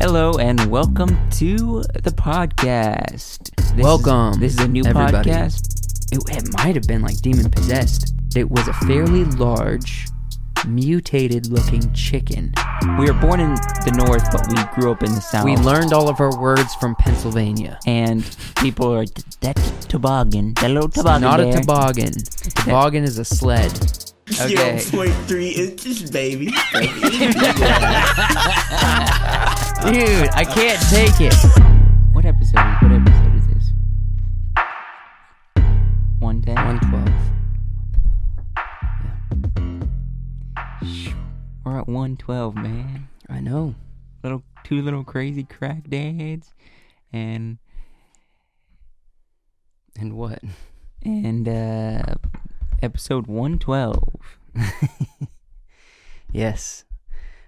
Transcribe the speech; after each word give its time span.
Hello 0.00 0.32
and 0.38 0.64
welcome 0.70 1.18
to 1.32 1.82
the 2.02 2.10
podcast. 2.10 3.54
This 3.56 3.66
is- 3.66 3.72
Welcome, 3.76 4.40
this 4.40 4.54
is 4.54 4.60
a 4.60 4.68
new 4.68 4.84
everybody. 4.86 5.30
podcast. 5.30 6.12
It, 6.12 6.36
it 6.36 6.48
might 6.56 6.74
have 6.74 6.86
been 6.86 7.02
like 7.02 7.16
demon 7.20 7.50
possessed. 7.50 8.14
It 8.34 8.50
was 8.50 8.66
a 8.66 8.72
fairly 8.72 9.24
large, 9.24 10.06
mutated 10.66 11.46
looking 11.48 11.92
chicken. 11.92 12.52
We 12.98 13.06
were 13.06 13.12
born 13.20 13.40
in 13.40 13.54
the 13.54 13.92
north, 14.06 14.24
but 14.32 14.46
we 14.48 14.56
grew 14.80 14.90
up 14.92 15.02
in 15.02 15.14
the 15.14 15.20
south. 15.20 15.44
We 15.44 15.56
learned 15.56 15.92
all 15.92 16.08
of 16.08 16.18
our 16.20 16.36
words 16.40 16.74
from 16.76 16.94
Pennsylvania. 16.96 17.78
and 17.86 18.24
people 18.56 18.92
are 18.92 19.04
that's 19.40 19.70
toboggan, 19.86 20.54
that 20.54 20.70
little 20.70 20.88
toboggan. 20.88 21.22
Not 21.22 21.40
a 21.40 21.44
there." 21.44 21.60
toboggan. 21.60 22.12
Toboggan 22.64 23.04
is 23.04 23.18
a 23.18 23.24
sled. 23.24 23.72
Okay. 24.40 24.78
Zero 24.78 25.02
point 25.02 25.14
three 25.26 25.48
inches, 25.50 26.08
baby. 26.10 26.52
Dude, 29.82 30.28
I 30.34 30.44
can't 30.44 30.80
take 30.90 31.20
it. 31.20 31.34
What 32.12 32.24
episode? 32.24 32.58
What 32.82 32.92
episode 32.92 33.34
is 33.36 33.46
this? 33.48 33.72
One 36.18 36.42
ten. 36.42 36.54
112. 36.54 37.08
We're 41.64 41.78
at 41.80 41.88
one 41.88 42.16
twelve, 42.18 42.54
man. 42.54 43.08
I 43.28 43.40
know. 43.40 43.74
Little 44.22 44.42
two 44.64 44.82
little 44.82 45.02
crazy 45.02 45.44
crack 45.44 45.88
dads, 45.88 46.52
and 47.12 47.58
And 49.98 50.12
what? 50.16 50.40
and 51.02 51.48
uh 51.48 52.02
episode 52.82 53.26
one 53.26 53.58
twelve. 53.58 54.12
Yes. 56.32 56.84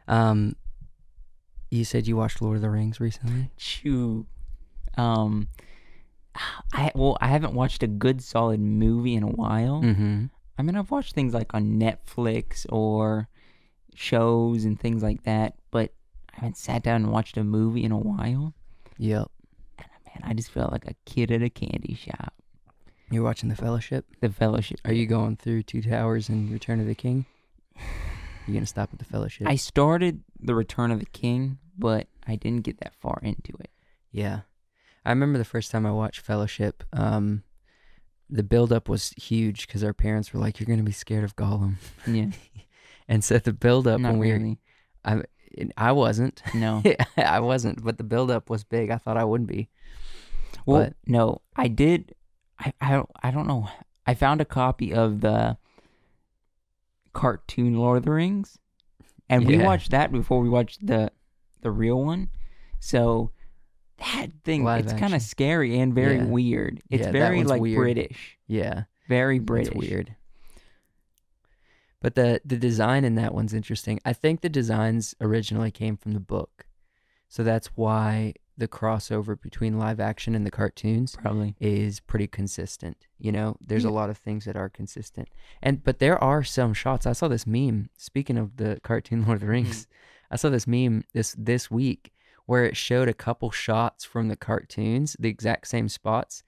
Um, 0.09 0.57
you 1.73 1.85
said 1.85 2.07
you 2.07 2.17
watched 2.17 2.43
Lord 2.43 2.57
of 2.57 2.63
the 2.63 2.69
Rings 2.69 3.01
recently? 3.01 3.51
Chew. 3.57 4.27
Um, 4.99 5.49
I 6.73 6.93
well, 6.95 7.17
I 7.21 7.29
haven't 7.29 7.55
watched 7.55 7.83
a 7.83 7.87
good 7.87 8.23
solid 8.23 8.61
movie 8.61 9.15
in 9.15 9.23
a 9.23 9.29
while. 9.29 9.81
Mm-hmm. 9.83 10.27
I 10.59 10.63
mean, 10.63 10.77
I've 10.77 10.91
watched 10.91 11.15
things 11.15 11.33
like 11.33 11.55
on 11.55 11.81
Netflix 11.81 12.67
or 12.69 13.29
shows 13.95 14.67
and 14.67 14.79
things 14.79 15.03
like 15.03 15.23
that, 15.25 15.55
but 15.71 15.93
I 16.35 16.41
haven't 16.41 16.59
sat 16.59 16.83
down 16.83 17.05
and 17.05 17.13
watched 17.13 17.39
a 17.39 17.45
movie 17.45 17.85
in 17.85 17.93
a 17.93 17.99
while. 17.99 18.53
Yep. 18.99 19.31
Man, 19.79 20.21
I 20.23 20.35
just 20.35 20.51
felt 20.51 20.73
like 20.73 20.87
a 20.87 20.95
kid 21.07 21.31
at 21.31 21.43
a 21.43 21.49
candy 21.49 21.95
shop. 21.95 22.35
You're 23.11 23.25
watching 23.25 23.49
The 23.49 23.57
Fellowship? 23.57 24.05
The 24.21 24.29
Fellowship. 24.29 24.81
Are 24.85 24.93
you 24.93 25.07
going 25.07 25.37
through 25.37 25.63
Two 25.63 25.81
Towers 25.83 26.29
and 26.29 26.51
Return 26.51 26.81
of 26.81 26.87
the 26.87 26.95
King? 26.95 27.25
You're 28.47 28.55
gonna 28.55 28.67
stop 28.67 28.91
at 28.93 28.99
The 28.99 29.05
Fellowship? 29.05 29.47
I 29.47 29.57
started 29.57 30.23
The 30.41 30.55
Return 30.55 30.91
of 30.91 30.99
the 30.99 31.07
King, 31.07 31.59
but 31.77 32.07
I 32.27 32.37
didn't 32.37 32.63
get 32.63 32.79
that 32.81 32.95
far 32.95 33.21
into 33.23 33.53
it. 33.61 33.71
Yeah. 34.11 34.41
I 35.05 35.11
remember 35.11 35.39
the 35.39 35.45
first 35.45 35.71
time 35.71 35.85
I 35.87 35.91
watched 35.93 36.21
Fellowship, 36.21 36.85
um, 36.93 37.43
the 38.31 38.43
build-up 38.43 38.89
was 38.89 39.11
huge 39.11 39.67
because 39.67 39.83
our 39.83 39.93
parents 39.93 40.33
were 40.33 40.41
like, 40.41 40.61
you're 40.61 40.67
going 40.67 40.79
to 40.79 40.85
be 40.85 40.93
scared 40.93 41.25
of 41.25 41.37
Gollum. 41.37 41.75
Yeah, 42.07 42.27
And 43.09 43.25
so 43.25 43.39
the 43.39 43.53
build-up 43.53 44.01
not 44.01 44.11
when 44.15 44.19
we 44.19 44.33
were. 44.33 44.57
I, 45.05 45.23
I 45.77 45.93
wasn't. 45.93 46.41
No. 46.55 46.83
I 47.17 47.41
wasn't, 47.41 47.83
but 47.85 47.99
the 47.99 48.05
build-up 48.05 48.49
was 48.49 48.65
big. 48.65 48.91
I 48.91 48.97
thought 48.99 49.17
I 49.17 49.25
wouldn't 49.25 49.49
be. 49.51 49.69
Well, 50.67 50.85
But- 50.85 50.95
no, 51.07 51.43
I 51.57 51.69
did. 51.69 52.15
I, 52.59 52.73
I 52.81 52.91
don't. 52.93 53.11
I 53.23 53.31
don't 53.33 53.49
know. 53.49 53.69
I 54.07 54.15
found 54.15 54.41
a 54.41 54.45
copy 54.45 54.95
of 54.95 55.21
the 55.21 55.57
cartoon 57.13 57.75
Lord 57.77 57.99
of 57.99 58.05
the 58.05 58.11
Rings, 58.13 58.59
and 59.29 59.47
we 59.47 59.59
watched 59.59 59.91
that 59.91 60.13
before 60.13 60.41
we 60.41 60.49
watched 60.49 60.87
the 60.87 61.11
the 61.63 61.71
real 61.71 62.03
one. 62.05 62.29
So 62.81 63.31
that 63.99 64.29
thing, 64.45 64.65
Live 64.65 64.85
it's 64.85 64.93
kind 64.93 65.05
action. 65.05 65.17
of 65.17 65.23
scary 65.23 65.79
and 65.79 65.95
very 65.95 66.17
Yeah. 66.17 66.25
weird. 66.25 66.83
It's 66.91 67.01
Yeah, 67.01 67.07
that 67.07 67.13
very 67.13 67.37
one's 67.39 67.51
like 67.51 67.61
weird. 67.63 67.77
British, 67.79 68.39
Yeah. 68.47 68.85
very 69.09 69.39
British. 69.39 69.69
It's 69.69 69.77
weird. 69.77 70.17
But 72.01 72.17
the 72.17 72.41
the 72.45 72.57
design 72.57 73.05
in 73.05 73.15
that 73.17 73.33
one's 73.35 73.55
interesting. 73.55 74.01
I 74.05 74.13
think 74.13 74.41
the 74.41 74.49
designs 74.49 75.15
originally 75.21 75.71
came 75.71 75.97
from 75.97 76.13
the 76.13 76.21
book. 76.21 76.67
So 77.29 77.45
that's 77.45 77.69
why 77.77 78.35
the 78.59 78.69
crossover 78.69 79.41
between 79.41 79.79
live 79.79 79.99
action 79.99 80.35
and 80.35 80.45
the 80.45 80.51
cartoons 80.51 81.17
Probably. 81.17 81.57
is 81.59 82.01
pretty 82.01 82.27
consistent. 82.27 83.07
You 83.19 83.33
know, 83.33 83.57
there's 83.61 83.85
a 83.87 83.91
lot 83.91 84.11
of 84.11 84.19
things 84.19 84.45
that 84.45 84.57
are 84.57 84.69
consistent. 84.69 85.29
And 85.63 85.83
but 85.85 85.99
there 86.01 86.23
are 86.23 86.43
some 86.43 86.75
shots. 86.75 87.07
I 87.07 87.13
saw 87.13 87.29
this 87.29 87.47
meme, 87.47 87.89
speaking 87.97 88.37
of 88.37 88.57
the 88.57 88.81
cartoon 88.83 89.23
Lord 89.27 89.37
of 89.37 89.41
the 89.43 89.47
Rings. 89.47 89.85
Hmm. 89.85 89.91
I 90.33 90.37
saw 90.37 90.49
this 90.49 90.67
meme 90.67 91.05
this 91.13 91.35
this 91.39 91.71
week 91.71 92.13
where 92.47 92.65
it 92.65 92.77
showed 92.77 93.09
a 93.09 93.15
couple 93.15 93.51
shots 93.51 94.05
from 94.05 94.29
the 94.29 94.37
cartoons, 94.37 95.17
the 95.21 95.29
exact 95.29 95.69
same 95.69 95.89
spots, 95.89 96.43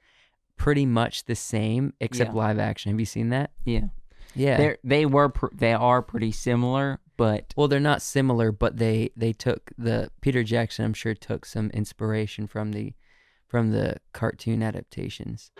pretty 0.56 0.86
much 0.86 1.24
the 1.24 1.36
same 1.36 1.92
except 2.00 2.30
Yeah. 2.32 2.36
live 2.36 2.58
action. 2.58 2.90
Have 2.90 2.98
you 2.98 3.06
seen 3.06 3.28
that? 3.28 3.50
Yeah. 3.64 3.86
Yeah. 4.34 4.56
They 4.56 4.76
they 4.82 5.06
were 5.06 5.28
pr- 5.28 5.54
they 5.54 5.72
are 5.72 6.02
pretty 6.02 6.32
similar, 6.32 6.98
but 7.16 7.52
well, 7.56 7.68
they're 7.68 7.78
not 7.78 8.02
similar, 8.02 8.50
but 8.50 8.78
they 8.78 9.10
they 9.16 9.32
took 9.32 9.70
the 9.78 10.10
Peter 10.20 10.42
Jackson. 10.42 10.84
I'm 10.84 10.94
sure 10.94 11.14
took 11.14 11.44
some 11.46 11.70
inspiration 11.70 12.46
from 12.48 12.72
the 12.72 12.94
from 13.46 13.70
the 13.70 13.96
cartoon 14.12 14.62
adaptations 14.62 15.52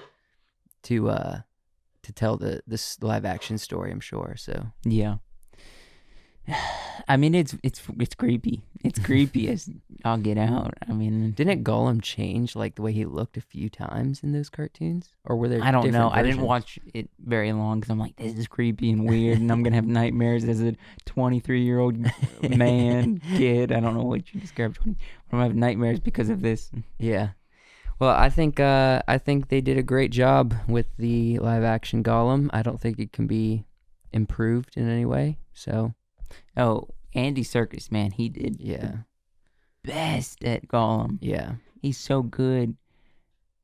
to 0.83 1.09
uh 1.11 1.41
to 2.03 2.12
tell 2.12 2.37
the 2.37 2.62
this 2.67 3.01
live 3.03 3.25
action 3.25 3.59
story. 3.59 3.93
I'm 3.93 4.01
sure. 4.01 4.35
So 4.37 4.67
yeah. 4.85 5.17
I 7.09 7.16
mean, 7.16 7.34
it's 7.34 7.55
it's 7.62 7.82
it's 7.99 8.15
creepy. 8.15 8.62
It's 8.82 8.99
creepy 8.99 9.49
as 9.50 9.69
I'll 10.05 10.19
get 10.19 10.38
out. 10.38 10.75
I 10.88 10.93
mean, 10.93 11.32
didn't 11.32 11.65
Gollum 11.65 12.03
change 12.03 12.56
like 12.56 12.77
the 12.77 12.82
way 12.82 12.93
he 12.93 13.05
looked 13.05 13.37
a 13.37 13.41
few 13.41 13.69
times 13.69 14.22
in 14.22 14.32
those 14.32 14.49
cartoons, 14.49 15.12
or 15.25 15.37
were 15.37 15.49
there? 15.49 15.62
I 15.62 15.71
don't 15.71 15.84
know. 15.84 16.09
different 16.09 16.15
I 16.15 16.22
didn't 16.22 16.43
watch 16.43 16.78
it 16.93 17.10
very 17.25 17.53
long 17.53 17.81
because 17.81 17.91
I'm 17.91 17.99
like, 17.99 18.16
this 18.16 18.37
is 18.38 18.47
creepy 18.47 18.91
and 18.91 19.09
weird, 19.09 19.38
and 19.38 19.50
I'm 19.50 19.62
gonna 19.62 19.77
have 19.77 19.87
nightmares 19.87 20.44
as 20.44 20.62
a 20.62 20.75
23 21.06 21.62
year 21.62 21.78
old 21.78 21.97
man, 22.43 23.21
kid. 23.37 23.72
I 23.72 23.81
don't 23.81 23.94
know 23.94 24.05
what 24.05 24.32
you 24.32 24.41
described. 24.41 24.76
20. 24.76 24.91
I'm 24.91 25.38
gonna 25.38 25.44
have 25.44 25.56
nightmares 25.56 26.00
because 26.00 26.31
of 26.31 26.41
this. 26.41 26.71
Yeah. 26.99 27.31
Well, 27.99 28.11
I 28.11 28.28
think 28.28 28.59
uh, 28.61 29.03
I 29.06 29.19
think 29.19 29.49
they 29.49 29.61
did 29.61 29.78
a 29.78 29.82
great 29.82 30.11
job 30.11 30.55
with 30.69 30.87
the 30.99 31.38
live 31.38 31.62
action 31.62 32.03
Gollum. 32.03 32.50
I 32.53 32.62
don't 32.62 32.81
think 32.81 32.99
it 32.99 33.12
can 33.12 33.26
be 33.26 33.66
improved 34.12 34.76
in 34.76 34.88
any 34.88 35.05
way. 35.05 35.38
So 35.53 35.94
Oh, 36.56 36.89
Andy 37.15 37.43
Serkis, 37.45 37.91
man, 37.93 38.11
he 38.12 38.28
did 38.28 38.56
yeah, 38.61 38.99
best 39.83 40.43
at 40.45 40.67
Gollum. 40.69 41.19
yeah, 41.21 41.53
He's 41.81 41.99
so 41.99 42.22
good. 42.22 42.77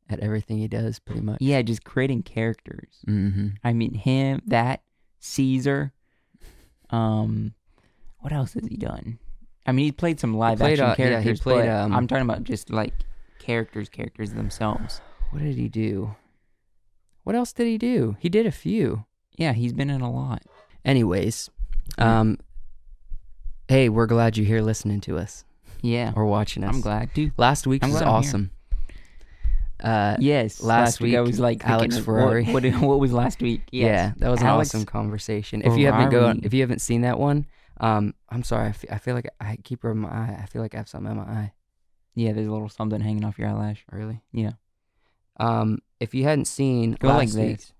at 0.08 0.20
everything 0.20 0.58
he 0.58 0.68
does, 0.68 0.98
pretty 0.98 1.20
much. 1.20 1.38
Yeah, 1.40 1.62
just 1.62 1.84
creating 1.84 2.22
characters. 2.24 2.92
Mm-hmm. 3.06 3.48
I 3.64 3.72
mean, 3.72 3.94
him, 3.94 4.42
that 4.46 4.82
Caesar. 5.20 5.92
Um, 6.90 7.54
what 8.18 8.32
else 8.32 8.54
has 8.54 8.66
he 8.66 8.76
done? 8.76 9.18
I 9.66 9.72
mean, 9.72 9.84
he 9.84 9.92
played 9.92 10.18
some 10.18 10.36
live 10.36 10.58
played, 10.58 10.80
action 10.80 10.84
uh, 10.84 10.88
yeah, 11.10 11.18
he 11.18 11.24
characters. 11.24 11.40
played, 11.40 11.66
but 11.66 11.68
um, 11.68 11.92
I'm 11.94 12.06
talking 12.08 12.24
about 12.24 12.42
just 12.44 12.70
like 12.70 12.92
characters, 13.38 13.88
characters 13.88 14.32
themselves. 14.32 15.00
What 15.30 15.42
did 15.42 15.54
he 15.54 15.68
do? 15.68 16.14
What 17.22 17.36
else 17.36 17.52
did 17.52 17.66
he 17.68 17.78
do? 17.78 18.16
He 18.18 18.28
did 18.28 18.46
a 18.46 18.50
few. 18.50 19.04
Yeah, 19.36 19.52
he's 19.52 19.72
been 19.72 19.90
in 19.90 20.00
a 20.00 20.10
lot. 20.10 20.42
Anyways, 20.84 21.50
um, 21.98 22.38
hey, 23.70 23.88
we're 23.88 24.06
glad 24.06 24.36
you're 24.36 24.46
here 24.46 24.62
listening 24.62 25.00
to 25.02 25.16
us 25.16 25.44
Yeah, 25.80 26.12
or 26.16 26.26
watching 26.26 26.64
us. 26.64 26.74
I'm 26.74 26.80
glad 26.80 27.14
too. 27.14 27.30
Last 27.36 27.66
week 27.66 27.82
I'm 27.84 27.90
was 27.90 28.00
glad 28.00 28.08
I'm 28.08 28.22
here. 28.22 28.28
awesome. 28.28 28.50
Uh, 29.82 30.16
Yes, 30.18 30.60
last 30.62 31.00
week, 31.00 31.14
I 31.14 31.20
was 31.22 31.40
like 31.40 31.64
Alex 31.66 31.94
thinking, 31.94 32.04
Ferrari. 32.04 32.44
What, 32.44 32.64
what, 32.64 32.74
what 32.82 32.98
was 33.00 33.12
last 33.12 33.40
week? 33.40 33.62
Yes. 33.70 33.86
Yeah, 33.86 34.12
that 34.18 34.28
was 34.30 34.40
an 34.40 34.46
Alex 34.48 34.70
awesome 34.74 34.84
conversation. 34.86 35.62
If 35.62 35.78
you 35.78 35.86
haven't 35.86 36.10
go, 36.10 36.20
Ferrari. 36.20 36.40
if 36.42 36.52
you 36.52 36.60
haven't 36.60 36.80
seen 36.80 37.00
that 37.02 37.18
one, 37.18 37.46
um, 37.80 38.12
I'm 38.28 38.42
sorry. 38.42 38.68
I 38.68 38.72
fe- 38.72 38.88
I 38.90 38.98
feel 38.98 39.14
like 39.14 39.28
I 39.40 39.56
keep 39.64 39.82
rubbing 39.84 40.02
my 40.02 40.10
eye. 40.10 40.38
I 40.42 40.46
feel 40.46 40.60
like 40.60 40.74
I 40.74 40.78
have 40.78 40.88
something 40.88 41.12
in 41.12 41.16
my 41.16 41.22
eye. 41.24 41.52
Yeah, 42.14 42.32
there's 42.32 42.48
a 42.48 42.52
little 42.52 42.68
something 42.68 43.00
hanging 43.00 43.24
off 43.24 43.38
your 43.38 43.48
eyelash. 43.48 43.82
Really? 43.90 44.20
Yeah, 44.32 44.52
Um, 45.38 45.78
if 45.98 46.12
you 46.14 46.24
hadn't 46.24 46.44
seen 46.46 46.96
go 47.00 47.08
like 47.08 47.28
last 47.28 47.36
week's- 47.38 47.64
this. 47.66 47.72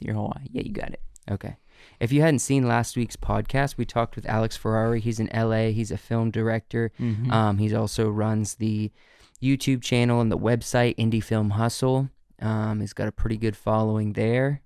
Your 0.00 0.16
whole 0.16 0.34
eye. 0.36 0.46
Yeah, 0.50 0.62
you 0.62 0.72
got 0.72 0.90
it. 0.90 1.00
Okay. 1.30 1.56
If 2.00 2.12
you 2.12 2.20
hadn't 2.20 2.40
seen 2.40 2.66
last 2.68 2.96
week's 2.96 3.16
podcast, 3.16 3.76
we 3.76 3.84
talked 3.84 4.16
with 4.16 4.26
Alex 4.26 4.56
Ferrari. 4.56 5.00
He's 5.00 5.18
in 5.20 5.28
LA. 5.32 5.68
He's 5.70 5.90
a 5.90 5.96
film 5.96 6.30
director. 6.30 6.92
Mhm. 7.00 7.30
Um, 7.32 7.58
he's 7.58 7.72
also 7.72 8.08
runs 8.08 8.54
the 8.56 8.90
YouTube 9.42 9.82
channel 9.82 10.20
and 10.20 10.30
the 10.30 10.38
website 10.38 10.96
Indie 10.96 11.22
Film 11.22 11.50
Hustle. 11.50 12.10
Um, 12.40 12.80
he's 12.80 12.92
got 12.92 13.08
a 13.08 13.12
pretty 13.12 13.36
good 13.38 13.56
following 13.56 14.12
there. 14.12 14.62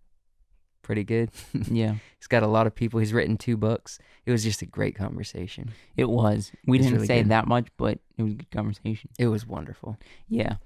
Pretty 0.82 1.04
good. 1.04 1.30
yeah, 1.70 1.94
He's 2.18 2.26
got 2.26 2.42
a 2.42 2.48
lot 2.48 2.66
of 2.66 2.74
people. 2.74 2.98
He's 2.98 3.12
written 3.12 3.36
two 3.36 3.56
books. 3.56 3.98
It 4.26 4.32
was 4.32 4.42
just 4.42 4.60
a 4.62 4.66
great 4.66 4.96
conversation. 4.96 5.70
it 5.96 6.08
was. 6.08 6.50
We 6.66 6.78
It's 6.78 6.86
didn't 6.86 6.96
really 6.96 7.06
say 7.06 7.22
good. 7.22 7.30
that 7.30 7.46
much, 7.46 7.68
but 7.76 7.98
it 8.18 8.22
was 8.22 8.32
a 8.32 8.36
good 8.36 8.50
conversation. 8.50 9.10
It 9.18 9.28
was 9.28 9.46
wonderful. 9.46 9.98
Yeah. 10.28 10.56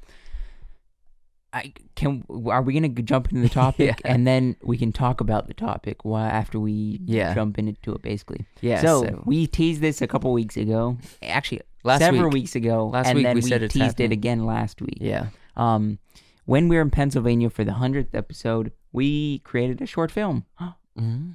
I 1.55 1.73
can. 1.95 2.25
Are 2.47 2.63
we 2.63 2.75
gonna 2.75 2.89
jump 2.89 3.31
into 3.31 3.41
the 3.43 3.49
topic 3.63 4.01
Yeah. 4.05 4.13
and 4.13 4.27
then 4.27 4.57
we 4.63 4.77
can 4.77 4.93
talk 4.93 5.21
about 5.21 5.47
the 5.47 5.55
topic 5.55 6.05
why 6.05 6.29
after 6.29 6.59
we 6.59 7.01
Yeah. 7.07 7.33
jump 7.35 7.59
into 7.59 7.93
it, 7.95 8.03
basically. 8.03 8.45
Yeah. 8.61 8.81
so, 8.83 9.23
we 9.25 9.47
teased 9.47 9.81
this 9.81 10.03
a 10.03 10.07
couple 10.09 10.33
weeks 10.33 10.57
ago. 10.57 10.99
Actually, 11.23 11.63
Last 11.85 12.01
several 12.01 12.25
week. 12.25 12.33
weeks 12.35 12.57
ago, 12.57 12.89
Last 12.89 13.07
and 13.07 13.17
week 13.17 13.25
then 13.25 13.37
we 13.37 13.43
we, 13.43 13.51
teased 13.69 13.77
happening. 13.79 14.11
it 14.11 14.13
again 14.13 14.45
last 14.45 14.83
week. 14.83 14.99
Yeah. 15.01 15.27
Um, 15.57 15.99
when 16.47 16.69
we 16.69 16.77
were 16.77 16.83
in 16.83 16.91
Pennsylvania 16.91 17.49
for 17.51 17.63
the 17.65 17.75
hundredth 17.75 18.15
episode, 18.15 18.73
we 18.93 19.39
created 19.41 19.81
a 19.81 19.87
short 19.87 20.11
film, 20.11 20.45
hmm 20.97 21.33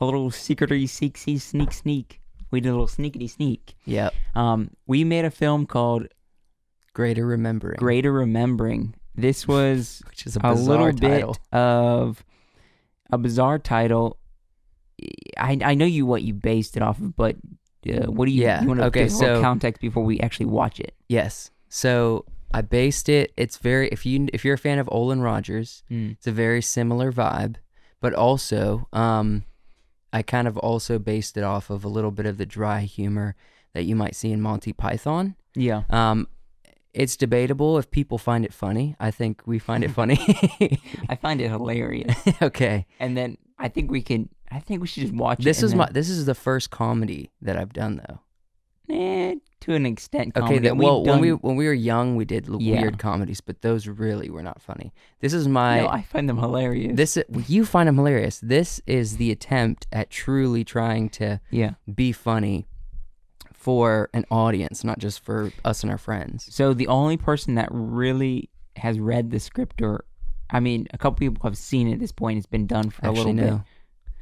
a 0.00 0.04
little 0.06 0.30
secretly 0.30 0.86
sneak 0.86 1.16
sneak 1.18 1.72
sneak. 1.72 2.20
We 2.50 2.60
did 2.60 2.68
a 2.70 2.72
little 2.72 2.86
sneakity 2.86 3.28
sneak. 3.30 3.74
Yep. 3.86 4.12
Um, 4.34 4.70
we 4.86 5.04
made 5.04 5.24
a 5.24 5.30
film 5.30 5.66
called 5.66 6.06
Greater 6.94 7.26
remembering. 7.26 7.78
Greater 7.78 8.12
Remembering. 8.12 8.94
This 9.14 9.46
was 9.54 10.02
Which 10.08 10.26
is 10.26 10.36
a 10.36 10.40
a, 10.42 10.54
little 10.54 10.92
title. 10.92 11.32
bit 11.32 11.58
of 11.58 12.24
a 13.10 13.18
bizarre 13.18 13.58
title. 13.58 14.18
I 15.38 15.58
I 15.64 15.74
know 15.74 15.84
you 15.84 16.06
what 16.06 16.22
you 16.22 16.34
based 16.34 16.76
it 16.76 16.82
off 16.82 16.98
of, 17.00 17.16
but 17.16 17.36
uh, 17.88 18.10
what 18.10 18.26
do 18.26 18.32
you? 18.32 18.42
Yeah, 18.42 18.62
You 18.62 18.68
want 18.68 18.80
to 18.80 18.86
okay, 18.86 19.02
give 19.04 19.12
so- 19.12 19.40
context 19.40 19.80
before 19.80 20.04
we 20.04 20.20
actually 20.20 20.46
watch 20.46 20.78
it? 20.80 20.94
Yes. 21.08 21.50
So 21.68 22.24
I 22.54 22.60
based 22.62 23.08
it. 23.08 23.32
It's 23.36 23.56
very 23.58 23.88
if 23.88 24.04
you 24.06 24.28
if 24.32 24.44
you're 24.44 24.54
a 24.54 24.58
fan 24.58 24.78
of 24.78 24.86
Olan 24.88 25.22
Rogers, 25.22 25.82
it's 25.88 26.26
a 26.26 26.32
very 26.32 26.62
similar 26.62 27.10
vibe, 27.12 27.56
but 28.00 28.12
also 28.14 28.86
um, 28.92 29.44
I 30.12 30.22
kind 30.22 30.46
of 30.46 30.56
also 30.58 30.98
based 30.98 31.36
it 31.36 31.44
off 31.44 31.70
of 31.70 31.84
a 31.84 31.88
little 31.88 32.10
bit 32.10 32.26
of 32.26 32.36
the 32.38 32.46
dry 32.46 32.82
humor 32.82 33.34
that 33.74 33.84
you 33.84 33.96
might 33.96 34.14
see 34.14 34.30
in 34.32 34.40
Monty 34.42 34.72
Python. 34.74 35.34
Yeah. 35.54 35.82
Um, 35.90 36.28
it's 36.94 37.16
debatable 37.16 37.78
if 37.78 37.90
people 37.90 38.18
find 38.18 38.44
it 38.44 38.52
funny. 38.52 38.96
I 39.00 39.10
think 39.10 39.42
we 39.46 39.58
find 39.58 39.82
it 39.84 39.90
funny. 40.00 40.18
I 41.08 41.16
find 41.16 41.40
it 41.40 41.48
hilarious. 41.50 42.16
okay. 42.42 42.86
and 43.00 43.16
then 43.16 43.38
I 43.58 43.68
think 43.68 43.90
we 43.90 44.02
can. 44.02 44.28
I 44.50 44.60
think 44.60 44.80
we 44.82 44.86
should 44.86 45.02
just 45.02 45.14
watch 45.14 45.40
it. 45.40 45.44
This 45.44 45.62
is 45.62 45.74
my 45.74 45.88
this 45.90 46.08
is 46.10 46.26
the 46.26 46.34
first 46.34 46.70
comedy 46.70 47.30
that 47.40 47.56
I've 47.56 47.72
done 47.72 48.02
though. 48.06 48.20
eh, 48.94 49.36
to 49.60 49.72
an 49.74 49.86
extent. 49.86 50.36
Okay, 50.36 50.40
comedy. 50.46 50.58
that, 50.68 50.76
We've 50.76 50.84
well, 50.84 51.04
when 51.04 51.20
we 51.20 51.30
when 51.32 51.56
we 51.56 51.66
were 51.66 51.72
young, 51.72 52.16
we 52.16 52.24
did 52.26 52.48
l- 52.50 52.60
Yeah. 52.60 52.82
weird 52.82 52.98
comedies, 52.98 53.40
but 53.40 53.62
those 53.62 53.86
really 53.88 54.28
were 54.28 54.42
not 54.42 54.60
funny. 54.60 54.92
This 55.20 55.32
is 55.32 55.48
my 55.48 55.80
no, 55.80 55.88
I 55.88 56.02
find 56.02 56.28
them 56.28 56.36
hilarious. 56.38 56.96
this 56.96 57.16
you 57.48 57.64
find 57.64 57.86
them 57.88 57.96
hilarious. 57.96 58.40
This 58.40 58.80
is 58.86 59.16
the 59.16 59.30
attempt 59.30 59.86
at 59.92 60.10
truly 60.10 60.64
trying 60.64 61.08
to 61.10 61.40
yeah. 61.50 61.74
be 61.94 62.12
funny 62.12 62.66
for 63.62 64.10
an 64.12 64.24
audience, 64.30 64.82
not 64.82 64.98
just 64.98 65.20
for 65.24 65.52
us 65.64 65.82
and 65.84 65.92
our 65.92 65.98
friends. 65.98 66.48
So 66.52 66.74
the 66.74 66.88
only 66.88 67.16
person 67.16 67.54
that 67.54 67.68
really 67.70 68.50
has 68.76 68.98
read 68.98 69.30
the 69.30 69.38
script, 69.38 69.80
or 69.80 70.04
I 70.50 70.58
mean, 70.58 70.88
a 70.92 70.98
couple 70.98 71.18
people 71.18 71.48
have 71.48 71.56
seen 71.56 71.86
it 71.88 71.92
at 71.94 72.00
this 72.00 72.10
point. 72.12 72.38
It's 72.38 72.46
been 72.46 72.66
done 72.66 72.90
for 72.90 73.06
a 73.06 73.10
Actually, 73.10 73.34
little 73.34 73.50
no. 73.50 73.56
bit. 73.58 73.66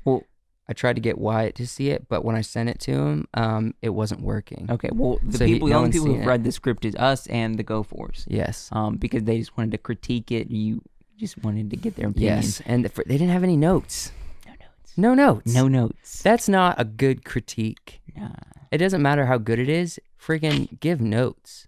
Well, 0.05 0.23
I 0.69 0.73
tried 0.75 0.97
to 0.97 1.01
get 1.01 1.17
Wyatt 1.19 1.55
to 1.57 1.67
see 1.67 1.89
it, 1.89 2.07
but 2.09 2.23
when 2.25 2.37
I 2.37 2.43
sent 2.43 2.69
it 2.69 2.79
to 2.81 2.93
him, 2.93 3.29
um, 3.35 3.75
it 3.81 3.89
wasn't 3.91 4.21
working. 4.21 4.67
okay. 4.71 4.91
Well, 4.93 5.19
the 5.23 5.39
So 5.39 5.47
he- 5.47 5.55
people, 5.55 5.69
no 5.69 5.73
the 5.73 5.79
only 5.79 5.93
people 5.93 6.09
who've 6.09 6.23
it. 6.23 6.27
read 6.27 6.45
the 6.45 6.53
script 6.53 6.85
is 6.85 6.95
us 6.97 7.27
and 7.29 7.59
the 7.59 7.65
Goforths, 7.65 8.25
Yes. 8.29 8.69
um, 8.73 8.97
because 8.97 9.25
they 9.25 9.39
just 9.39 9.57
wanted 9.57 9.73
to 9.73 9.79
critique 9.79 10.31
it. 10.31 10.51
You 10.51 10.83
just 11.17 11.43
wanted 11.43 11.71
to 11.71 11.77
get 11.77 11.97
their 11.97 12.09
opinion. 12.09 12.37
Yes, 12.37 12.63
and 12.67 12.91
for, 12.93 13.05
they 13.05 13.17
didn't 13.17 13.33
have 13.33 13.43
any 13.43 13.57
notes. 13.57 14.13
No 14.47 14.53
notes. 14.61 14.93
No 14.99 15.15
notes. 15.15 15.55
No 15.55 15.67
notes. 15.69 16.23
That's 16.23 16.49
not 16.49 16.79
a 16.79 16.85
good 16.85 17.25
critique. 17.25 18.01
Nah. 18.17 18.29
It 18.71 18.79
doesn't 18.79 19.03
matter 19.03 19.27
how 19.27 19.39
good 19.39 19.59
it 19.59 19.69
is. 19.69 19.99
Freaking 20.21 20.79
give 20.81 21.01
notes. 21.01 21.67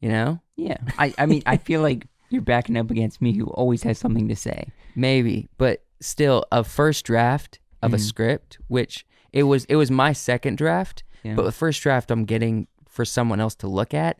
You 0.00 0.08
know? 0.08 0.40
Yeah. 0.56 0.78
I, 0.98 1.12
I 1.18 1.26
mean, 1.26 1.42
I 1.46 1.56
feel 1.56 1.82
like 1.82 2.06
you're 2.30 2.42
backing 2.42 2.76
up 2.76 2.90
against 2.90 3.20
me, 3.20 3.32
who 3.36 3.46
always 3.46 3.82
has 3.82 3.98
something 3.98 4.28
to 4.28 4.36
say. 4.36 4.68
Maybe, 4.94 5.48
but 5.58 5.84
still, 6.00 6.44
a 6.52 6.64
first 6.64 7.04
draft 7.04 7.58
of 7.82 7.92
a 7.92 7.96
Mhm. 7.96 8.00
script, 8.00 8.58
which 8.68 9.04
it 9.32 9.44
was, 9.44 9.64
it 9.66 9.76
was 9.76 9.90
my 9.90 10.12
second 10.12 10.58
draft, 10.58 11.02
Yeah. 11.22 11.34
but 11.34 11.42
the 11.44 11.52
first 11.52 11.82
draft 11.82 12.10
I'm 12.10 12.24
getting 12.24 12.66
for 12.88 13.04
someone 13.04 13.40
else 13.40 13.54
to 13.56 13.68
look 13.68 13.92
at 13.94 14.18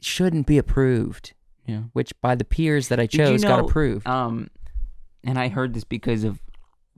shouldn't 0.00 0.46
be 0.46 0.58
approved. 0.58 1.34
yeah. 1.66 1.82
Which 1.92 2.12
by 2.22 2.34
the 2.34 2.44
peers 2.44 2.88
that 2.88 2.98
I 2.98 3.04
Did 3.06 3.12
you 3.14 3.18
chose 3.18 3.42
got 3.44 3.60
approved. 3.60 4.06
Um, 4.06 4.48
and 5.24 5.38
I 5.38 5.48
heard 5.48 5.74
this 5.74 5.84
because 5.84 6.24
of 6.24 6.40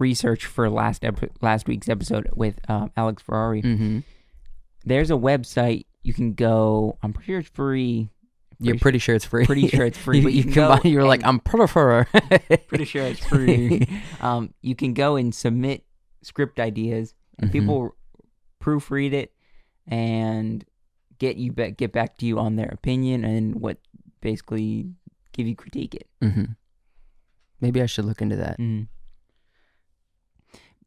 research 0.01 0.47
for 0.47 0.69
last 0.69 1.05
ep- 1.05 1.31
last 1.41 1.69
week's 1.69 1.89
episode 1.89 2.29
with 2.35 2.59
um, 2.69 2.91
Alex 2.97 3.23
Ferrari. 3.23 3.63
mm-hmm. 3.63 3.99
There's 4.85 5.11
a 5.11 5.15
website 5.15 5.85
you 6.03 6.15
can 6.15 6.33
go. 6.33 6.99
I'm 7.03 7.13
pretty 7.13 7.27
sure 7.33 7.39
it's 7.41 7.49
free. 7.51 8.09
You're 8.59 8.79
pretty 8.79 8.99
sure 8.99 9.15
it's 9.15 9.25
free. 9.25 9.47
pretty 9.47 9.69
sure 9.69 9.85
it's 9.87 9.97
free, 10.07 10.19
you, 10.19 10.25
but 10.25 10.33
you 10.33 10.39
you 10.39 10.45
can 10.45 10.53
combine- 10.55 10.81
go 10.83 10.89
You're 10.89 11.05
like, 11.07 11.25
I'm 11.25 11.39
pretty 11.41 11.67
sure. 11.71 12.07
pretty 12.69 12.85
sure 12.85 13.03
it's 13.05 13.25
free. 13.25 13.87
um, 14.21 14.53
you 14.63 14.75
can 14.75 14.93
go 14.95 15.17
and 15.17 15.35
submit 15.35 15.85
script 16.23 16.59
ideas, 16.61 17.15
and 17.39 17.51
Mhm. 17.51 17.53
people 17.53 17.95
proofread 18.63 19.13
it 19.13 19.33
and 19.87 20.65
get 21.19 21.37
you 21.37 21.53
back 21.53 21.77
get 21.77 21.93
back 21.93 22.17
to 22.19 22.27
you 22.27 22.39
on 22.39 22.57
their 22.57 22.69
opinion 22.69 23.25
and 23.25 23.61
what 23.61 23.79
basically 24.21 24.91
give 25.33 25.47
you 25.47 25.55
critique 25.57 25.95
it. 25.95 26.07
hmm 26.23 26.45
Maybe 27.61 27.83
I 27.83 27.87
should 27.87 28.07
look 28.07 28.23
into 28.23 28.37
that. 28.37 28.59
Mm. 28.59 28.89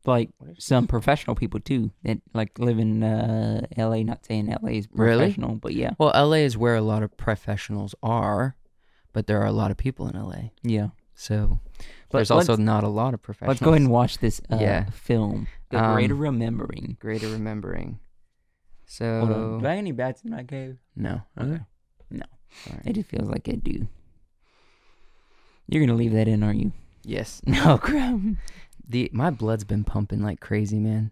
Like 0.06 0.30
some 0.58 0.86
professional 0.96 1.36
people 1.36 1.60
too 1.62 1.92
that 2.04 2.20
like 2.34 2.60
live 2.60 2.78
in 2.80 3.04
uh, 3.04 3.66
L.A. 3.78 4.04
Not 4.04 4.26
saying 4.26 4.52
L.A. 4.52 4.72
is 4.80 4.88
Really? 4.92 5.18
professional, 5.26 5.56
but 5.56 5.74
yeah, 5.74 5.92
Well, 5.98 6.12
LA 6.14 6.38
is 6.44 6.58
where 6.58 6.76
a 6.76 6.82
lot 6.82 7.04
of 7.04 7.16
professionals 7.16 7.96
are, 8.04 8.56
but 9.14 9.28
there 9.28 9.40
are 9.42 9.46
a 9.46 9.52
lot 9.54 9.72
of 9.72 9.78
people 9.78 10.08
in 10.10 10.16
LA. 10.20 10.50
yeah. 10.62 10.90
So 11.16 11.60
But 12.10 12.18
there's 12.18 12.32
also 12.32 12.58
not 12.58 12.84
a 12.84 12.88
lot 12.90 13.14
of 13.14 13.22
professionals. 13.22 13.56
Let's 13.56 13.62
go 13.64 13.70
ahead 13.70 13.82
and 13.84 13.92
watch 13.92 14.18
this 14.18 14.42
uh, 14.52 14.58
Yeah. 14.60 14.90
film, 14.90 15.48
The 15.70 15.78
Um, 15.84 15.94
Greater 15.94 16.16
Remembering. 16.16 16.98
Greater 17.00 17.30
remembering. 17.30 18.00
So. 18.86 19.58
Do 19.62 19.66
I 19.66 19.70
have 19.70 19.78
any 19.78 19.92
bats 19.94 20.24
in 20.24 20.32
my 20.32 20.44
cave? 20.44 20.78
no. 20.96 21.22
Okay. 21.40 21.62
No. 22.10 22.26
Right. 22.70 22.82
It 22.86 22.94
just 22.94 23.10
feels 23.10 23.30
like 23.30 23.48
I 23.48 23.54
do. 23.54 23.88
You're 25.68 25.86
gonna 25.86 25.98
leave 25.98 26.12
that 26.14 26.28
in, 26.28 26.44
aren't 26.44 26.60
you? 26.60 26.72
Yes. 27.04 27.42
No, 27.46 27.78
crap. 27.82 28.20
The 28.88 29.10
my 29.14 29.30
blood's 29.30 29.64
been 29.64 29.84
pumping 29.84 30.22
like 30.22 30.40
crazy, 30.40 30.80
man. 30.80 31.12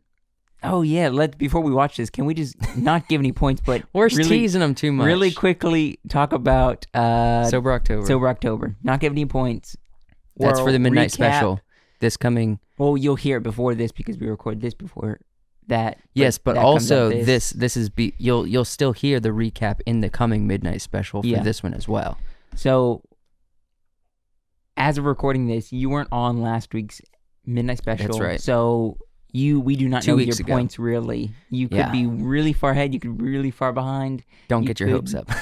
Oh 0.63 0.81
yeah. 0.81 1.09
Let 1.09 1.37
before 1.37 1.61
we 1.61 1.71
watch 1.71 1.97
this, 1.97 2.09
can 2.09 2.25
we 2.25 2.33
just 2.33 2.55
not 2.77 3.07
give 3.07 3.19
any 3.21 3.31
points, 3.31 3.61
but 3.65 3.83
We're 3.93 4.07
really, 4.09 4.23
teasing 4.23 4.61
them 4.61 4.75
too 4.75 4.91
much. 4.91 5.05
really 5.05 5.31
quickly 5.31 5.99
talk 6.09 6.33
about 6.33 6.85
uh, 6.93 7.45
Sober 7.45 7.71
October. 7.71 8.05
Sober 8.05 8.27
October. 8.27 8.75
Not 8.83 8.99
give 8.99 9.11
any 9.13 9.25
points. 9.25 9.75
That's 10.37 10.59
for 10.59 10.71
the 10.71 10.79
midnight 10.79 11.09
recap- 11.09 11.13
special. 11.13 11.59
This 11.99 12.17
coming. 12.17 12.59
Well, 12.77 12.97
you'll 12.97 13.15
hear 13.15 13.37
it 13.37 13.43
before 13.43 13.75
this 13.75 13.91
because 13.91 14.17
we 14.17 14.27
record 14.27 14.59
this 14.61 14.73
before 14.73 15.19
that. 15.67 15.97
Yes, 16.13 16.37
but 16.37 16.55
that 16.55 16.63
also 16.63 17.07
out 17.07 17.25
this 17.25 17.51
this 17.51 17.77
is 17.77 17.89
be 17.89 18.13
you'll 18.17 18.45
you'll 18.47 18.65
still 18.65 18.91
hear 18.91 19.19
the 19.19 19.29
recap 19.29 19.81
in 19.85 20.01
the 20.01 20.09
coming 20.09 20.47
midnight 20.47 20.81
special 20.81 21.21
for 21.21 21.27
Yeah. 21.27 21.43
this 21.43 21.63
one 21.63 21.73
as 21.73 21.87
well. 21.87 22.17
So, 22.55 23.01
as 24.77 24.97
of 24.97 25.05
recording 25.05 25.47
this, 25.47 25.71
you 25.71 25.89
weren't 25.89 26.09
on 26.11 26.41
last 26.41 26.73
week's 26.73 27.01
midnight 27.45 27.77
special. 27.77 28.19
right. 28.19 28.39
So 28.41 28.97
you 29.33 29.59
we 29.61 29.75
do 29.77 29.87
not 29.87 30.03
Two 30.03 30.11
know 30.11 30.17
your 30.17 30.35
ago. 30.35 30.53
points 30.53 30.77
really. 30.77 31.31
You 31.49 31.69
could 31.69 31.77
Yeah. 31.77 31.91
be 31.91 32.05
really 32.05 32.51
far 32.53 32.71
ahead. 32.71 32.93
You 32.93 32.99
could 32.99 33.17
be 33.17 33.23
really 33.23 33.51
far 33.51 33.71
behind. 33.71 34.23
Don't 34.49 34.63
You 34.63 34.67
get 34.67 34.79
your 34.79 34.89
hopes 34.89 35.13
up. 35.13 35.29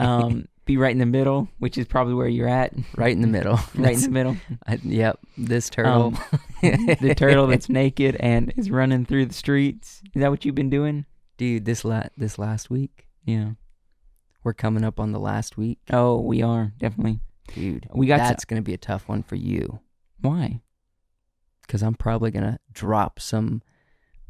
Um, 0.00 0.46
be 0.64 0.76
right 0.76 0.92
in 0.92 0.98
the 0.98 1.06
middle, 1.06 1.48
which 1.58 1.76
is 1.78 1.86
probably 1.86 2.14
where 2.14 2.28
you're 2.28 2.48
at. 2.48 2.72
right 2.96 3.12
in 3.12 3.20
the 3.20 3.26
middle. 3.26 3.58
Right 3.74 3.94
in 3.96 4.00
the 4.02 4.08
middle. 4.18 4.36
I, 4.66 4.78
yep, 4.82 5.18
this 5.36 5.68
turtle. 5.70 6.14
Um, 6.14 6.18
the 6.62 7.14
turtle 7.16 7.46
that's 7.48 7.68
naked 7.68 8.16
and 8.20 8.52
is 8.56 8.70
running 8.70 9.04
through 9.04 9.26
the 9.26 9.34
streets. 9.34 10.00
Is 10.14 10.20
that 10.22 10.30
what 10.30 10.44
you've 10.44 10.54
been 10.54 10.70
doing? 10.70 11.04
Dude, 11.38 11.64
this 11.64 11.84
la- 11.84 12.08
this 12.16 12.38
last 12.38 12.70
week, 12.70 13.06
Yeah. 13.24 13.50
we're 14.44 14.54
coming 14.54 14.84
up 14.84 14.98
on 15.00 15.12
the 15.12 15.20
last 15.20 15.56
week. 15.56 15.78
Oh, 15.90 16.20
we 16.20 16.42
are 16.42 16.72
definitely. 16.78 17.20
Dude, 17.54 17.88
We 17.94 18.06
got 18.06 18.18
to- 18.18 18.22
that's 18.24 18.44
gonna 18.44 18.62
be 18.62 18.74
a 18.74 18.78
tough 18.78 19.08
one 19.08 19.22
for 19.22 19.36
you 19.36 19.80
Why? 20.20 20.60
Because 21.68 21.82
I'm 21.82 21.94
probably 21.94 22.30
gonna 22.32 22.58
drop 22.72 23.20
some. 23.20 23.62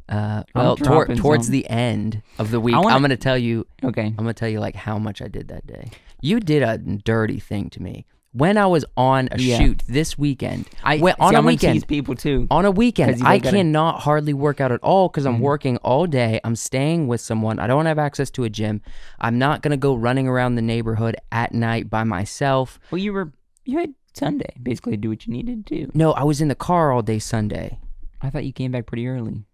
Uh, 0.07 0.43
well, 0.55 0.75
tor- 0.75 1.05
towards 1.07 1.45
some. 1.47 1.51
the 1.53 1.69
end 1.69 2.21
of 2.39 2.49
the 2.51 2.59
week, 2.59 2.75
wanna- 2.75 2.87
I'm 2.95 3.01
gonna 3.01 3.15
tell 3.17 3.37
you. 3.37 3.65
Okay. 3.83 4.05
I'm 4.07 4.15
gonna 4.15 4.33
tell 4.33 4.49
you 4.49 4.59
like 4.59 4.75
how 4.75 4.97
much 4.99 5.21
I 5.21 5.27
did 5.27 5.47
that 5.49 5.65
day. 5.67 5.89
You 6.21 6.39
did 6.39 6.63
a 6.63 6.77
dirty 6.79 7.39
thing 7.39 7.69
to 7.71 7.81
me 7.81 8.05
when 8.33 8.57
I 8.57 8.65
was 8.65 8.83
on 8.97 9.29
a 9.31 9.39
Yeah. 9.39 9.57
shoot 9.59 9.83
this 9.87 10.17
weekend. 10.17 10.65
I 10.83 10.97
Well, 10.97 11.15
on 11.19 11.29
see, 11.29 11.35
a 11.35 11.37
I'm 11.39 11.45
weekend. 11.45 11.87
people 11.87 12.15
too. 12.15 12.47
on 12.49 12.65
a 12.65 12.71
weekend 12.71 13.21
i 13.23 13.37
gotta- 13.37 13.55
cannot 13.57 13.99
hardly 14.01 14.33
work 14.33 14.59
out 14.59 14.71
at 14.71 14.79
all 14.81 15.09
because 15.09 15.25
i'm 15.27 15.37
Mhm. 15.37 15.41
working 15.41 15.77
all 15.77 16.05
day 16.07 16.39
i'm 16.43 16.55
staying 16.55 17.07
with 17.07 17.21
someone 17.21 17.59
i 17.59 17.65
don't 17.67 17.85
have 17.85 17.97
access 17.99 18.29
to 18.31 18.43
a 18.43 18.49
gym 18.49 18.81
i'm 19.19 19.37
not 19.39 19.61
going 19.63 19.71
to 19.71 19.77
go 19.77 19.93
running 19.95 20.27
around 20.27 20.55
the 20.55 20.61
neighborhood 20.61 21.15
at 21.31 21.53
night 21.53 21.89
by 21.89 22.03
myself 22.03 22.79
Well, 22.91 22.99
you 22.99 23.13
were 23.13 23.31
you 23.65 23.77
had 23.79 23.93
Sunday 24.19 24.53
basically 24.61 24.97
do 24.97 25.09
what 25.09 25.25
you 25.25 25.33
needed 25.33 25.65
to 25.67 25.75
do. 25.85 25.91
no 25.93 26.11
i 26.13 26.23
was 26.23 26.41
in 26.41 26.47
the 26.49 26.55
car 26.55 26.91
all 26.91 27.01
day 27.01 27.19
sunday 27.19 27.79
I 28.21 28.29
thought 28.29 28.43
you 28.43 28.51
came 28.53 28.71
back 28.71 28.85
pretty 28.85 29.07
early. 29.07 29.45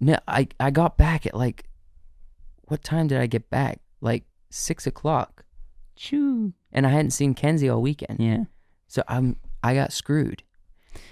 no 0.00 0.18
i, 0.28 0.46
I 0.58 0.70
got 0.70 0.96
back 0.98 1.26
at 1.26 1.34
like 1.34 1.64
what 2.68 2.82
time 2.82 3.06
did 3.08 3.18
i 3.18 3.26
get 3.26 3.50
back 3.50 3.80
like 4.00 4.24
six 4.50 4.86
o'clock 4.86 5.44
Choo. 5.96 6.52
and 6.72 6.86
i 6.86 6.90
hadn't 6.90 7.10
seen 7.12 7.34
kenzie 7.34 7.68
all 7.68 7.82
weekend 7.82 8.18
Yeah. 8.20 8.44
so 8.86 9.02
i'm 9.08 9.36
i 9.62 9.74
got 9.74 9.92
screwed 9.92 10.42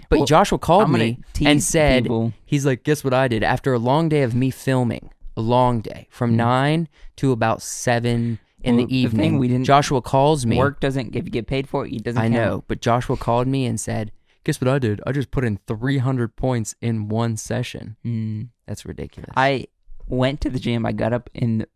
but 0.09 0.19
Well, 0.19 0.27
joshua 0.27 0.59
called 0.59 0.91
me 0.91 1.19
and 1.45 1.63
said 1.63 2.05
people. 2.05 2.33
he's 2.45 2.65
like 2.67 2.83
guess 2.85 3.05
what 3.05 3.15
i 3.15 3.29
did 3.29 3.43
after 3.43 3.73
a 3.73 3.79
long 3.79 4.09
day 4.09 4.23
of 4.23 4.35
me 4.35 4.51
filming 4.51 5.11
a 5.37 5.41
long 5.41 5.81
day 5.81 6.09
from 6.11 6.33
Mhm. 6.33 6.37
nine 6.37 6.89
to 7.17 7.33
about 7.33 7.63
seven 7.63 8.39
in 8.63 8.77
Well, 8.77 8.87
the 8.87 8.97
evening. 8.97 9.39
we 9.39 9.49
didn't- 9.49 9.65
Joshua 9.67 10.03
calls 10.03 10.45
me. 10.47 10.57
Work 10.57 10.81
doesn't 10.81 11.15
if 11.15 11.25
you 11.25 11.31
get 11.31 11.47
paid 11.47 11.69
for 11.69 11.87
it, 11.87 11.93
it 11.93 12.03
doesn't. 12.03 12.21
I 12.21 12.25
count. 12.29 12.35
know, 12.35 12.65
but 12.69 12.81
Joshua 12.81 13.17
called 13.17 13.47
me 13.49 13.67
and 13.67 13.79
said, 13.79 14.11
"Guess 14.45 14.61
what 14.61 14.69
I 14.69 14.79
did? 14.79 15.01
I 15.07 15.13
just 15.13 15.31
put 15.31 15.45
in 15.45 15.59
300 15.67 16.35
points 16.37 16.75
in 16.81 17.09
one 17.09 17.37
session. 17.37 17.97
Mm. 18.05 18.49
That's 18.67 18.85
ridiculous." 18.85 19.31
I 19.37 19.67
went 20.07 20.41
to 20.43 20.51
the 20.51 20.59
gym. 20.59 20.85
I 20.87 20.93
got 20.93 21.13
up 21.13 21.31
in, 21.35 21.67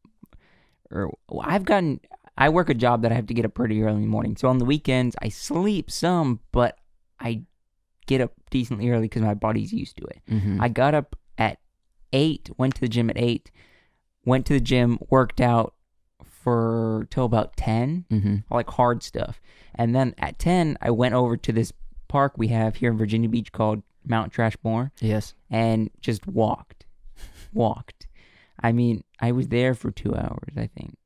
or 0.90 1.12
I've 1.40 1.64
gotten. 1.64 2.00
I 2.36 2.48
work 2.48 2.70
a 2.70 2.74
job 2.74 3.02
that 3.02 3.12
I 3.12 3.14
have 3.14 3.26
to 3.26 3.34
get 3.34 3.44
up 3.44 3.54
pretty 3.54 3.82
early 3.82 3.96
in 3.96 4.02
the 4.02 4.08
morning. 4.08 4.36
So 4.36 4.48
on 4.48 4.58
the 4.58 4.64
weekends, 4.64 5.14
I 5.20 5.28
sleep 5.28 5.90
some, 5.90 6.40
but 6.50 6.78
I 7.20 7.42
get 8.06 8.20
up 8.22 8.32
decently 8.50 8.90
early 8.90 9.02
because 9.04 9.22
my 9.22 9.34
body's 9.34 9.72
used 9.72 9.96
to 9.98 10.04
it. 10.06 10.22
Mhm. 10.28 10.58
I 10.60 10.68
got 10.68 10.94
up 10.94 11.14
at 11.38 11.58
eight, 12.12 12.50
went 12.58 12.74
to 12.76 12.80
the 12.80 12.88
gym 12.88 13.10
at 13.10 13.18
eight, 13.18 13.50
went 14.24 14.46
to 14.46 14.54
the 14.54 14.60
gym, 14.60 14.98
worked 15.10 15.40
out 15.40 15.74
for 16.42 17.06
till 17.10 17.24
about 17.24 17.56
ten, 17.56 18.04
Mhm. 18.10 18.44
like 18.50 18.68
hard 18.70 19.02
stuff, 19.02 19.40
and 19.74 19.94
then 19.94 20.14
at 20.18 20.38
ten, 20.38 20.76
I 20.80 20.90
went 20.90 21.14
over 21.14 21.36
to 21.36 21.52
this 21.52 21.72
park 22.08 22.34
we 22.36 22.48
have 22.48 22.76
here 22.76 22.90
in 22.90 22.98
Virginia 22.98 23.28
Beach 23.28 23.52
called 23.52 23.82
Mount 24.04 24.32
Trashmore 24.32 24.90
Yes. 25.00 25.34
and 25.50 25.90
just 26.00 26.26
walked, 26.26 26.84
walked. 27.52 28.06
I 28.60 28.72
mean, 28.72 29.02
I 29.20 29.32
was 29.32 29.48
there 29.48 29.74
for 29.74 29.90
two 29.90 30.14
hours. 30.14 30.54
I 30.56 30.66
think. 30.66 30.96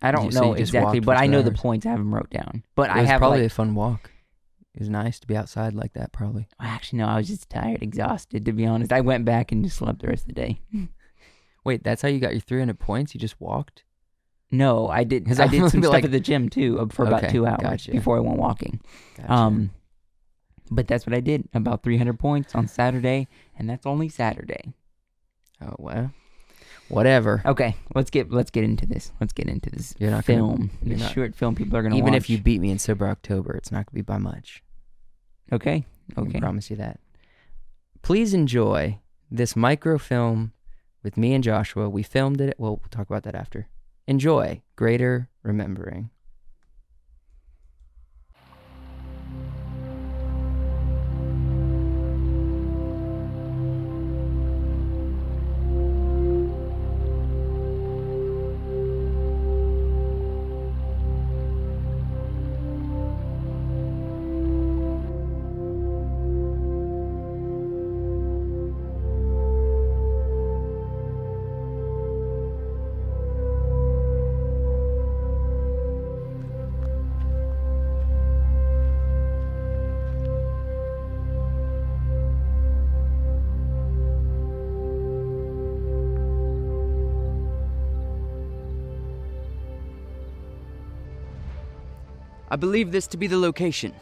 I 0.00 0.10
don't 0.10 0.32
know 0.34 0.54
exactly, 0.54 0.98
but 1.00 1.16
I 1.16 1.26
know 1.26 1.42
the 1.42 1.50
hours? 1.50 1.60
points. 1.60 1.86
I 1.86 1.90
have 1.90 1.98
them 1.98 2.12
wrote 2.14 2.30
down. 2.30 2.64
But 2.74 2.90
It 2.90 2.96
I 2.96 3.02
have 3.04 3.18
probably 3.20 3.42
like, 3.42 3.46
a 3.52 3.54
fun 3.54 3.74
walk. 3.74 4.10
It 4.74 4.80
was 4.80 4.88
nice 4.88 5.20
to 5.20 5.26
be 5.26 5.36
outside 5.36 5.74
like 5.74 5.92
that. 5.92 6.12
Probably. 6.12 6.48
actually 6.58 7.00
no, 7.00 7.06
I 7.06 7.18
was 7.18 7.28
just 7.28 7.48
tired, 7.50 7.82
exhausted. 7.82 8.44
To 8.46 8.52
be 8.52 8.64
honest, 8.66 8.92
I 8.92 9.00
went 9.02 9.24
back 9.26 9.52
and 9.52 9.62
just 9.64 9.76
slept 9.76 10.00
the 10.00 10.08
rest 10.08 10.22
of 10.22 10.28
the 10.28 10.32
day. 10.34 10.60
Wait, 11.64 11.84
that's 11.84 12.02
how 12.02 12.08
you 12.08 12.18
got 12.18 12.32
your 12.32 12.40
300 12.40 12.78
points? 12.80 13.14
You 13.14 13.20
just 13.20 13.40
walked? 13.40 13.84
No, 14.52 14.86
I 14.88 15.02
did. 15.04 15.26
'Cause 15.26 15.40
I 15.40 15.46
did 15.48 15.58
some 15.70 15.80
stuff 15.82 15.92
like- 15.92 16.04
at 16.04 16.10
the 16.12 16.20
gym 16.20 16.48
too 16.48 16.78
uh, 16.78 16.86
for 16.90 17.04
about 17.06 17.24
Okay, 17.24 17.32
two 17.32 17.46
hours 17.46 17.60
gotcha. 17.62 17.90
before 17.90 18.16
I 18.18 18.20
went 18.20 18.38
walking. 18.38 18.80
Gotcha. 19.16 19.32
Um, 19.32 19.70
but 20.70 20.86
that's 20.86 21.06
what 21.06 21.14
I 21.14 21.20
did. 21.20 21.48
About 21.54 21.82
300 21.82 22.18
points 22.18 22.54
on 22.54 22.68
Saturday, 22.68 23.28
and 23.58 23.68
that's 23.68 23.86
only 23.86 24.08
Saturday. 24.08 24.72
oh 25.60 25.74
well. 25.78 26.12
Whatever. 26.88 27.40
Okay, 27.46 27.74
let's 27.94 28.10
get 28.10 28.30
let's 28.30 28.50
get 28.50 28.64
into 28.64 28.84
this. 28.84 29.12
Let's 29.20 29.32
get 29.32 29.48
into 29.48 29.70
this 29.70 29.94
You're 29.98 30.10
not 30.10 30.26
gonna- 30.26 30.38
film. 30.40 30.70
you're 30.82 30.94
this 30.96 31.02
not- 31.04 31.12
short 31.14 31.34
film 31.34 31.54
people 31.54 31.76
are 31.78 31.82
gonna 31.82 31.96
Even 31.96 32.12
watch. 32.12 32.18
if 32.22 32.28
you 32.30 32.36
beat 32.38 32.60
me 32.60 32.70
in 32.70 32.78
sober 32.78 33.08
October, 33.08 33.54
it's 33.56 33.72
not 33.72 33.86
gonna 33.86 33.94
be 33.94 34.02
by 34.02 34.18
much. 34.18 34.62
okay, 35.50 35.86
okay, 36.18 36.36
I 36.36 36.40
promise 36.40 36.68
you 36.70 36.76
that. 36.76 37.00
Please 38.02 38.34
enjoy 38.34 38.98
this 39.30 39.54
microfilm 39.56 40.52
with 41.02 41.16
me 41.16 41.32
and 41.34 41.42
Joshua. 41.44 41.88
We 41.88 42.02
filmed 42.02 42.40
it. 42.40 42.54
Well, 42.58 42.72
we'll 42.76 42.88
talk 42.90 43.08
about 43.08 43.22
that 43.22 43.34
after. 43.34 43.68
Enjoy 44.08 44.62
Greater 44.74 45.28
Remembering. 45.44 46.10
Believe 92.62 92.92
this 92.92 93.08
to 93.08 93.16
be 93.16 93.26
the 93.26 93.36
location. 93.36 93.92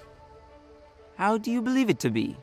How 1.17 1.39
do 1.39 1.51
you 1.51 1.63
believe 1.63 1.89
it 1.89 1.99
to 2.01 2.11
be? 2.11 2.37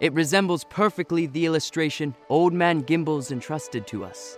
It 0.00 0.12
resembles 0.14 0.64
perfectly 0.64 1.26
the 1.26 1.46
illustration 1.46 2.12
Old 2.28 2.52
Man 2.52 2.80
Gimbals 2.80 3.30
entrusted 3.30 3.86
to 3.86 4.04
us. 4.04 4.36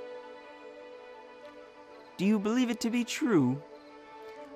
Do 2.18 2.26
you 2.26 2.38
believe 2.38 2.68
it 2.68 2.80
to 2.80 2.90
be 2.90 3.02
true? 3.02 3.62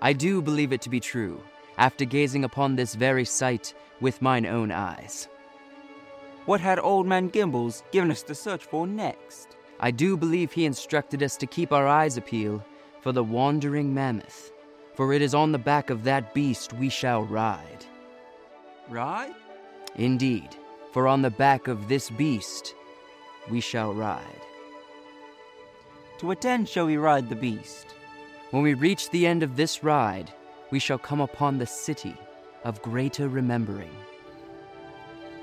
I 0.03 0.13
do 0.13 0.43
believe 0.43 0.71
it 0.75 0.83
to 0.83 0.91
be 0.91 1.01
true, 1.01 1.43
after 1.79 2.05
gazing 2.05 2.45
upon 2.45 2.77
this 2.77 2.95
very 2.95 3.25
sight 3.25 3.73
with 4.03 4.21
mine 4.21 4.45
own 4.45 4.71
eyes. 4.71 5.29
What 6.45 6.61
had 6.61 6.79
Old 6.79 7.07
Man 7.07 7.29
Gimbals 7.29 7.85
given 7.91 8.11
us 8.11 8.23
to 8.25 8.35
search 8.35 8.65
for 8.67 8.87
next? 8.87 9.57
I 9.81 9.91
do 9.91 10.19
believe 10.19 10.53
he 10.53 10.67
instructed 10.67 11.23
us 11.23 11.39
to 11.39 11.47
keep 11.47 11.73
our 11.73 11.89
eyes 11.89 12.19
appeal 12.19 12.63
for 13.01 13.13
the 13.13 13.25
wandering 13.25 13.95
mammoth, 13.95 14.52
for 14.95 15.13
it 15.13 15.23
is 15.23 15.35
on 15.35 15.53
the 15.53 15.59
back 15.59 15.91
of 15.91 16.05
that 16.05 16.35
beast 16.35 16.73
we 16.75 16.89
shall 16.89 17.25
ride. 17.25 17.85
Ride? 18.89 19.35
Indeed, 19.97 20.49
for 20.93 21.09
on 21.09 21.23
the 21.23 21.31
back 21.31 21.69
of 21.69 21.89
this 21.89 22.11
beast 22.11 22.75
we 23.51 23.61
shall 23.61 23.95
ride. 23.95 24.43
To 26.19 26.27
what 26.27 26.45
end 26.45 26.69
shall 26.69 26.87
we 26.87 26.97
ride 26.97 27.29
the 27.29 27.37
beast? 27.37 27.87
When 28.51 28.63
we 28.63 28.75
reach 28.75 29.11
the 29.11 29.27
end 29.27 29.43
of 29.43 29.57
this 29.57 29.83
ride, 29.83 30.31
we 30.71 30.79
shall 30.79 30.99
come 30.99 31.21
upon 31.21 31.59
the 31.59 31.67
city 31.67 32.15
of 32.65 32.83
greater 32.83 33.29
remembering. 33.29 33.91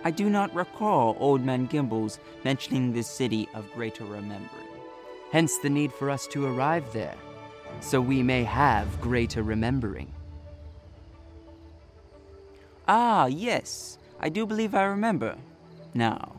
I 0.04 0.12
do 0.12 0.30
not 0.30 0.56
recall 0.56 1.18
Old 1.20 1.44
Man 1.44 1.68
Gimbals 1.68 2.20
mentioning 2.46 2.94
this 2.94 3.08
city 3.08 3.50
of 3.54 3.72
greater 3.74 4.06
remembering. 4.06 4.68
Hence 5.32 5.58
the 5.58 5.70
need 5.70 5.92
for 5.92 6.10
us 6.10 6.26
to 6.28 6.46
arrive 6.46 6.86
there, 6.94 7.16
so 7.80 8.02
we 8.02 8.24
may 8.24 8.44
have 8.44 9.02
greater 9.02 9.44
remembering. 9.44 10.12
Ah, 12.88 13.28
yes. 13.28 13.98
I 14.20 14.30
do 14.30 14.46
believe 14.46 14.76
I 14.76 14.84
remember. 14.84 15.36
Now. 15.94 16.36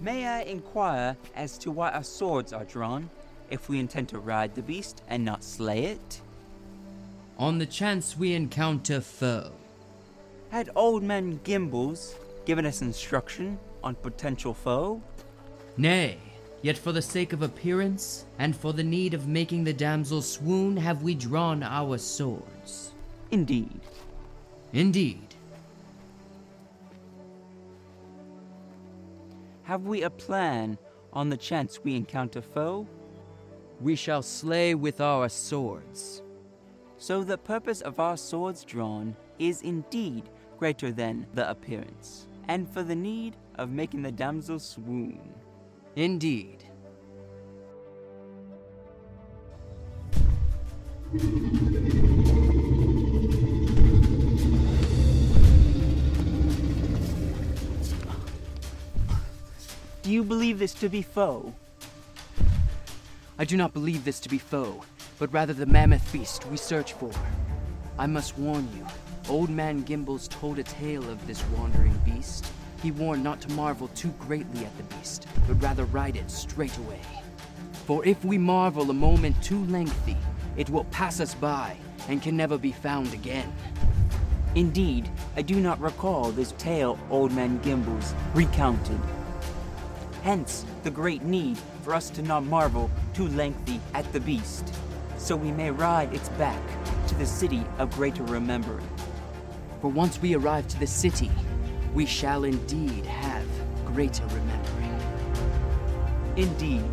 May 0.00 0.26
I 0.26 0.42
inquire 0.42 1.16
as 1.34 1.56
to 1.58 1.70
why 1.70 1.90
our 1.90 2.04
swords 2.04 2.52
are 2.52 2.64
drawn, 2.64 3.08
if 3.50 3.68
we 3.68 3.78
intend 3.78 4.08
to 4.10 4.18
ride 4.18 4.54
the 4.54 4.62
beast 4.62 5.02
and 5.08 5.24
not 5.24 5.42
slay 5.42 5.86
it? 5.86 6.20
On 7.38 7.58
the 7.58 7.66
chance 7.66 8.16
we 8.16 8.34
encounter 8.34 9.00
foe. 9.00 9.50
Had 10.54 10.70
Old 10.76 11.02
Man 11.02 11.40
Gimbals 11.42 12.14
given 12.44 12.64
us 12.64 12.80
instruction 12.80 13.58
on 13.82 13.96
potential 13.96 14.54
foe? 14.54 15.02
Nay, 15.76 16.16
yet 16.62 16.78
for 16.78 16.92
the 16.92 17.02
sake 17.02 17.32
of 17.32 17.42
appearance, 17.42 18.24
and 18.38 18.54
for 18.54 18.72
the 18.72 18.84
need 18.84 19.14
of 19.14 19.26
making 19.26 19.64
the 19.64 19.72
damsel 19.72 20.22
swoon, 20.22 20.76
have 20.76 21.02
we 21.02 21.16
drawn 21.16 21.64
our 21.64 21.98
swords. 21.98 22.92
Indeed. 23.32 23.80
Indeed. 24.72 25.34
Have 29.64 29.86
we 29.86 30.02
a 30.02 30.10
plan 30.10 30.78
on 31.12 31.30
the 31.30 31.36
chance 31.36 31.82
we 31.82 31.96
encounter 31.96 32.40
foe? 32.40 32.86
We 33.80 33.96
shall 33.96 34.22
slay 34.22 34.76
with 34.76 35.00
our 35.00 35.28
swords. 35.28 36.22
So 36.96 37.24
the 37.24 37.38
purpose 37.38 37.80
of 37.80 37.98
our 37.98 38.16
swords 38.16 38.62
drawn 38.62 39.16
is 39.40 39.60
indeed 39.62 40.22
greater 40.64 40.90
than 40.90 41.26
the 41.34 41.50
appearance, 41.50 42.26
and 42.48 42.66
for 42.72 42.82
the 42.82 42.94
need 42.94 43.36
of 43.56 43.68
making 43.68 44.00
the 44.00 44.10
damsel 44.10 44.58
swoon. 44.58 45.20
Indeed. 45.94 46.64
Do 60.00 60.10
you 60.10 60.24
believe 60.24 60.58
this 60.58 60.72
to 60.72 60.88
be 60.88 61.02
foe? 61.02 61.52
I 63.38 63.44
do 63.44 63.58
not 63.58 63.74
believe 63.74 64.06
this 64.06 64.18
to 64.20 64.30
be 64.30 64.38
foe, 64.38 64.82
but 65.18 65.30
rather 65.30 65.52
the 65.52 65.66
mammoth 65.66 66.10
beast 66.10 66.46
we 66.46 66.56
search 66.56 66.94
for. 66.94 67.10
I 67.98 68.06
must 68.06 68.38
warn 68.38 68.66
you, 68.74 68.86
Old 69.28 69.48
Man 69.48 69.84
Gimbals 69.84 70.28
told 70.28 70.58
a 70.58 70.62
tale 70.62 71.08
of 71.08 71.26
this 71.26 71.42
wandering 71.56 71.98
beast. 72.04 72.46
He 72.82 72.90
warned 72.90 73.24
not 73.24 73.40
to 73.40 73.52
marvel 73.52 73.88
too 73.88 74.12
greatly 74.18 74.66
at 74.66 74.76
the 74.76 74.82
beast, 74.94 75.26
but 75.48 75.62
rather 75.62 75.86
ride 75.86 76.16
it 76.16 76.30
straight 76.30 76.76
away. 76.76 77.00
For 77.86 78.04
if 78.04 78.22
we 78.22 78.36
marvel 78.36 78.90
a 78.90 78.94
moment 78.94 79.42
too 79.42 79.64
lengthy, 79.64 80.16
it 80.58 80.68
will 80.68 80.84
pass 80.84 81.20
us 81.20 81.34
by, 81.34 81.76
and 82.08 82.20
can 82.20 82.36
never 82.36 82.58
be 82.58 82.72
found 82.72 83.14
again. 83.14 83.50
Indeed, 84.54 85.08
I 85.36 85.42
do 85.42 85.56
not 85.56 85.80
recall 85.80 86.30
this 86.30 86.52
tale 86.52 86.98
Old 87.10 87.32
Man 87.32 87.60
Gimbals 87.62 88.14
recounted. 88.34 89.00
Hence, 90.22 90.66
the 90.82 90.90
great 90.90 91.22
need 91.22 91.56
for 91.82 91.94
us 91.94 92.10
to 92.10 92.22
not 92.22 92.44
marvel 92.44 92.90
too 93.14 93.28
lengthy 93.28 93.80
at 93.94 94.10
the 94.12 94.20
beast, 94.20 94.74
so 95.16 95.34
we 95.34 95.50
may 95.50 95.70
ride 95.70 96.12
its 96.12 96.28
back 96.30 96.60
to 97.08 97.14
the 97.14 97.26
city 97.26 97.64
of 97.78 97.90
greater 97.92 98.22
remembering. 98.24 98.86
For 99.84 99.90
once 99.90 100.18
we 100.22 100.34
arrive 100.34 100.66
to 100.68 100.80
the 100.80 100.86
city, 100.86 101.30
we 101.92 102.06
shall 102.06 102.44
indeed 102.44 103.04
have 103.04 103.46
greater 103.84 104.24
remembering. 104.28 104.98
Indeed. 106.36 106.84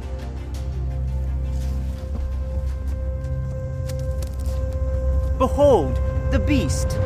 Behold, 5.38 5.96
the 6.32 6.40
beast! 6.46 6.98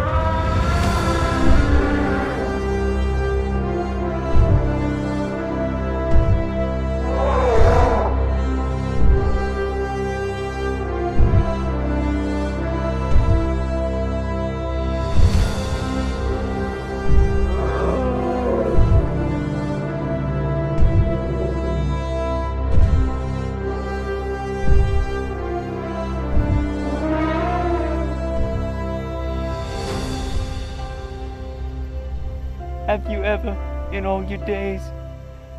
You 33.26 33.32
ever, 33.32 33.90
in 33.92 34.06
all 34.06 34.24
your 34.24 34.44
days, 34.46 34.82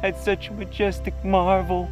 had 0.01 0.17
such 0.17 0.49
a 0.49 0.53
majestic 0.53 1.15
marvel? 1.25 1.91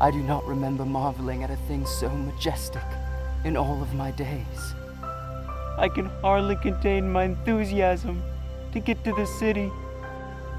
I 0.00 0.10
do 0.10 0.22
not 0.22 0.44
remember 0.46 0.84
marveling 0.84 1.44
at 1.44 1.50
a 1.50 1.56
thing 1.68 1.84
so 1.84 2.08
majestic 2.08 2.82
in 3.44 3.56
all 3.56 3.82
of 3.82 3.94
my 3.94 4.10
days. 4.12 4.74
I 5.76 5.88
can 5.94 6.06
hardly 6.22 6.56
contain 6.56 7.12
my 7.12 7.24
enthusiasm 7.24 8.22
to 8.72 8.80
get 8.80 9.04
to 9.04 9.12
the 9.12 9.26
city, 9.26 9.70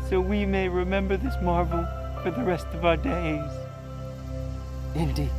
so 0.07 0.19
we 0.21 0.45
may 0.45 0.69
remember 0.69 1.17
this 1.17 1.35
marvel 1.41 1.83
for 2.21 2.31
the 2.31 2.43
rest 2.43 2.67
of 2.73 2.85
our 2.85 2.97
days. 2.97 3.51
Indeed. 4.93 5.31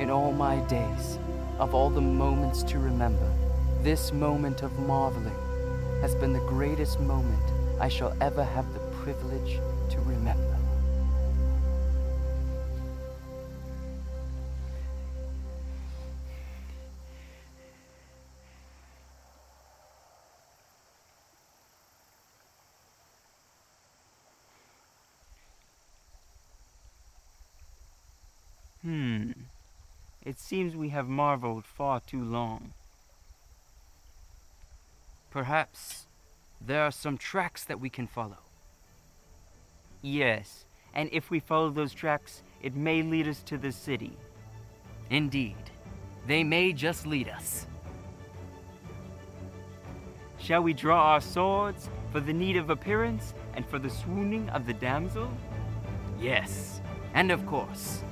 In 0.00 0.10
all 0.10 0.32
my 0.32 0.56
days, 0.66 1.18
of 1.58 1.74
all 1.74 1.90
the 1.90 2.00
moments 2.00 2.62
to 2.64 2.78
remember, 2.78 3.30
this 3.82 4.12
moment 4.12 4.62
of 4.62 4.76
marveling 4.80 5.34
has 6.00 6.14
been 6.16 6.32
the 6.32 6.40
greatest 6.40 6.98
moment 7.00 7.42
I 7.80 7.88
shall 7.88 8.16
ever 8.20 8.42
have 8.42 8.72
the 8.74 8.80
privilege 9.02 9.60
to 9.90 10.00
remember. 10.00 10.56
Hmm. 28.82 29.32
It 30.24 30.38
seems 30.38 30.74
we 30.74 30.88
have 30.90 31.08
marveled 31.08 31.64
far 31.64 32.00
too 32.00 32.24
long. 32.24 32.72
Perhaps 35.38 36.08
there 36.60 36.82
are 36.82 36.90
some 36.90 37.16
tracks 37.16 37.62
that 37.62 37.78
we 37.78 37.88
can 37.88 38.08
follow. 38.08 38.42
Yes, 40.02 40.64
and 40.92 41.08
if 41.12 41.30
we 41.30 41.38
follow 41.38 41.70
those 41.70 41.94
tracks, 41.94 42.42
it 42.60 42.74
may 42.74 43.02
lead 43.02 43.28
us 43.28 43.40
to 43.44 43.56
the 43.56 43.70
city. 43.70 44.18
Indeed, 45.10 45.70
they 46.26 46.42
may 46.42 46.72
just 46.72 47.06
lead 47.06 47.28
us. 47.28 47.68
Shall 50.38 50.64
we 50.64 50.72
draw 50.72 51.12
our 51.12 51.20
swords 51.20 51.88
for 52.10 52.18
the 52.18 52.32
need 52.32 52.56
of 52.56 52.70
appearance 52.70 53.32
and 53.54 53.64
for 53.64 53.78
the 53.78 53.90
swooning 53.90 54.48
of 54.48 54.66
the 54.66 54.74
damsel? 54.74 55.30
Yes, 56.20 56.80
and 57.14 57.30
of 57.30 57.46
course, 57.46 58.02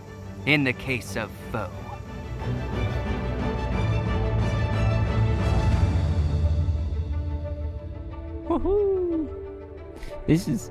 in 0.47 0.63
the 0.63 0.73
case 0.73 1.17
of 1.17 1.33
foe. 1.51 1.86
Woohoo! 8.59 9.29
This 10.27 10.49
is, 10.49 10.71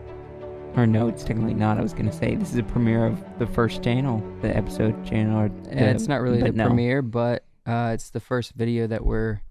or 0.76 0.88
no, 0.88 1.08
it's 1.08 1.24
technically 1.24 1.54
not. 1.54 1.78
I 1.78 1.82
was 1.82 1.93
gonna 1.93 2.12
say 2.12 2.36
this 2.36 2.52
is 2.52 2.58
a 2.58 2.63
premiere 2.63 3.06
of 3.06 3.24
the 3.39 3.45
first 3.48 3.84
channel, 3.84 4.24
the 4.41 4.56
episode 4.56 5.06
channel. 5.06 5.41
Or 5.41 5.52
Yeah, 5.71 5.91
it's 5.91 6.08
not 6.08 6.21
really 6.21 6.41
the 6.41 6.52
no. 6.52 6.65
premiere, 6.67 7.02
but 7.02 7.45
uh, 7.65 7.91
it's 7.93 8.10
the 8.10 8.19
first 8.19 8.54
video 8.54 8.88
that 8.88 9.06
we're 9.06 9.41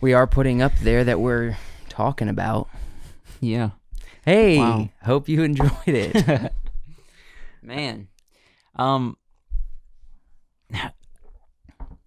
we 0.00 0.12
are 0.14 0.26
putting 0.26 0.62
up 0.62 0.72
there 0.80 1.04
that 1.04 1.20
we're 1.20 1.56
talking 1.88 2.28
about. 2.28 2.68
Yeah. 3.40 3.70
Hey, 4.24 4.58
Wow. 4.58 4.88
hope 5.02 5.28
you 5.28 5.42
enjoyed 5.42 5.70
it. 5.86 6.52
Man. 7.62 8.08
Um. 8.76 9.16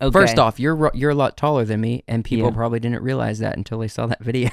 Okay. 0.01 0.11
First 0.11 0.37
off, 0.39 0.59
you're 0.59 0.91
you're 0.93 1.11
a 1.11 1.15
lot 1.15 1.37
taller 1.37 1.63
than 1.65 1.79
me, 1.81 2.03
and 2.07 2.23
people 2.25 2.49
Yeah. 2.49 2.55
probably 2.55 2.79
didn't 2.79 3.01
realize 3.01 3.39
that 3.39 3.55
until 3.57 3.79
they 3.79 3.87
saw 3.87 4.05
that 4.07 4.19
video. 4.23 4.49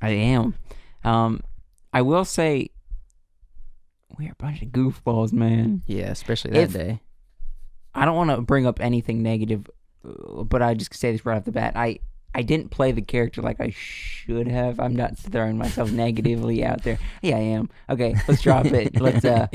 I 0.00 0.10
am. 0.10 0.54
Um, 1.02 1.42
I 1.92 2.02
will 2.02 2.24
say, 2.24 2.70
we're 4.18 4.32
a 4.32 4.36
bunch 4.36 4.62
of 4.62 4.68
goofballs, 4.68 5.32
man. 5.32 5.82
yeah, 5.86 6.10
especially 6.10 6.52
that 6.52 6.60
If- 6.62 6.72
day. 6.72 7.00
I 7.96 8.04
don't 8.04 8.16
want 8.16 8.30
to 8.30 8.40
bring 8.40 8.66
up 8.66 8.80
anything 8.80 9.22
negative, 9.22 9.68
but 10.02 10.62
I 10.62 10.74
just 10.74 10.92
say 10.94 11.12
this 11.12 11.24
right 11.24 11.36
off 11.36 11.44
the 11.44 11.52
bat. 11.52 11.74
I 11.76 12.00
I 12.34 12.42
didn't 12.42 12.70
play 12.70 12.90
the 12.90 13.02
character 13.02 13.40
like 13.42 13.60
I 13.60 13.70
should 13.70 14.48
have. 14.48 14.80
I'm 14.80 14.96
not 14.96 15.16
throwing 15.16 15.56
myself 15.58 15.92
negatively 16.04 16.64
out 16.64 16.82
there. 16.82 16.98
Yeah, 17.22 17.36
I 17.36 17.40
am. 17.40 17.70
Okay, 17.88 18.16
let's 18.26 18.42
drop 18.42 18.66
it. 18.66 19.00
Let's 19.00 19.24
uh, 19.24 19.46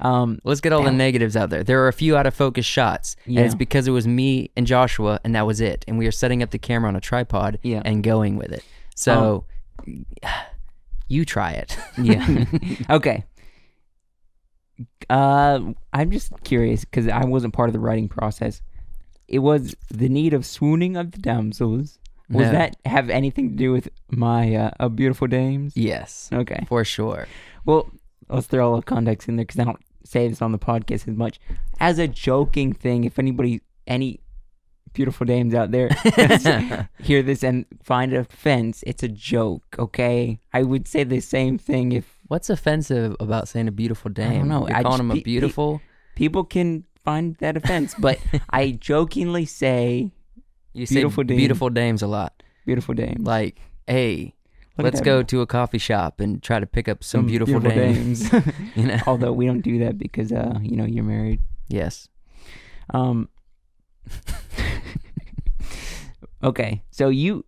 um, 0.00 0.38
Let's 0.44 0.60
get 0.60 0.72
all 0.72 0.82
the 0.82 0.92
negatives 0.92 1.36
out 1.36 1.50
there. 1.50 1.62
There 1.64 1.82
are 1.84 1.88
a 1.88 1.92
few 1.92 2.16
out 2.16 2.26
of 2.26 2.34
focus 2.34 2.66
shots, 2.66 3.16
and 3.24 3.38
it's 3.38 3.54
because 3.54 3.88
it 3.88 3.92
was 3.92 4.06
me 4.06 4.50
and 4.56 4.66
Joshua, 4.66 5.20
and 5.24 5.34
that 5.34 5.46
was 5.46 5.60
it. 5.60 5.84
And 5.88 5.98
we 5.98 6.04
were 6.04 6.12
setting 6.12 6.42
up 6.42 6.50
the 6.50 6.58
camera 6.58 6.88
on 6.88 6.96
a 6.96 7.00
tripod 7.00 7.58
Yeah. 7.62 7.82
and 7.84 8.02
going 8.02 8.36
with 8.36 8.52
it. 8.52 8.64
So 8.94 9.44
you 11.08 11.24
try 11.24 11.52
it. 11.52 11.76
yeah. 12.00 12.44
okay. 12.90 13.24
Uh, 15.08 15.60
I'm 15.92 16.10
just 16.10 16.32
curious 16.44 16.84
because 16.84 17.08
I 17.08 17.24
wasn't 17.24 17.54
part 17.54 17.68
of 17.68 17.72
the 17.72 17.78
writing 17.80 18.08
process. 18.08 18.60
It 19.28 19.38
was 19.40 19.74
the 19.88 20.08
need 20.08 20.34
of 20.34 20.44
swooning 20.44 20.96
of 20.96 21.12
the 21.12 21.18
damsels. 21.18 21.98
Was 22.28 22.46
No. 22.46 22.52
that 22.52 22.76
have 22.84 23.08
anything 23.08 23.50
to 23.50 23.56
do 23.56 23.72
with 23.72 23.88
my 24.10 24.54
uh, 24.54 24.70
uh 24.80 24.88
beautiful 24.88 25.28
dames? 25.28 25.76
yes, 25.76 26.28
Okay. 26.32 26.64
for 26.68 26.84
sure. 26.84 27.28
Well, 27.64 27.88
let's 28.28 28.48
throw 28.48 28.66
a 28.66 28.68
little 28.68 28.82
context 28.82 29.28
in 29.28 29.36
there 29.36 29.44
because 29.44 29.60
I 29.60 29.64
don't 29.64 29.80
say 30.06 30.28
this 30.28 30.40
on 30.42 30.52
the 30.52 30.58
podcast 30.58 31.08
as 31.08 31.16
much. 31.16 31.38
As 31.80 31.98
a 31.98 32.06
joking 32.08 32.72
thing, 32.72 33.04
if 33.04 33.18
anybody, 33.18 33.60
any 33.86 34.20
beautiful 34.92 35.26
dames 35.26 35.52
out 35.54 35.70
there 35.72 35.88
hear 37.02 37.22
this 37.22 37.42
and 37.44 37.66
find 37.82 38.12
offense, 38.14 38.82
it's 38.86 39.02
a 39.02 39.08
joke, 39.08 39.64
okay? 39.78 40.40
I 40.52 40.62
would 40.62 40.88
say 40.88 41.04
the 41.04 41.20
same 41.20 41.58
thing 41.58 41.92
if 41.92 42.16
What's 42.28 42.50
offensive 42.50 43.14
about 43.20 43.46
saying 43.46 43.68
a 43.68 43.72
beautiful 43.72 44.10
dame? 44.10 44.30
I 44.32 44.38
don't 44.38 44.48
know. 44.48 44.66
You're 44.66 44.76
I 44.76 44.82
calling 44.82 44.98
just- 44.98 45.08
them 45.08 45.08
pe- 45.10 45.14
a 45.20 45.20
pe- 45.20 45.22
beautiful. 45.22 45.80
people 46.16 46.42
can 46.44 46.84
find 47.04 47.36
that 47.36 47.56
offense, 47.56 47.94
but 47.98 48.18
I 48.50 48.72
jokingly 48.72 49.44
say 49.46 50.10
You 50.72 50.86
say 50.86 50.96
beautiful 50.96 51.22
dame. 51.24 51.36
beautiful 51.36 51.70
dames 51.70 52.02
a 52.02 52.06
lot. 52.08 52.42
beautiful 52.64 52.94
dames. 52.94 53.24
Like, 53.24 53.58
hey, 53.86 54.34
Look 54.78 54.84
let's 54.84 55.00
go 55.00 55.22
to 55.22 55.40
a 55.40 55.46
coffee 55.46 55.78
shop 55.78 56.20
and 56.20 56.42
try 56.42 56.60
to 56.60 56.66
pick 56.66 56.88
up 56.88 57.02
some, 57.02 57.26
beautiful, 57.26 57.60
dames. 57.60 58.30
you 58.74 58.82
know? 58.86 58.98
Although 59.06 59.32
we 59.32 59.46
don't 59.46 59.62
do 59.62 59.78
that 59.80 59.96
because, 59.96 60.32
uh, 60.32 60.58
you 60.60 60.76
know, 60.76 60.84
you're 60.84 61.04
married. 61.04 61.40
Yes. 61.68 62.08
Um. 62.90 63.28
okay, 66.42 66.82
so 66.90 67.08
you 67.08 67.44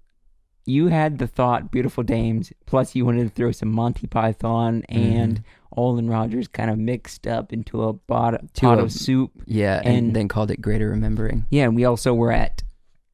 you 0.65 0.89
had 0.89 1.19
the 1.19 1.27
thought, 1.27 1.71
beautiful 1.71 2.03
dames. 2.03 2.53
Plus, 2.67 2.95
you 2.95 3.05
wanted 3.07 3.25
to 3.25 3.31
throw 3.31 3.53
some 3.53 3.71
Monty 3.73 4.07
Python 4.07 4.83
and 4.89 5.43
Olan 5.77 6.11
Rogers 6.11 6.47
kind 6.49 6.71
of 6.71 6.79
mixed 6.79 7.27
up 7.27 7.53
into 7.55 7.85
a 7.85 7.95
pot, 7.95 8.35
To 8.55 8.61
pot 8.61 8.79
a- 8.79 8.83
of 8.83 8.93
soup. 8.93 9.31
Yeah, 9.47 9.81
and, 9.85 9.97
And- 10.09 10.17
then 10.17 10.29
called 10.29 10.51
it 10.51 10.61
Greater 10.61 10.91
Remembering. 10.91 11.47
Yeah, 11.51 11.65
and 11.65 11.75
we 11.77 11.85
also 11.85 12.13
were 12.13 12.33
at 12.33 12.63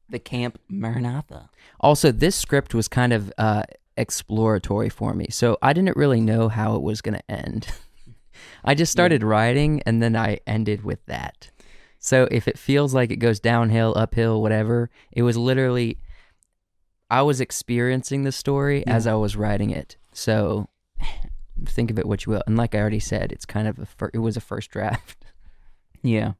the 0.09 0.19
camp 0.19 0.59
Maranatha. 0.69 1.49
Also, 1.79 2.11
this 2.11 2.35
script 2.35 2.73
was 2.73 2.87
kind 2.87 3.13
of 3.13 3.31
uh, 3.37 3.63
exploratory 3.97 4.89
for 4.89 5.13
me, 5.13 5.27
so 5.29 5.57
I 5.61 5.73
didn't 5.73 5.97
really 5.97 6.21
know 6.21 6.49
how 6.49 6.75
it 6.75 6.81
was 6.81 7.01
going 7.01 7.15
to 7.17 7.31
end. 7.31 7.67
I 8.65 8.75
just 8.75 8.91
started 8.91 9.23
writing, 9.23 9.81
and 9.85 10.01
then 10.01 10.15
I 10.15 10.39
ended 10.45 10.83
with 10.83 11.05
that. 11.05 11.51
So 11.99 12.27
if 12.31 12.47
it 12.47 12.59
feels 12.59 12.93
like 12.93 13.11
it 13.11 13.17
goes 13.17 13.39
downhill, 13.39 13.93
uphill, 13.97 14.41
whatever, 14.41 14.89
it 15.11 15.23
was 15.23 15.37
literally 15.37 15.97
I 17.09 17.21
was 17.21 17.39
experiencing 17.39 18.23
the 18.23 18.31
story 18.31 18.85
as 18.87 19.07
I 19.07 19.13
was 19.13 19.35
writing 19.35 19.69
it. 19.69 19.97
So 20.11 20.69
think 21.65 21.89
of 21.91 21.97
it 21.99 22.05
what 22.05 22.25
you 22.25 22.31
will. 22.33 22.43
And 22.47 22.57
like 22.57 22.75
I 22.75 22.79
already 22.79 22.99
said, 22.99 23.31
it's 23.31 23.45
kind 23.45 23.67
of 23.67 23.79
a 23.79 23.85
fir- 23.85 24.11
it 24.13 24.19
was 24.19 24.35
a 24.37 24.41
first 24.41 24.69
draft, 24.71 25.25
Yeah. 26.03 26.33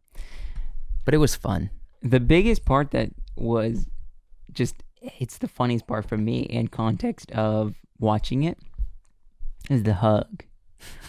but 1.03 1.13
it 1.13 1.19
was 1.19 1.35
fun. 1.35 1.69
The 2.01 2.19
biggest 2.19 2.65
part 2.65 2.91
that 2.91 3.09
was 3.35 3.87
just 4.51 4.75
it's 5.19 5.37
the 5.37 5.47
funniest 5.47 5.87
part 5.87 6.07
for 6.07 6.17
me 6.17 6.41
in 6.41 6.67
context 6.67 7.31
of 7.31 7.75
watching 7.99 8.43
it 8.43 8.57
is 9.69 9.83
the 9.83 9.95
hug. 9.95 10.43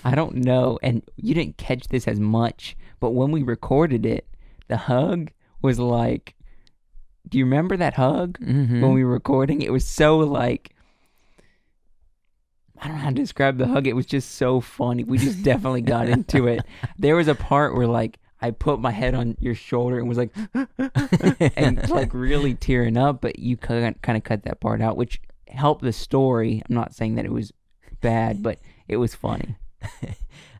I 0.05 0.15
don't 0.15 0.37
know, 0.37 0.79
and 0.83 1.03
you 1.17 1.35
didn't 1.35 1.57
catch 1.59 1.89
this 1.89 2.07
as 2.09 2.19
much, 2.21 2.77
but 3.01 3.11
when 3.11 3.31
we 3.31 3.43
recorded 3.43 4.07
it, 4.07 4.27
the 4.69 4.77
hug 4.77 5.31
was 5.63 5.79
like 5.79 6.35
do 7.29 7.39
you 7.39 7.45
remember 7.45 7.77
that 7.77 7.95
hug 7.95 8.39
Mhm. 8.39 8.81
when 8.83 8.93
we 8.93 9.03
were 9.05 9.11
recording? 9.11 9.61
It 9.61 9.73
was 9.73 9.85
so 9.85 10.19
like 10.19 10.73
I 12.81 12.89
don't 12.89 12.99
know 12.99 13.03
how 13.05 13.09
to 13.09 13.15
describe 13.15 13.57
the 13.59 13.67
hug. 13.67 13.87
It 13.87 13.97
was 13.97 14.07
just 14.07 14.33
so 14.37 14.61
funny. 14.61 15.03
We 15.03 15.19
just 15.19 15.43
definitely 15.43 15.81
got 15.81 16.09
into 16.17 16.47
it. 16.47 16.61
There 16.99 17.17
was 17.17 17.27
a 17.27 17.35
part 17.35 17.75
where 17.75 17.87
like 17.87 18.19
I 18.41 18.51
put 18.51 18.81
my 18.81 18.91
head 18.91 19.15
on 19.15 19.37
your 19.41 19.55
shoulder 19.55 19.99
and 19.99 20.09
was 20.09 20.19
like 20.19 20.31
and 21.57 21.89
like 21.89 22.13
really 22.13 22.55
tearing 22.55 22.97
up, 22.97 23.21
but 23.21 23.39
you 23.39 23.57
kind 23.57 24.01
kind 24.03 24.17
of 24.17 24.25
cut 24.25 24.45
that 24.45 24.61
part 24.61 24.81
out, 24.81 24.97
which 24.97 25.21
helped 25.49 25.83
the 25.83 25.93
story. 25.93 26.63
I'm 26.69 26.75
not 26.75 26.95
saying 26.95 27.15
that 27.17 27.25
it 27.25 27.33
was 27.33 27.53
bad, 28.01 28.43
but 28.43 28.59
it 28.89 28.97
was 28.97 29.15
funny. 29.15 29.57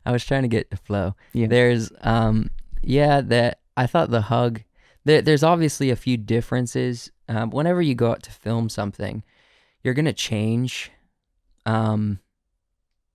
I 0.05 0.11
was 0.11 0.23
trying 0.23 0.43
to 0.43 0.47
get 0.47 0.69
the 0.69 0.77
flow. 0.77 1.15
Yeah. 1.33 1.47
There's 1.47 1.91
um 2.01 2.49
yeah, 2.81 3.21
that 3.21 3.59
I 3.75 3.87
thought 3.87 4.09
the 4.09 4.21
hug 4.21 4.61
there, 5.05 5.21
there's 5.21 5.43
obviously 5.43 5.89
a 5.89 5.95
few 5.95 6.17
differences. 6.17 7.11
Um, 7.29 7.49
whenever 7.49 7.81
you 7.81 7.95
go 7.95 8.11
out 8.11 8.23
to 8.23 8.31
film 8.31 8.69
something, 8.69 9.23
you're 9.83 9.93
gonna 9.93 10.13
change. 10.13 10.91
Um, 11.65 12.19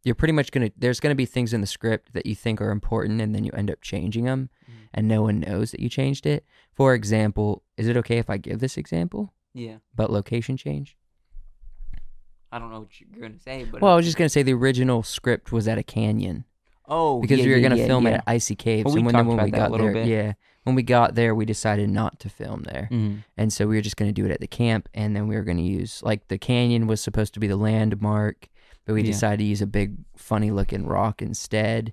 you're 0.05 0.15
pretty 0.15 0.33
much 0.33 0.51
gonna. 0.51 0.71
There's 0.77 1.01
gonna 1.01 1.15
be 1.15 1.27
things 1.27 1.53
in 1.53 1.61
the 1.61 1.67
script 1.67 2.13
that 2.13 2.27
you 2.27 2.35
think 2.35 2.61
are 2.61 2.71
important, 2.71 3.21
and 3.21 3.35
then 3.35 3.45
you 3.45 3.53
end 3.53 3.71
up 3.71 3.81
changing 3.83 4.25
them, 4.25 4.51
and 4.95 5.07
no 5.09 5.23
one 5.23 5.41
knows 5.41 5.71
that 5.71 5.81
you 5.81 5.89
changed 5.89 6.27
it. 6.27 6.45
For 6.73 6.95
example, 6.95 7.63
is 7.77 7.87
it 7.89 7.97
okay 7.99 8.19
if 8.19 8.29
I 8.31 8.37
give 8.39 8.59
this 8.61 8.77
example 8.77 9.33
Yeah. 9.55 9.77
about 9.95 10.11
location 10.11 10.57
change? 10.57 10.97
I 12.51 12.59
don't 12.59 12.71
know 12.71 12.81
what 12.81 13.01
you're 13.01 13.21
gonna 13.21 13.39
say, 13.39 13.65
but 13.65 13.81
Well, 13.81 13.93
I 13.93 13.97
was 13.97 14.05
just 14.05 14.19
gonna 14.19 14.29
say 14.29 14.43
the 14.43 14.53
original 14.53 15.03
script 15.03 15.53
was 15.53 15.67
at 15.69 15.79
a 15.79 15.83
canyon. 15.83 16.45
oh, 16.87 17.21
because 17.21 17.39
yeah, 17.39 17.45
we 17.47 17.51
were 17.53 17.57
yeah, 17.59 17.69
gonna 17.69 17.81
yeah, 17.81 17.87
film 17.87 18.07
yeah. 18.07 18.13
at 18.15 18.25
Icy 18.27 18.55
Caves. 18.57 18.85
Well, 18.85 18.95
we 18.95 19.01
and 19.01 19.07
when, 19.07 19.15
talked 19.15 19.27
when 19.29 19.39
about 19.39 19.45
we 19.47 19.51
got 19.53 19.79
there, 19.79 19.93
bit. 19.93 20.07
yeah, 20.07 20.33
when 20.65 20.75
we 20.75 20.83
got 20.83 21.15
there, 21.15 21.35
we 21.35 21.47
decided 21.47 21.89
not 21.89 22.19
to 22.21 22.29
film 22.29 22.65
there, 22.65 22.89
Mhm. 22.93 23.25
and 23.39 23.51
so 23.53 23.67
we 23.67 23.77
were 23.77 23.81
just 23.81 23.97
gonna 23.97 24.13
do 24.13 24.27
it 24.27 24.31
at 24.31 24.41
the 24.41 24.47
camp, 24.47 24.89
and 24.93 25.17
then 25.17 25.27
we 25.29 25.37
were 25.37 25.45
gonna 25.45 25.63
use 25.63 26.03
like 26.03 26.29
the 26.29 26.37
canyon 26.37 26.87
was 26.87 27.01
supposed 27.01 27.33
to 27.35 27.41
be 27.41 27.47
the 27.47 27.57
landmark, 27.57 28.49
but 28.85 28.95
we 28.95 29.03
Yeah. 29.03 29.07
decided 29.13 29.39
to 29.39 29.45
use 29.45 29.63
a 29.63 29.67
big, 29.67 29.97
funny 30.17 30.51
looking 30.51 30.87
rock 30.87 31.23
instead, 31.23 31.93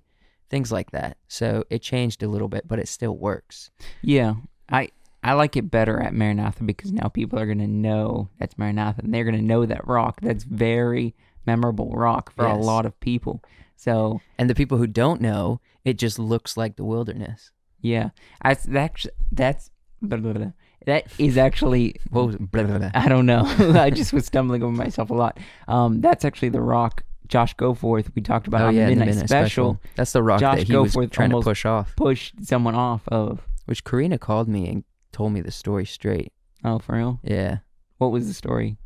things 0.50 0.72
like 0.72 0.92
that. 0.92 1.18
So 1.28 1.64
it 1.70 1.82
changed 1.82 2.24
a 2.24 2.28
little 2.28 2.48
bit, 2.48 2.68
but 2.68 2.80
it 2.80 2.88
still 2.88 3.16
works. 3.18 3.72
Yeah, 4.02 4.36
I 4.70 4.90
I 5.22 5.34
like 5.34 5.58
it 5.58 5.70
better 5.70 6.00
at 6.00 6.14
Maranatha 6.14 6.64
because 6.64 6.92
now 6.94 7.10
people 7.10 7.38
are 7.40 7.46
gonna 7.46 7.68
know 7.68 8.30
that's 8.40 8.58
Maranatha, 8.58 9.02
and 9.04 9.14
they're 9.14 9.26
gonna 9.26 9.42
know 9.42 9.66
that 9.66 9.86
rock. 9.88 10.22
That's 10.22 10.44
very 10.46 11.14
memorable 11.46 11.92
rock 11.92 12.32
for 12.34 12.46
a 12.46 12.56
lot 12.56 12.86
of 12.86 13.00
people. 13.00 13.44
So 13.76 14.22
And 14.38 14.50
the 14.50 14.56
people 14.56 14.78
who 14.78 14.88
don't 14.88 15.20
know, 15.22 15.60
it 15.86 15.98
just 15.98 16.20
looks 16.20 16.56
like 16.58 16.76
the 16.78 16.84
wilderness. 16.86 17.52
yeah, 17.82 18.10
I, 18.42 18.54
that's 18.56 19.08
that's 19.32 19.72
blah, 20.02 20.18
blah, 20.20 20.34
blah. 20.34 20.52
That 20.86 21.06
is 21.18 21.38
actually 21.38 21.96
What 22.10 22.28
was? 22.28 22.36
Blah, 22.38 22.64
blah, 22.64 22.78
blah. 22.78 22.92
I 22.94 23.08
don't 23.10 23.26
know. 23.26 23.44
I 23.80 23.90
just 23.90 24.14
was 24.14 24.26
stumbling 24.26 24.64
over 24.64 24.72
myself 24.72 25.10
a 25.10 25.14
lot. 25.14 25.38
Um, 25.68 26.02
that's 26.02 26.24
actually 26.26 26.50
the 26.50 26.62
rock. 26.62 27.04
Josh 27.28 27.56
Goforth 27.58 28.10
we 28.16 28.24
talked 28.24 28.48
about 28.48 28.62
Oh 28.62 28.68
on 28.70 28.76
yeah, 28.76 28.86
the 28.88 28.96
the 28.96 29.00
Midnight, 29.02 29.08
Midnight 29.18 29.30
Special, 29.30 29.80
That's 29.96 30.14
the 30.14 30.24
rock 30.24 30.40
Josh 30.40 30.58
that 30.60 30.68
he 30.68 30.76
was 30.76 30.96
Goforth 30.96 31.12
trying 31.12 31.30
to 31.30 31.42
push 31.42 31.64
off. 31.66 31.96
pushed 31.96 32.44
someone 32.44 32.74
off 32.76 33.08
of. 33.10 33.48
Which 33.66 33.84
Karina 33.84 34.18
called 34.18 34.48
me 34.48 34.68
and 34.68 34.84
told 35.12 35.34
me 35.34 35.42
the 35.42 35.52
story 35.52 35.86
straight. 35.86 36.34
Oh, 36.64 36.80
for 36.80 36.96
real? 36.96 37.20
Yeah. 37.24 37.60
What 38.00 38.12
was 38.12 38.28
the 38.28 38.34
story? 38.34 38.78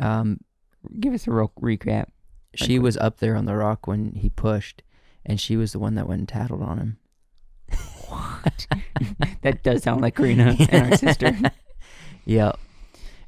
Um, 0.00 0.40
Give 0.98 1.12
us 1.14 1.26
a 1.28 1.30
real 1.30 1.52
recap. 1.60 2.06
she 2.54 2.78
was 2.78 2.96
up 2.96 3.18
there 3.18 3.36
on 3.36 3.44
the 3.44 3.54
rock 3.54 3.86
when 3.86 4.12
he 4.16 4.30
pushed, 4.30 4.82
and 5.24 5.38
she 5.40 5.56
was 5.56 5.72
the 5.72 5.78
one 5.78 5.94
that 5.94 6.08
went 6.08 6.20
and 6.20 6.28
tattled 6.28 6.62
on 6.62 6.78
him. 6.78 6.98
That 9.42 9.62
does 9.62 9.82
sound 9.82 10.02
like 10.02 10.16
Karina 10.16 10.54
and 10.70 10.92
our 10.92 10.96
sister. 10.98 11.34
Yep. 12.26 12.58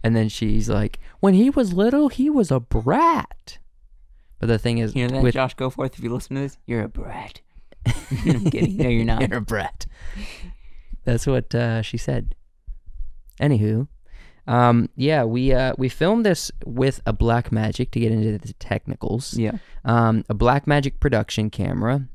And 0.04 0.14
then 0.14 0.28
she's 0.28 0.68
like, 0.68 0.98
when 1.20 1.32
he 1.34 1.48
was 1.48 1.72
little, 1.72 2.08
he 2.08 2.28
was 2.28 2.50
a 2.50 2.60
brat. 2.60 3.58
But 4.38 4.48
the 4.48 4.58
thing 4.58 4.78
is, 4.78 4.94
You 4.94 5.06
know 5.08 5.14
that, 5.14 5.22
with 5.22 5.34
Josh 5.34 5.56
Goforth? 5.56 5.94
If 5.94 6.00
you 6.00 6.12
listen 6.12 6.36
to 6.36 6.42
this, 6.42 6.58
you're 6.66 6.82
a 6.82 6.88
brat. 6.88 7.40
I'm 7.86 8.44
kidding. 8.50 8.76
No, 8.76 8.88
you're 8.88 9.04
not. 9.04 9.26
You're 9.28 9.38
a 9.38 9.40
brat. 9.40 9.86
That's 11.04 11.26
what 11.26 11.54
uh, 11.54 11.82
she 11.82 11.96
said. 11.96 12.34
Anywho, 13.40 13.88
um, 14.46 14.88
yeah, 14.96 15.24
we 15.24 15.52
uh, 15.52 15.74
we 15.78 15.88
filmed 15.88 16.26
this 16.26 16.50
with 16.66 17.00
a 17.06 17.12
Blackmagic 17.12 17.90
to 17.92 18.00
get 18.00 18.12
into 18.12 18.38
the 18.38 18.52
technicals. 18.54 19.34
Yeah. 19.34 19.52
um, 19.84 20.24
a 20.28 20.34
Blackmagic 20.34 21.00
production 21.00 21.48
camera. 21.50 22.06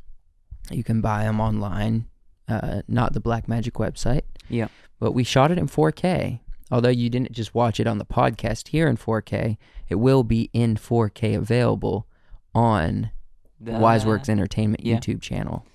You 0.70 0.84
can 0.84 1.02
buy 1.02 1.24
them 1.24 1.40
online, 1.40 2.06
uh, 2.48 2.82
not 2.88 3.14
the 3.14 3.22
Blackmagic 3.22 3.74
website. 3.74 4.24
Yeah. 4.50 4.68
But 5.00 5.12
we 5.12 5.24
shot 5.24 5.52
it 5.52 5.58
in 5.58 5.68
4K. 5.68 6.40
Although 6.72 6.90
you 6.90 7.10
didn't 7.10 7.32
just 7.32 7.56
watch 7.56 7.80
it 7.80 7.88
on 7.88 7.98
the 7.98 8.06
podcast 8.06 8.70
here 8.70 8.88
in 8.88 8.98
4K, 8.98 9.58
it 9.90 9.96
will 9.96 10.24
be 10.24 10.50
in 10.54 10.76
4K 10.76 11.36
available 11.38 12.08
on 12.54 13.12
The- 13.60 13.72
Wiseworks 13.74 14.28
Entertainment 14.30 14.84
yeah. 14.86 14.98
YouTube 14.98 15.22
channel. 15.22 15.66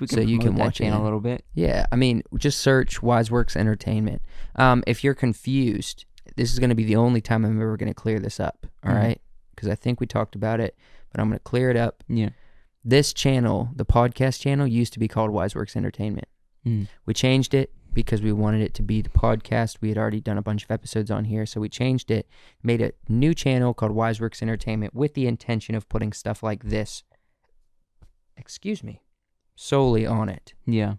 We 0.00 0.06
so 0.08 0.20
you 0.20 0.38
can 0.38 0.56
watch 0.56 0.80
it 0.80 0.84
in- 0.86 0.92
a 0.92 1.02
little 1.02 1.20
bit. 1.20 1.44
Yeah, 1.54 1.86
I 1.92 1.96
mean, 1.96 2.22
just 2.36 2.58
search 2.60 3.00
Wiseworks 3.00 3.54
Entertainment. 3.56 4.22
Um, 4.56 4.82
if 4.86 5.04
you're 5.04 5.14
confused, 5.14 6.04
this 6.36 6.52
is 6.52 6.58
going 6.58 6.70
to 6.70 6.74
be 6.76 6.84
the 6.84 6.96
only 6.96 7.20
time 7.20 7.44
I'm 7.44 7.60
ever 7.60 7.76
going 7.76 7.90
to 7.90 7.94
clear 7.94 8.18
this 8.18 8.40
up. 8.40 8.66
All 8.84 8.92
right, 8.92 9.18
Mhm. 9.18 9.50
because 9.54 9.68
I 9.68 9.74
think 9.76 10.00
we 10.00 10.06
talked 10.06 10.34
about 10.34 10.58
it, 10.60 10.76
but 11.12 11.20
I'm 11.20 11.28
going 11.28 11.38
to 11.38 11.42
clear 11.44 11.70
it 11.70 11.76
up. 11.76 12.02
Yeah. 12.08 12.30
This 12.84 13.12
channel, 13.12 13.70
the 13.74 13.86
podcast 13.86 14.40
channel, 14.40 14.66
used 14.66 14.92
to 14.92 14.98
be 14.98 15.08
called 15.08 15.30
Wiseworks 15.30 15.74
Entertainment. 15.76 16.28
Mm. 16.66 16.88
We 17.06 17.14
changed 17.14 17.54
it 17.54 17.72
because 17.94 18.20
we 18.20 18.32
wanted 18.32 18.60
it 18.60 18.74
to 18.74 18.82
be 18.82 19.00
the 19.00 19.08
podcast. 19.08 19.78
We 19.80 19.88
had 19.88 19.96
already 19.96 20.20
done 20.20 20.36
a 20.36 20.42
bunch 20.42 20.64
of 20.64 20.70
episodes 20.70 21.10
on 21.10 21.24
here, 21.24 21.46
so 21.46 21.60
we 21.60 21.68
changed 21.68 22.10
it, 22.10 22.28
made 22.62 22.82
a 22.82 22.92
new 23.08 23.32
channel 23.34 23.72
called 23.72 23.92
Wiseworks 23.92 24.42
Entertainment 24.42 24.94
with 24.94 25.14
the 25.14 25.26
intention 25.26 25.74
of 25.74 25.88
putting 25.88 26.12
stuff 26.12 26.42
like 26.42 26.64
this. 26.64 27.04
Excuse 28.36 28.82
me, 28.82 29.00
solely 29.54 30.04
on 30.04 30.28
it. 30.28 30.52
Yeah. 30.66 30.94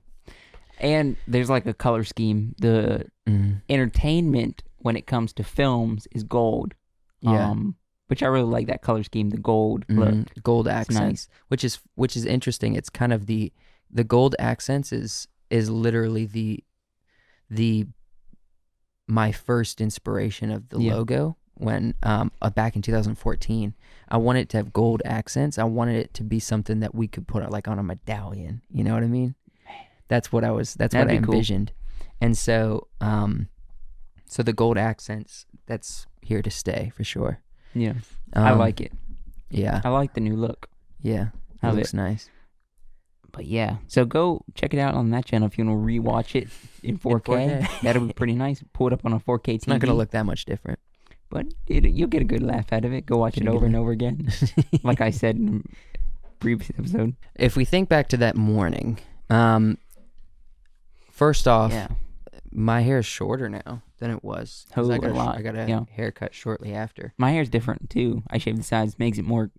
And 0.79 1.17
there's 1.27 1.49
like 1.49 1.65
a 1.65 1.73
color 1.73 2.03
scheme. 2.03 2.55
The 2.59 3.05
Mm. 3.27 3.61
entertainment 3.69 4.61
when 4.77 4.95
it 4.95 5.07
comes 5.07 5.33
to 5.33 5.43
films 5.43 6.07
is 6.11 6.23
gold. 6.23 6.73
Yeah. 7.21 7.49
Um, 7.49 7.75
which 8.07 8.21
I 8.23 8.27
really 8.27 8.45
like 8.49 8.67
that 8.67 8.81
color 8.81 9.03
scheme, 9.03 9.29
the 9.31 9.37
gold 9.37 9.85
look. 9.89 10.09
Mhm. 10.13 10.43
gold 10.43 10.67
accents 10.67 10.99
nice. 10.99 11.29
which 11.47 11.63
is 11.63 11.79
which 11.95 12.15
is 12.15 12.25
interesting 12.25 12.75
it's 12.75 12.89
kind 12.89 13.11
of 13.13 13.25
the 13.25 13.51
the 13.91 14.03
gold 14.03 14.35
accents 14.39 14.91
is 14.91 15.27
is 15.49 15.69
literally 15.69 16.25
the 16.25 16.63
the 17.49 17.85
my 19.07 19.31
first 19.31 19.81
inspiration 19.81 20.51
of 20.51 20.69
the 20.69 20.79
Yeah. 20.79 20.95
logo 20.95 21.37
when 21.57 21.93
um 22.03 22.31
uh, 22.41 22.49
back 22.49 22.75
in 22.75 22.81
2014 22.81 23.73
i 24.09 24.17
wanted 24.17 24.41
it 24.41 24.49
to 24.49 24.57
have 24.57 24.73
gold 24.73 25.01
accents 25.05 25.57
i 25.57 25.63
wanted 25.63 25.95
it 25.95 26.13
to 26.13 26.23
be 26.23 26.39
something 26.39 26.79
that 26.81 26.93
we 26.93 27.07
could 27.07 27.27
put 27.27 27.49
like 27.49 27.67
on 27.67 27.79
a 27.79 27.83
medallion 27.83 28.61
you 28.69 28.83
know 28.83 28.93
what 28.93 29.03
i 29.03 29.07
mean 29.07 29.35
that's 30.09 30.33
what 30.33 30.43
i 30.43 30.51
was 30.51 30.73
that's 30.73 30.93
what 30.93 31.01
That'd 31.07 31.17
i 31.17 31.19
be 31.21 31.25
cool. 31.25 31.33
envisioned 31.35 31.71
and 32.19 32.37
so 32.37 32.87
um 32.99 33.47
so 34.25 34.43
the 34.43 34.51
gold 34.53 34.77
accents 34.77 35.45
that's 35.65 36.07
here 36.21 36.41
to 36.41 36.49
stay 36.51 36.91
for 36.93 37.03
sure 37.05 37.39
Yeah. 37.75 37.93
I 38.33 38.51
Um, 38.51 38.59
like 38.59 38.81
it. 38.81 38.91
yeah 39.51 39.81
I 39.83 39.89
like 39.89 40.13
the 40.13 40.21
new 40.21 40.35
look. 40.35 40.67
yeah 41.01 41.27
it 41.61 41.73
looks 41.73 41.93
nice 41.93 42.29
But 43.31 43.45
yeah, 43.45 43.77
so 43.87 44.05
go 44.05 44.41
check 44.55 44.73
it 44.73 44.79
out 44.79 44.93
on 44.95 45.09
that 45.11 45.25
channel 45.25 45.45
if 45.47 45.57
you 45.57 45.65
want 45.65 45.77
to 45.77 45.85
rewatch 45.85 46.35
it 46.41 46.47
in 46.83 46.97
4K. 46.97 47.21
4K. 47.67 47.81
That'll 47.81 48.07
be 48.07 48.13
pretty 48.13 48.33
nice. 48.35 48.63
Pull 48.73 48.87
it 48.87 48.93
up 48.93 49.03
on 49.05 49.11
a 49.13 49.19
4K 49.19 49.43
TV. 49.43 49.55
It's 49.55 49.67
not 49.67 49.79
going 49.81 49.91
to 49.91 49.97
look 49.97 50.11
that 50.11 50.25
much 50.25 50.45
different. 50.45 50.79
but 51.29 51.45
it, 51.67 51.83
you'll 51.83 52.07
get 52.07 52.21
a 52.21 52.25
good 52.33 52.41
laugh 52.41 52.71
out 52.71 52.85
of 52.85 52.93
it. 52.93 53.05
Go 53.05 53.17
watch 53.17 53.35
it 53.37 53.47
over 53.47 53.65
and 53.65 53.75
over 53.75 53.91
again, 53.91 54.31
like 54.83 55.01
I 55.01 55.09
said 55.11 55.35
in 55.35 55.63
a 56.23 56.27
previous 56.39 56.71
episode. 56.79 57.15
If 57.35 57.57
we 57.57 57.65
think 57.65 57.89
back 57.89 58.07
to 58.09 58.17
that 58.17 58.35
morning, 58.37 58.99
um, 59.29 59.77
first 61.11 61.47
off, 61.47 61.71
Yeah, 61.73 61.87
my 62.51 62.81
hair 62.81 62.99
is 62.99 63.05
shorter 63.05 63.49
now 63.49 63.81
than 63.99 64.11
it 64.11 64.23
was. 64.23 64.65
'cause 64.73 64.89
Oh, 64.89 64.93
I 64.93 64.97
got 64.97 65.11
a 65.11 65.13
lot, 65.13 65.37
I 65.37 65.41
got 65.41 65.55
a 65.55 65.65
yeah. 65.67 65.83
haircut 65.91 66.33
shortly 66.33 66.73
after. 66.73 67.13
my 67.17 67.31
hair's 67.31 67.49
different 67.49 67.89
too. 67.89 68.23
I 68.29 68.37
shave 68.37 68.57
the 68.57 68.63
sides, 68.63 68.97
makes 68.99 69.17
it 69.17 69.25
more. 69.25 69.51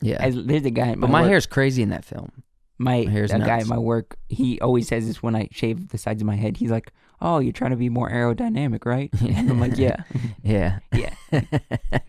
Yeah, 0.00 0.16
As 0.20 0.34
there's 0.34 0.64
a 0.64 0.70
guy, 0.70 0.88
at 0.90 1.00
but 1.00 1.08
my 1.10 1.18
my 1.18 1.20
work- 1.22 1.30
hair's 1.30 1.46
crazy 1.46 1.82
in 1.82 1.90
that 1.90 2.04
film. 2.04 2.42
My, 2.78 3.04
My 3.04 3.10
hair's 3.10 3.30
that 3.30 3.40
guy 3.40 3.58
nuts. 3.58 3.64
at 3.64 3.68
my 3.68 3.78
work, 3.78 4.16
he 4.28 4.60
always 4.60 4.88
says 4.88 5.06
this 5.06 5.22
when 5.22 5.36
I 5.36 5.48
shave 5.52 5.88
the 5.90 5.98
sides 5.98 6.20
of 6.22 6.26
my 6.26 6.34
head. 6.34 6.56
He's 6.56 6.70
like, 6.72 6.90
"Oh, 7.20 7.38
you're 7.38 7.52
trying 7.52 7.70
to 7.70 7.76
be 7.76 7.88
more 7.88 8.10
aerodynamic, 8.10 8.84
right?" 8.84 9.10
And 9.20 9.48
I'm 9.50 9.60
like, 9.60 9.76
"Yeah, 9.76 10.02
Yeah. 10.42 10.80
yeah, 10.92 11.14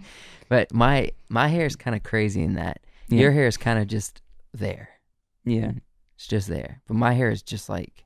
but 0.49 0.73
my 0.73 1.11
my 1.29 1.47
hair 1.47 1.65
is 1.65 1.75
kind 1.75 1.95
of 1.95 2.03
crazy 2.03 2.41
in 2.41 2.55
that. 2.55 2.79
Yeah. 3.09 3.19
Your 3.21 3.31
hair 3.31 3.45
is 3.47 3.57
kind 3.57 3.77
of 3.79 3.87
just 3.87 4.21
there. 4.53 4.89
yeah." 5.45 5.73
It's 6.15 6.27
just 6.27 6.47
there. 6.47 6.81
But 6.87 6.95
my 6.95 7.13
hair 7.13 7.29
is 7.31 7.41
just 7.43 7.69
like 7.69 8.05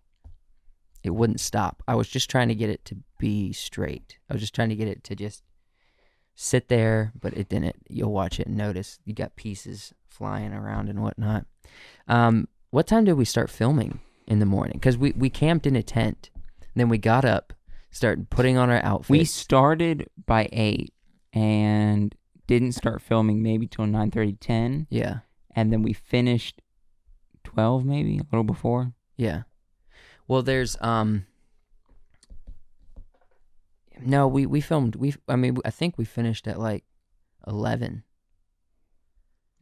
it 1.04 1.12
wouldn't 1.12 1.40
stop. 1.40 1.84
I 1.88 1.96
was 1.96 2.08
just 2.10 2.30
trying 2.30 2.48
to 2.48 2.56
get 2.56 2.70
it 2.70 2.84
to 2.86 2.98
be 3.17 3.53
straight. 3.53 4.17
I 4.30 4.34
was 4.34 4.41
just 4.41 4.53
trying 4.56 4.69
to 4.69 4.75
get 4.75 4.88
it 4.88 5.03
to 5.06 5.15
just 5.15 5.43
sit 6.36 6.67
there, 6.67 7.12
but 7.19 7.34
it 7.34 7.49
didn't. 7.49 7.75
You'll 7.89 8.12
watch 8.12 8.39
it 8.39 8.47
and 8.47 8.58
notice 8.58 8.99
you 9.06 9.13
got 9.13 9.36
pieces 9.36 9.93
flying 10.08 10.53
around 10.53 10.89
and 10.89 11.01
whatnot. 11.01 11.45
Um, 12.08 12.47
what 12.69 12.88
time 12.88 13.06
did 13.06 13.13
we 13.13 13.25
start 13.25 13.49
filming 13.49 13.99
in 14.27 14.39
the 14.39 14.45
morning? 14.45 14.73
Because 14.77 14.97
we, 14.97 15.12
we 15.13 15.30
camped 15.30 15.65
in 15.65 15.75
a 15.75 15.84
tent. 15.84 16.30
Then 16.75 16.89
we 16.89 16.97
got 16.99 17.25
up, 17.25 17.53
started 17.89 18.30
putting 18.30 18.58
on 18.58 18.69
our 18.69 18.84
outfits. 18.84 19.10
We 19.10 19.25
started 19.25 20.08
by 20.25 20.47
eight 20.51 20.93
and 21.34 22.13
didn't 22.45 22.73
start 22.73 23.01
filming 23.01 23.41
maybe 23.41 23.67
till 23.67 23.86
9:30, 23.86 24.38
10, 24.39 24.88
yeah, 24.89 25.19
and 25.56 25.73
then 25.73 25.82
we 25.82 25.93
finished 25.93 26.62
twelve, 27.43 27.84
maybe 27.84 28.17
a 28.19 28.23
little 28.32 28.43
before. 28.43 28.93
yeah. 29.17 29.43
Well, 30.27 30.43
there's 30.43 30.75
um. 30.82 31.25
No, 34.06 34.28
we 34.28 34.46
we 34.46 34.62
filmed. 34.62 34.96
We 34.96 35.16
I 35.28 35.36
mean 35.36 35.58
I 35.66 35.72
think 35.72 35.98
we 35.98 36.06
finished 36.06 36.48
at 36.48 36.60
like 36.60 36.84
eleven. 37.46 38.04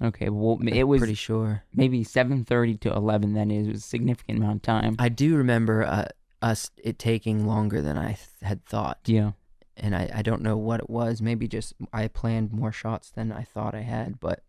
Okay, 0.04 0.30
well, 0.30 0.58
I'm 0.60 0.67
it 0.67 0.88
was 0.88 1.00
pretty 1.00 1.13
sure. 1.13 1.63
maybe 1.74 2.04
seven 2.04 2.43
thirty 2.43 2.78
to 2.80 2.93
eleven. 2.93 3.34
Then 3.34 3.50
it 3.50 3.67
was 3.67 3.78
a 3.78 3.82
significant 3.82 4.39
amount 4.39 4.58
of 4.58 4.62
time. 4.63 4.95
I 5.00 5.10
do 5.10 5.38
remember 5.38 5.84
uh, 5.84 6.08
us 6.41 6.69
it 6.84 7.00
taking 7.00 7.48
longer 7.48 7.82
than 7.82 7.98
I 7.98 8.08
th- 8.08 8.19
had 8.41 8.65
thought, 8.65 9.00
yeah, 9.06 9.32
and 9.78 9.95
I, 9.95 10.10
I 10.13 10.21
don't 10.21 10.41
know 10.41 10.58
what 10.58 10.82
it 10.82 10.89
was. 10.89 11.21
Maybe 11.21 11.48
just 11.48 11.74
I 11.93 12.08
planned 12.08 12.52
more 12.52 12.74
shots 12.74 13.10
than 13.10 13.32
I 13.32 13.43
thought 13.43 13.74
I 13.74 13.82
had, 13.82 14.19
but 14.19 14.43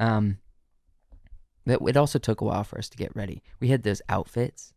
um, 0.00 0.38
that 1.66 1.80
it 1.86 1.96
also 1.96 2.18
took 2.18 2.40
a 2.40 2.44
while 2.44 2.64
for 2.64 2.78
us 2.78 2.88
to 2.88 2.96
get 2.96 3.14
ready. 3.14 3.42
We 3.60 3.68
had 3.68 3.84
those 3.84 4.02
outfits, 4.08 4.74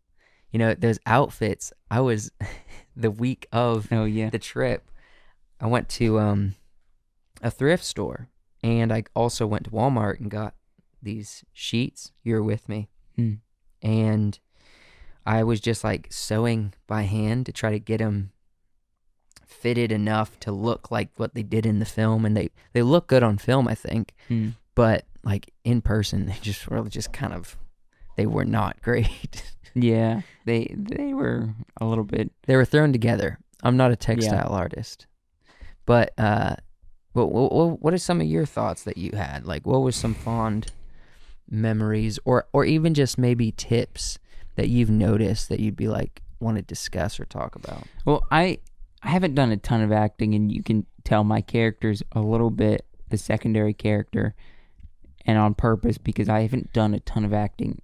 you 0.52 0.60
know, 0.60 0.76
those 0.76 1.00
outfits. 1.08 1.74
I 1.90 2.02
was 2.02 2.32
the 2.96 3.12
week 3.12 3.48
of 3.52 3.88
oh 3.92 4.06
yeah, 4.06 4.30
the 4.30 4.40
trip. 4.40 4.90
I 5.60 5.68
went 5.68 5.90
to 5.90 6.20
um 6.20 6.56
a 7.42 7.50
thrift 7.52 7.84
store, 7.84 8.30
and 8.62 8.92
I 8.94 9.04
also 9.16 9.46
went 9.48 9.66
to 9.66 9.72
Walmart 9.72 10.20
and 10.20 10.30
got 10.32 10.54
these 11.02 11.44
sheets. 11.54 12.12
You're 12.24 12.44
with 12.44 12.68
me 12.70 12.88
Hmm. 13.16 13.34
and 13.82 14.40
I 15.26 15.44
was 15.44 15.60
just 15.62 15.84
like 15.84 16.08
sewing 16.12 16.74
by 16.88 17.04
hand 17.04 17.46
to 17.46 17.52
try 17.52 17.72
to 17.72 17.80
get 17.80 18.00
them 18.00 18.32
fitted 19.46 19.92
enough 19.92 20.40
to 20.42 20.52
look 20.52 20.92
like 20.92 21.10
what 21.18 21.34
they 21.34 21.44
did 21.44 21.66
in 21.66 21.80
the 21.80 21.86
film, 21.86 22.26
and 22.26 22.36
they 22.36 22.50
they 22.74 22.82
look 22.82 23.08
good 23.08 23.24
on 23.24 23.38
film, 23.38 23.68
I 23.68 23.76
think, 23.76 24.14
Hmm. 24.28 24.50
but 24.76 25.06
like 25.24 25.54
in 25.64 25.82
person, 25.82 26.26
they 26.26 26.38
just 26.42 26.68
were 26.68 26.82
just 26.90 27.14
kind 27.14 27.34
of 27.34 27.58
they 28.18 28.26
were 28.26 28.46
not 28.46 28.82
great. 28.88 29.53
Yeah. 29.76 30.22
They 30.46 30.74
they 30.78 31.14
were 31.14 31.54
a 31.80 31.86
little 31.86 32.04
bit. 32.04 32.32
they 32.48 32.56
were 32.56 32.66
thrown 32.66 32.92
together. 32.92 33.40
I'm 33.64 33.78
not 33.78 33.92
a 33.92 33.96
textile 33.96 34.54
artist, 34.54 35.08
but 35.86 36.14
uh, 36.18 36.56
what, 37.14 37.32
what 37.32 37.82
what 37.82 37.94
are 37.94 37.98
some 37.98 38.22
of 38.22 38.28
your 38.28 38.46
thoughts 38.46 38.84
that 38.84 38.98
you 38.98 39.12
had? 39.14 39.46
Like, 39.46 39.66
what 39.66 39.82
was 39.82 39.96
some 39.96 40.14
fond 40.14 40.72
memories, 41.50 42.20
or 42.26 42.48
or 42.54 42.66
even 42.66 42.94
just 42.94 43.18
maybe 43.18 43.52
tips 43.52 44.20
that 44.56 44.70
you've 44.70 44.90
noticed 44.90 45.50
that 45.50 45.60
you'd 45.60 45.76
be 45.76 45.88
like 45.88 46.22
want 46.40 46.58
to 46.58 46.62
discuss 46.62 47.20
or 47.20 47.26
talk 47.26 47.56
about? 47.56 47.84
Well, 48.06 48.24
I 48.32 48.60
I 49.02 49.10
haven't 49.10 49.36
done 49.36 49.52
a 49.52 49.58
ton 49.58 49.82
of 49.82 49.92
acting, 49.92 50.34
and 50.36 50.52
you 50.52 50.62
can 50.64 50.86
tell 51.04 51.24
my 51.24 51.42
character's 51.42 52.04
a 52.12 52.22
little 52.22 52.50
bit 52.50 52.86
the 53.10 53.18
secondary 53.18 53.74
character, 53.74 54.36
and 55.26 55.38
on 55.38 55.54
purpose 55.54 55.98
because 55.98 56.28
I 56.28 56.42
haven't 56.42 56.74
done 56.74 56.94
a 56.94 57.00
ton 57.00 57.24
of 57.24 57.34
acting 57.34 57.82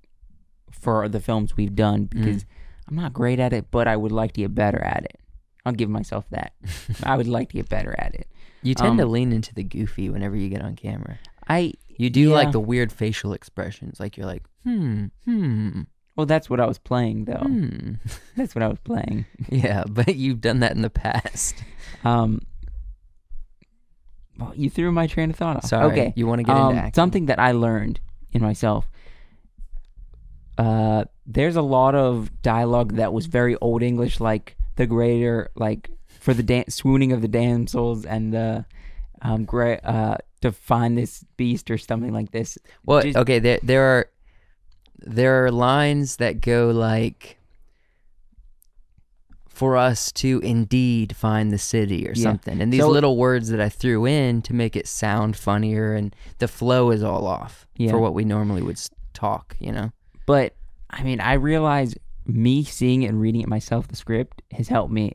for 0.80 1.08
the 1.10 1.20
films 1.20 1.56
we've 1.58 1.76
done 1.76 2.06
because 2.06 2.46
I'm 2.88 2.96
not 2.96 3.14
great 3.14 3.40
at 3.40 3.54
it, 3.54 3.68
but 3.72 3.88
I 3.88 3.96
would 3.96 4.12
like 4.12 4.34
to 4.34 4.42
get 4.42 4.56
better 4.56 4.82
at 4.84 5.04
it. 5.06 5.20
I'll 5.66 5.74
give 5.74 5.90
myself 5.90 6.26
that. 6.32 6.54
I 7.04 7.18
would 7.18 7.28
like 7.28 7.50
to 7.50 7.58
get 7.58 7.70
better 7.70 7.94
at 8.00 8.16
it. 8.16 8.28
You 8.64 8.74
tend 8.76 8.98
to 8.98 9.04
Um, 9.06 9.12
lean 9.12 9.32
into 9.32 9.54
the 9.54 9.64
goofy 9.64 10.10
whenever 10.10 10.36
you 10.36 10.50
get 10.50 10.62
on 10.62 10.76
camera. 10.76 11.20
I 11.48 11.74
You 11.98 12.10
do 12.10 12.32
like 12.34 12.52
the 12.52 12.60
weird 12.60 12.92
facial 12.92 13.34
expressions, 13.34 14.00
like 14.00 14.18
you're 14.18 14.26
like, 14.26 14.44
hmm, 14.64 15.06
hmm, 15.26 15.82
well, 16.16 16.26
that's 16.26 16.50
what 16.50 16.60
I 16.60 16.66
was 16.66 16.78
playing 16.78 17.26
though. 17.26 17.44
hmm. 17.46 17.94
That's 18.36 18.54
what 18.54 18.62
I 18.62 18.68
was 18.68 18.80
playing. 18.80 19.26
yeah, 19.50 19.84
but 19.88 20.16
you've 20.16 20.42
done 20.42 20.60
that 20.60 20.74
in 20.74 20.82
the 20.82 20.90
past. 20.90 21.56
Um, 22.04 22.42
well, 24.38 24.54
you 24.56 24.70
threw 24.70 24.92
my 24.92 25.08
train 25.08 25.30
of 25.30 25.36
thought 25.36 25.58
off. 25.58 25.66
Sorry. 25.66 25.92
Okay. 25.92 26.14
You 26.16 26.28
want 26.28 26.40
to 26.40 26.44
get 26.44 26.56
um, 26.56 26.72
into 26.72 26.82
acting? 26.82 26.94
something 26.94 27.26
that 27.28 27.40
I 27.40 27.52
learned 27.52 28.00
in 28.32 28.42
myself. 28.42 28.90
Uh, 30.60 31.06
there's 31.26 31.56
a 31.56 31.62
lot 31.62 31.96
of 31.96 32.30
dialogue 32.42 32.96
that 32.96 33.14
was 33.14 33.28
very 33.28 33.56
old 33.58 33.82
English, 33.82 34.20
like 34.20 34.58
the 34.76 34.86
greater, 34.86 35.50
like 35.56 35.90
for 36.20 36.34
the 36.34 36.44
dan- 36.44 36.70
swooning 36.70 37.12
of 37.14 37.22
the 37.22 37.28
damsels 37.30 38.06
and 38.06 38.34
the 38.34 38.66
um, 39.22 39.46
great 39.46 39.80
uh, 39.86 40.18
to 40.42 40.52
find 40.52 40.98
this 40.98 41.24
beast 41.38 41.72
or 41.72 41.78
something 41.78 42.12
like 42.14 42.32
this. 42.32 42.58
Well, 42.86 43.02
Just- 43.02 43.18
okay, 43.18 43.40
there 43.40 43.60
there 43.64 43.84
are 43.84 44.06
there 45.02 45.46
are 45.46 45.52
lines 45.52 46.18
that 46.18 46.42
go 46.42 46.72
like 46.72 47.38
for 49.48 49.76
us 49.78 50.12
to 50.14 50.40
indeed 50.44 51.16
find 51.16 51.52
the 51.52 51.58
city 51.58 52.08
or 52.08 52.14
Yeah. 52.14 52.24
something. 52.24 52.62
And 52.62 52.72
these 52.72 52.82
So- 52.82 52.90
little 52.90 53.18
words 53.18 53.50
that 53.50 53.60
I 53.62 53.70
threw 53.70 54.06
in 54.06 54.42
to 54.44 54.54
make 54.54 54.76
it 54.76 54.88
sound 54.88 55.36
funnier 55.36 55.94
and 55.94 56.14
the 56.40 56.48
flow 56.48 56.92
is 56.92 57.04
all 57.04 57.28
off 57.28 57.68
Yeah. 57.78 57.92
for 57.92 58.00
what 58.00 58.14
we 58.14 58.24
normally 58.24 58.62
would 58.62 58.80
talk, 59.14 59.56
you 59.60 59.72
know. 59.72 59.92
But 60.30 60.54
I 60.92 61.02
mean, 61.02 61.20
I 61.22 61.34
realize 61.34 61.96
me 62.28 62.64
seeing 62.64 63.02
it 63.02 63.08
and 63.08 63.20
reading 63.20 63.42
it 63.42 63.48
myself, 63.50 63.88
the 63.88 63.96
script 63.96 64.44
has 64.52 64.68
helped 64.68 64.94
me 64.94 65.14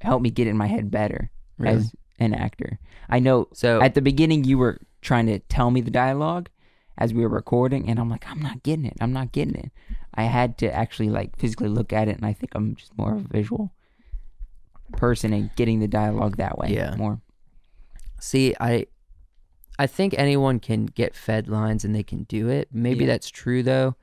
help 0.00 0.22
me 0.22 0.30
get 0.30 0.48
in 0.48 0.56
my 0.56 0.66
head 0.66 0.90
better 0.90 1.30
Really? 1.56 1.76
as 1.76 1.92
an 2.18 2.34
actor. 2.34 2.80
I 3.08 3.20
know 3.20 3.46
So 3.52 3.80
at 3.80 3.94
the 3.94 4.02
beginning 4.02 4.42
you 4.42 4.58
were 4.58 4.78
trying 5.02 5.26
to 5.26 5.38
tell 5.38 5.70
me 5.70 5.80
the 5.82 5.92
dialogue 5.92 6.48
as 6.96 7.14
we 7.14 7.22
were 7.22 7.28
recording 7.28 7.88
and 7.88 8.00
I'm 8.00 8.10
like 8.10 8.28
I'm 8.28 8.40
not 8.42 8.64
getting 8.64 8.86
it. 8.86 8.96
I'm 9.00 9.12
not 9.12 9.30
getting 9.30 9.54
it. 9.54 9.70
I 10.14 10.24
had 10.24 10.58
to 10.58 10.66
actually 10.74 11.10
like 11.10 11.36
physically 11.38 11.68
look 11.68 11.92
at 11.92 12.08
it 12.08 12.16
and 12.16 12.26
I 12.26 12.32
think 12.32 12.56
I'm 12.56 12.74
just 12.74 12.98
more 12.98 13.12
of 13.14 13.24
a 13.24 13.28
visual 13.28 13.70
person 14.96 15.32
and 15.32 15.50
getting 15.54 15.78
the 15.78 15.86
dialogue 15.86 16.38
that 16.38 16.58
way 16.58 16.74
Yeah. 16.74 16.96
more. 16.96 17.20
See, 18.18 18.52
I 18.58 18.86
I 19.78 19.86
think 19.86 20.12
anyone 20.18 20.58
can 20.58 20.86
get 20.86 21.14
fed 21.14 21.46
lines 21.46 21.84
and 21.84 21.94
they 21.94 22.02
can 22.02 22.24
do 22.24 22.48
it. 22.48 22.66
Maybe 22.72 23.04
Yeah. 23.04 23.12
that's 23.12 23.30
true 23.30 23.62
though. 23.62 23.94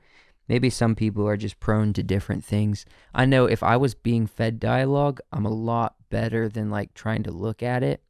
Maybe 0.48 0.70
some 0.70 0.94
people 0.94 1.26
are 1.26 1.36
just 1.36 1.58
prone 1.58 1.92
to 1.94 2.02
different 2.02 2.44
things. 2.44 2.84
I 3.14 3.24
know 3.24 3.46
if 3.46 3.62
I 3.62 3.76
was 3.76 3.94
being 3.94 4.26
fed 4.26 4.60
dialogue, 4.60 5.20
I'm 5.32 5.44
a 5.44 5.50
lot 5.50 5.96
better 6.08 6.48
than 6.48 6.70
like 6.70 6.94
trying 6.94 7.24
to 7.24 7.32
look 7.32 7.62
at 7.62 7.82
it. 7.82 8.02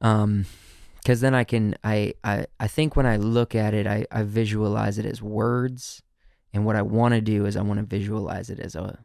Um 0.00 0.46
cuz 1.04 1.20
then 1.20 1.34
I 1.34 1.44
can 1.44 1.76
I, 1.84 2.14
I 2.24 2.46
I 2.58 2.66
think 2.66 2.96
when 2.96 3.06
I 3.06 3.16
look 3.16 3.54
at 3.54 3.74
it, 3.74 3.86
I 3.86 4.06
I 4.10 4.22
visualize 4.22 4.98
it 4.98 5.06
as 5.06 5.22
words 5.22 6.02
and 6.52 6.64
what 6.64 6.76
I 6.76 6.82
want 6.82 7.14
to 7.14 7.20
do 7.20 7.46
is 7.46 7.56
I 7.56 7.62
want 7.62 7.80
to 7.80 7.86
visualize 7.86 8.48
it 8.48 8.60
as 8.60 8.74
a 8.76 9.04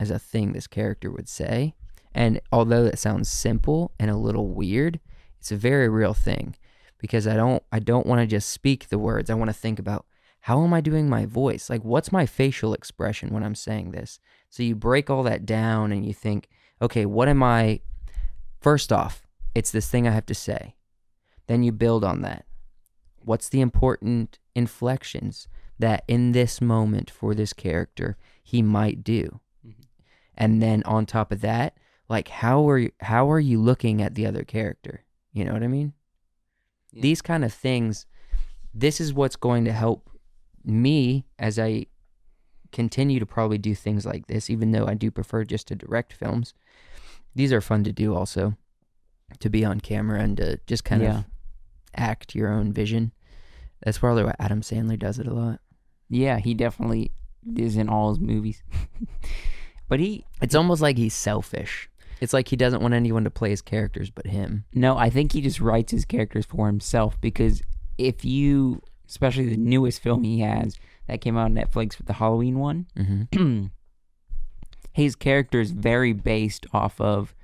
as 0.00 0.10
a 0.10 0.18
thing 0.18 0.52
this 0.52 0.66
character 0.66 1.10
would 1.10 1.28
say. 1.28 1.74
And 2.12 2.40
although 2.50 2.84
that 2.84 2.98
sounds 2.98 3.30
simple 3.30 3.92
and 3.98 4.10
a 4.10 4.16
little 4.16 4.48
weird, 4.48 4.98
it's 5.38 5.52
a 5.52 5.56
very 5.56 5.88
real 5.88 6.14
thing 6.14 6.56
because 6.98 7.26
I 7.26 7.36
don't 7.36 7.62
I 7.70 7.78
don't 7.78 8.06
want 8.06 8.20
to 8.20 8.26
just 8.26 8.50
speak 8.50 8.88
the 8.88 8.98
words. 8.98 9.30
I 9.30 9.34
want 9.34 9.48
to 9.50 9.54
think 9.54 9.78
about 9.78 10.04
how 10.40 10.64
am 10.64 10.72
I 10.72 10.80
doing 10.80 11.08
my 11.08 11.26
voice? 11.26 11.68
Like 11.68 11.84
what's 11.84 12.12
my 12.12 12.26
facial 12.26 12.74
expression 12.74 13.30
when 13.30 13.42
I'm 13.42 13.54
saying 13.54 13.90
this? 13.90 14.18
So 14.48 14.62
you 14.62 14.74
break 14.74 15.10
all 15.10 15.22
that 15.24 15.46
down 15.46 15.92
and 15.92 16.04
you 16.04 16.14
think, 16.14 16.48
okay, 16.82 17.06
what 17.06 17.28
am 17.28 17.42
I 17.42 17.80
First 18.60 18.92
off, 18.92 19.26
it's 19.54 19.70
this 19.70 19.88
thing 19.88 20.06
I 20.06 20.12
have 20.12 20.26
to 20.26 20.34
say. 20.34 20.74
Then 21.46 21.62
you 21.62 21.72
build 21.72 22.04
on 22.04 22.20
that. 22.22 22.44
What's 23.22 23.48
the 23.48 23.60
important 23.60 24.38
inflections 24.54 25.48
that 25.78 26.04
in 26.06 26.32
this 26.32 26.60
moment 26.60 27.10
for 27.10 27.34
this 27.34 27.52
character 27.52 28.18
he 28.42 28.62
might 28.62 29.02
do? 29.02 29.40
Mm-hmm. 29.66 29.82
And 30.36 30.62
then 30.62 30.82
on 30.84 31.06
top 31.06 31.32
of 31.32 31.40
that, 31.40 31.76
like 32.08 32.28
how 32.28 32.68
are 32.68 32.78
you, 32.78 32.92
how 33.00 33.30
are 33.30 33.40
you 33.40 33.60
looking 33.60 34.02
at 34.02 34.14
the 34.14 34.26
other 34.26 34.44
character? 34.44 35.04
You 35.32 35.44
know 35.44 35.54
what 35.54 35.62
I 35.62 35.68
mean? 35.68 35.94
Yeah. 36.92 37.02
These 37.02 37.22
kind 37.22 37.44
of 37.44 37.52
things 37.52 38.06
this 38.72 39.00
is 39.00 39.12
what's 39.12 39.36
going 39.36 39.64
to 39.64 39.72
help 39.72 40.08
me 40.64 41.24
as 41.38 41.58
I 41.58 41.86
continue 42.72 43.18
to 43.18 43.26
probably 43.26 43.58
do 43.58 43.74
things 43.74 44.06
like 44.06 44.26
this 44.28 44.48
even 44.48 44.70
though 44.72 44.86
I 44.86 44.94
do 44.94 45.10
prefer 45.10 45.44
just 45.44 45.66
to 45.68 45.74
direct 45.74 46.12
films. 46.12 46.54
These 47.34 47.52
are 47.52 47.60
fun 47.60 47.84
to 47.84 47.92
do 47.92 48.14
also 48.14 48.56
to 49.40 49.48
be 49.50 49.64
on 49.64 49.80
camera 49.80 50.20
and 50.20 50.36
to 50.36 50.60
just 50.66 50.84
kind 50.84 51.02
Yeah. 51.02 51.18
of 51.18 51.24
act 51.94 52.34
your 52.34 52.48
own 52.52 52.72
vision. 52.72 53.12
That's 53.82 53.98
probably 53.98 54.24
why 54.24 54.34
Adam 54.38 54.60
Sandler 54.60 54.98
does 54.98 55.18
it 55.18 55.26
a 55.26 55.32
lot. 55.34 55.60
Yeah, 56.08 56.38
he 56.38 56.54
definitely 56.54 57.12
is 57.56 57.76
in 57.76 57.88
all 57.88 58.10
his 58.10 58.20
movies. 58.20 58.62
but 59.88 60.00
he 60.00 60.24
It's 60.42 60.54
almost 60.54 60.82
like 60.82 60.96
he's 60.96 61.14
selfish. 61.14 61.88
It's 62.20 62.32
like 62.34 62.48
he 62.48 62.56
doesn't 62.56 62.82
want 62.82 62.92
anyone 62.94 63.24
to 63.24 63.30
play 63.30 63.50
his 63.50 63.62
characters 63.62 64.10
but 64.10 64.26
him. 64.26 64.64
no, 64.74 64.96
I 64.98 65.08
think 65.10 65.32
he 65.32 65.40
just 65.40 65.60
writes 65.60 65.90
his 65.92 66.04
characters 66.04 66.44
for 66.44 66.66
himself 66.66 67.18
because 67.20 67.62
if 67.96 68.24
you, 68.24 68.82
especially 69.10 69.48
the 69.48 69.56
newest 69.56 70.00
film 70.00 70.24
he 70.24 70.40
has 70.40 70.76
that 71.06 71.20
came 71.20 71.36
out 71.36 71.44
on 71.46 71.54
Netflix 71.54 71.98
with 71.98 72.06
the 72.06 72.14
Halloween 72.14 72.58
one, 72.58 72.86
Mm-hmm. 72.96 73.66
his 74.92 75.14
character 75.16 75.60
is 75.60 75.70
very 75.72 76.12
based 76.12 76.66
off 76.72 77.00
of 77.00 77.34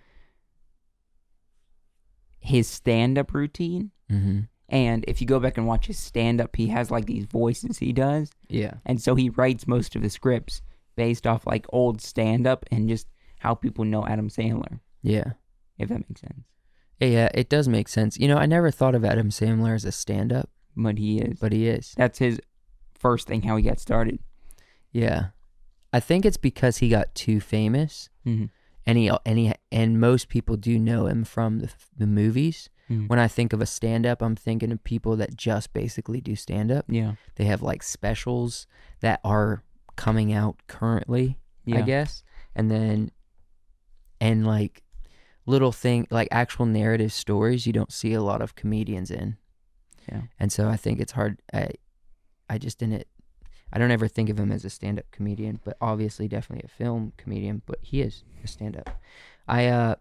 his 2.41 2.67
stand-up 2.69 3.35
routine. 3.35 3.91
Mm-hmm. 4.11 4.41
And 4.69 5.05
if 5.07 5.21
you 5.21 5.27
go 5.27 5.39
back 5.39 5.57
and 5.59 5.67
watch 5.67 5.87
his 5.87 5.99
stand-up, 5.99 6.57
he 6.57 6.69
has 6.69 6.91
like 6.91 7.07
these 7.07 7.25
voices 7.25 7.79
he 7.79 7.93
does, 7.93 8.31
Yeah. 8.49 8.75
and 8.85 9.01
so 9.01 9.15
he 9.15 9.31
writes 9.31 9.67
most 9.67 9.95
of 9.95 10.03
the 10.03 10.11
scripts 10.11 10.61
based 10.97 11.27
off 11.27 11.47
like 11.47 11.67
old 11.71 12.01
stand-up 12.01 12.65
and 12.71 12.89
just 12.89 13.07
how 13.39 13.55
people 13.55 13.85
know 13.85 14.07
Adam 14.07 14.29
Sandler. 14.29 14.81
Yeah. 15.03 15.33
If 15.79 15.89
that 15.91 16.09
makes 16.09 16.21
sense, 16.23 16.45
Yeah, 17.01 17.29
it 17.35 17.49
does 17.49 17.69
make 17.69 17.89
sense. 17.89 18.19
You 18.19 18.27
know, 18.29 18.39
I 18.39 18.47
never 18.47 18.71
thought 18.71 18.95
of 18.97 19.05
Adam 19.05 19.29
Sandler 19.31 19.75
as 19.75 19.85
a 19.85 19.93
stand 19.93 20.33
up, 20.33 20.49
but 20.77 20.99
he 20.99 21.19
is. 21.19 21.39
but 21.41 21.53
he 21.53 21.67
is. 21.69 21.95
That's 21.97 22.19
his 22.19 22.41
first 22.95 23.27
thing 23.27 23.43
how 23.43 23.57
he 23.57 23.63
got 23.63 23.81
started. 23.81 24.19
Yeah. 24.93 25.29
I 25.93 26.01
think 26.01 26.25
it's 26.27 26.37
because 26.37 26.79
he 26.79 26.89
got 26.89 27.15
too 27.15 27.41
famous 27.41 28.11
Mhm. 28.27 28.51
and 28.87 28.99
he 28.99 29.11
and 29.25 29.39
he 29.39 29.53
and 29.73 29.99
most 30.01 30.29
people 30.29 30.57
do 30.57 30.79
know 30.79 31.07
him 31.07 31.25
from 31.25 31.61
the, 31.61 31.71
the 31.97 32.07
movies. 32.07 32.69
Mhm. 32.91 33.09
When 33.09 33.19
I 33.19 33.29
think 33.29 33.53
of 33.53 33.61
a 33.61 33.67
stand 33.67 34.07
up, 34.07 34.21
I'm 34.23 34.37
thinking 34.37 34.71
of 34.73 34.83
people 34.85 35.17
that 35.17 35.37
just 35.37 35.73
basically 35.73 36.21
do 36.21 36.37
stand 36.37 36.71
up. 36.71 36.85
Yeah, 36.89 37.15
They 37.37 37.45
have 37.47 37.63
like 37.63 37.83
specials 37.83 38.67
that 39.01 39.21
are 39.25 39.63
coming 39.97 40.33
out 40.33 40.57
currently, 40.67 41.39
yeah, 41.65 41.79
I 41.79 41.83
guess. 41.83 42.23
And 42.55 42.71
then 42.71 43.11
and 44.21 44.47
like 44.47 44.83
little 45.47 45.73
thing 45.73 46.07
like 46.11 46.29
actual 46.31 46.67
narrative 46.67 47.13
stories 47.13 47.67
you 47.67 47.73
don't 47.73 47.93
see 47.93 48.13
a 48.13 48.23
lot 48.23 48.43
of 48.43 48.55
comedians 48.55 49.11
in. 49.11 49.37
Yeah. 50.09 50.23
And 50.39 50.53
so 50.53 50.69
I 50.69 50.77
think 50.77 51.01
it's 51.01 51.13
hard 51.13 51.41
I 51.53 51.71
I 52.49 52.59
just 52.59 52.79
didn't 52.79 53.07
I 53.73 53.79
don't 53.79 53.91
ever 53.91 54.07
think 54.09 54.29
of 54.31 54.39
him 54.39 54.53
as 54.53 54.65
a 54.65 54.71
stand 54.71 54.99
up 54.99 55.07
comedian, 55.11 55.59
but 55.65 55.77
obviously 55.81 56.29
definitely 56.29 56.65
a 56.65 56.69
film 56.69 57.13
comedian, 57.17 57.63
but 57.67 57.79
he 57.83 58.01
is 58.01 58.23
a 58.45 58.47
stand 58.47 58.77
up. 58.77 59.01
I 59.49 59.67
uh 59.67 59.97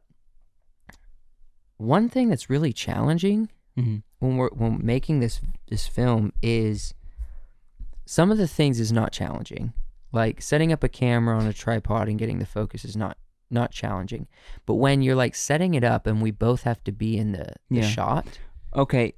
one 1.77 2.09
thing 2.09 2.29
that's 2.29 2.49
really 2.49 2.71
challenging 2.73 3.49
Mhm. 3.77 4.03
when 4.19 4.37
we're 4.37 4.49
when 4.51 4.85
making 4.85 5.19
this 5.19 5.41
this 5.67 5.87
film 5.87 6.31
is 6.41 6.93
some 8.05 8.31
of 8.31 8.37
the 8.37 8.47
things 8.47 8.79
is 8.79 8.91
not 8.91 9.11
challenging. 9.11 9.73
Like 10.11 10.41
setting 10.41 10.71
up 10.71 10.83
a 10.83 10.87
camera 10.89 11.37
on 11.37 11.47
a 11.47 11.53
tripod 11.53 12.07
and 12.07 12.17
getting 12.17 12.39
the 12.39 12.45
focus 12.45 12.85
is 12.85 12.95
not 12.95 13.17
not 13.49 13.71
challenging. 13.71 14.27
But 14.65 14.75
when 14.75 15.01
you're 15.01 15.15
like 15.15 15.35
setting 15.35 15.73
it 15.73 15.83
up 15.83 16.07
and 16.07 16.21
we 16.21 16.31
both 16.31 16.63
have 16.63 16.83
to 16.85 16.91
be 16.91 17.17
in 17.17 17.31
the, 17.33 17.53
the 17.69 17.77
Yeah. 17.81 17.87
shot. 17.89 18.39
Okay, 18.75 19.13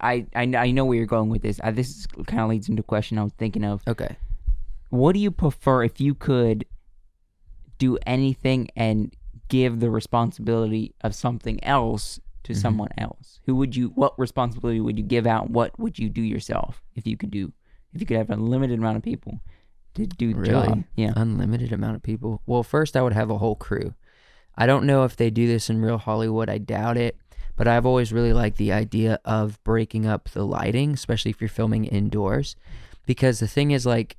I, 0.00 0.26
I 0.34 0.42
I 0.56 0.70
know 0.70 0.84
where 0.84 0.96
you're 0.96 1.06
going 1.06 1.28
with 1.28 1.42
this. 1.42 1.60
I, 1.62 1.70
this 1.70 2.06
kind 2.26 2.40
of 2.40 2.48
leads 2.50 2.68
into 2.68 2.80
a 2.80 2.84
question 2.84 3.18
I 3.18 3.24
was 3.24 3.32
thinking 3.38 3.64
of. 3.64 3.82
Okay. 3.86 4.16
What 4.90 5.12
do 5.12 5.18
you 5.20 5.30
prefer 5.30 5.84
if 5.84 6.00
you 6.00 6.14
could 6.14 6.64
do 7.78 7.98
anything 8.06 8.68
and 8.76 9.14
give 9.48 9.80
the 9.80 9.90
responsibility 9.90 10.94
of 11.02 11.14
something 11.14 11.62
else 11.64 12.20
to 12.44 12.52
Mhm. 12.52 12.56
someone 12.56 12.88
else? 12.98 13.40
Who 13.46 13.56
would 13.56 13.74
you? 13.76 13.88
What 13.94 14.18
responsibility 14.18 14.80
would 14.80 14.98
you 14.98 15.04
give 15.04 15.26
out? 15.26 15.50
What 15.50 15.78
would 15.78 15.98
you 15.98 16.08
do 16.08 16.22
yourself 16.22 16.82
if 16.94 17.06
you 17.06 17.16
could 17.16 17.30
do? 17.30 17.52
If 17.92 18.00
you 18.00 18.06
could 18.06 18.16
have 18.16 18.30
a 18.30 18.36
limited 18.36 18.78
amount 18.78 18.96
of 18.96 19.02
people 19.02 19.40
to 19.94 20.06
do 20.06 20.32
the 20.32 20.40
Really? 20.40 20.66
job? 20.68 20.84
Yeah. 20.96 21.12
Unlimited 21.16 21.72
amount 21.72 21.96
of 21.96 22.02
people. 22.02 22.40
Well, 22.46 22.62
first 22.62 22.96
I 22.96 23.02
would 23.02 23.12
have 23.12 23.30
a 23.30 23.38
whole 23.38 23.56
crew. 23.56 23.94
I 24.56 24.66
don't 24.66 24.86
know 24.86 25.04
if 25.04 25.16
they 25.16 25.30
do 25.30 25.46
this 25.46 25.68
in 25.70 25.80
real 25.80 25.98
Hollywood. 25.98 26.48
I 26.48 26.58
doubt 26.58 26.96
it. 26.96 27.16
But 27.56 27.68
I've 27.68 27.86
always 27.86 28.12
really 28.12 28.32
liked 28.32 28.56
the 28.56 28.72
idea 28.72 29.20
of 29.24 29.62
breaking 29.62 30.06
up 30.06 30.30
the 30.30 30.44
lighting, 30.44 30.92
especially 30.94 31.30
if 31.30 31.40
you're 31.40 31.48
filming 31.48 31.84
indoors. 31.84 32.56
Because 33.06 33.40
the 33.40 33.48
thing 33.48 33.72
is, 33.72 33.84
like, 33.84 34.16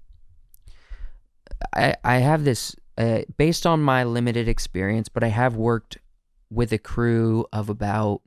I, 1.76 1.96
I 2.04 2.18
have 2.18 2.44
this 2.44 2.76
uh, 2.98 3.22
based 3.38 3.66
on 3.66 3.82
my 3.82 4.04
limited 4.04 4.48
experience, 4.48 5.10
but 5.10 5.24
I 5.24 5.30
have 5.30 5.56
worked 5.56 5.98
with 6.50 6.72
a 6.72 6.78
crew 6.78 7.46
of 7.52 7.70
about, 7.70 8.22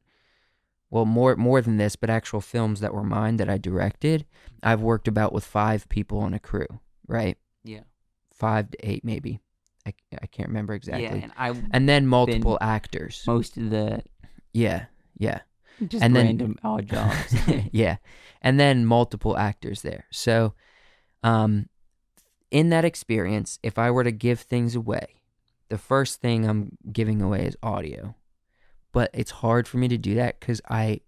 well, 0.91 1.05
more 1.05 1.37
more 1.37 1.61
than 1.61 1.77
this, 1.77 1.97
but 1.97 2.11
actual 2.11 2.41
films 2.41 2.81
that 2.81 2.95
were 2.95 3.05
mine 3.05 3.37
that 3.37 3.49
I 3.49 3.59
directed. 3.59 4.27
I've 4.63 4.81
worked 4.81 5.07
about 5.09 5.33
with 5.33 5.45
five 5.45 5.89
people 5.89 6.19
on 6.19 6.35
a 6.35 6.41
crew, 6.41 6.67
right? 7.07 7.39
Yeah. 7.65 7.83
Five 8.33 8.71
to 8.73 8.89
eight, 8.89 9.05
maybe. 9.05 9.41
I, 9.87 9.95
I 10.21 10.27
can't 10.27 10.49
remember 10.49 10.75
exactly. 10.75 11.05
Yeah, 11.05 11.25
and 11.25 11.33
I 11.37 11.55
and 11.71 11.89
then 11.89 12.07
multiple 12.07 12.59
actors. 12.61 13.23
most 13.27 13.57
of 13.57 13.71
the 13.71 14.03
Yeah, 14.53 14.87
yeah. 15.19 15.41
just 15.89 16.03
And 16.03 16.15
then- 16.15 16.27
random 16.27 16.59
odd 16.63 16.87
jobs. 16.89 17.35
yeah. 17.73 17.97
And 18.43 18.61
then 18.61 18.87
multiple 18.87 19.37
actors 19.37 19.83
there. 19.83 20.07
So, 20.11 20.55
um, 21.23 21.69
in 22.51 22.69
that 22.71 22.85
experience, 22.85 23.59
if 23.63 23.79
I 23.79 23.91
were 23.91 24.05
to 24.05 24.13
give 24.13 24.41
things 24.41 24.75
away, 24.75 25.23
the 25.69 25.79
first 25.79 26.21
thing 26.21 26.47
I'm 26.47 26.79
giving 26.93 27.21
away 27.21 27.47
is 27.47 27.57
audio. 27.63 28.15
But 28.93 29.11
it's 29.13 29.31
hard 29.33 29.67
for 29.67 29.79
me 29.79 29.89
to 29.89 29.99
do 29.99 30.15
that 30.15 30.39
because 30.39 30.61
I, 30.71 31.01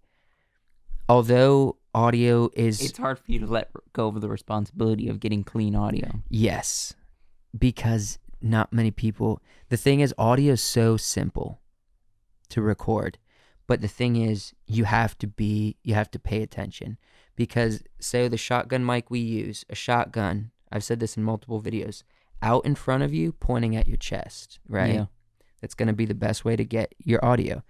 although 1.07 1.77
audio 1.95 2.49
is 2.53 2.81
it's 2.81 2.97
hard 2.97 3.17
for 3.17 3.31
you 3.31 3.39
to 3.39 3.47
let 3.47 3.69
go 3.93 4.07
of 4.09 4.21
the 4.21 4.29
responsibility 4.29 5.07
of 5.07 5.19
getting 5.19 5.43
clean 5.43 5.75
audio. 5.75 6.21
Yes, 6.29 6.93
because 7.57 8.19
not 8.41 8.71
many 8.73 8.91
people. 8.91 9.41
The 9.69 9.77
thing 9.77 10.01
is, 10.01 10.13
audio 10.17 10.53
is 10.53 10.61
so 10.61 10.97
simple 10.97 11.61
to 12.49 12.61
record, 12.61 13.17
but 13.69 13.81
the 13.81 13.87
thing 13.87 14.15
is, 14.15 14.55
you 14.65 14.85
have 14.85 15.15
to 15.19 15.27
be, 15.27 15.77
you 15.83 15.93
have 15.93 16.09
to 16.09 16.17
pay 16.17 16.41
attention 16.41 16.97
because, 17.35 17.83
say, 17.99 18.27
the 18.27 18.35
shotgun 18.35 18.83
mic 18.83 19.11
we 19.11 19.19
use, 19.19 19.63
a 19.69 19.75
shotgun. 19.75 20.49
I've 20.71 20.83
said 20.83 20.99
this 20.99 21.15
in 21.15 21.21
multiple 21.21 21.61
videos. 21.61 22.01
Out 22.41 22.65
in 22.65 22.73
front 22.73 23.03
of 23.03 23.13
you, 23.13 23.31
pointing 23.31 23.75
at 23.75 23.87
your 23.87 23.97
chest, 23.97 24.57
right? 24.67 24.95
Yeah. 24.95 25.05
That's 25.61 25.75
going 25.75 25.85
to 25.85 25.93
be 25.93 26.07
the 26.07 26.15
best 26.15 26.43
way 26.43 26.55
to 26.55 26.65
get 26.65 26.95
your 26.97 27.23
audio. 27.23 27.61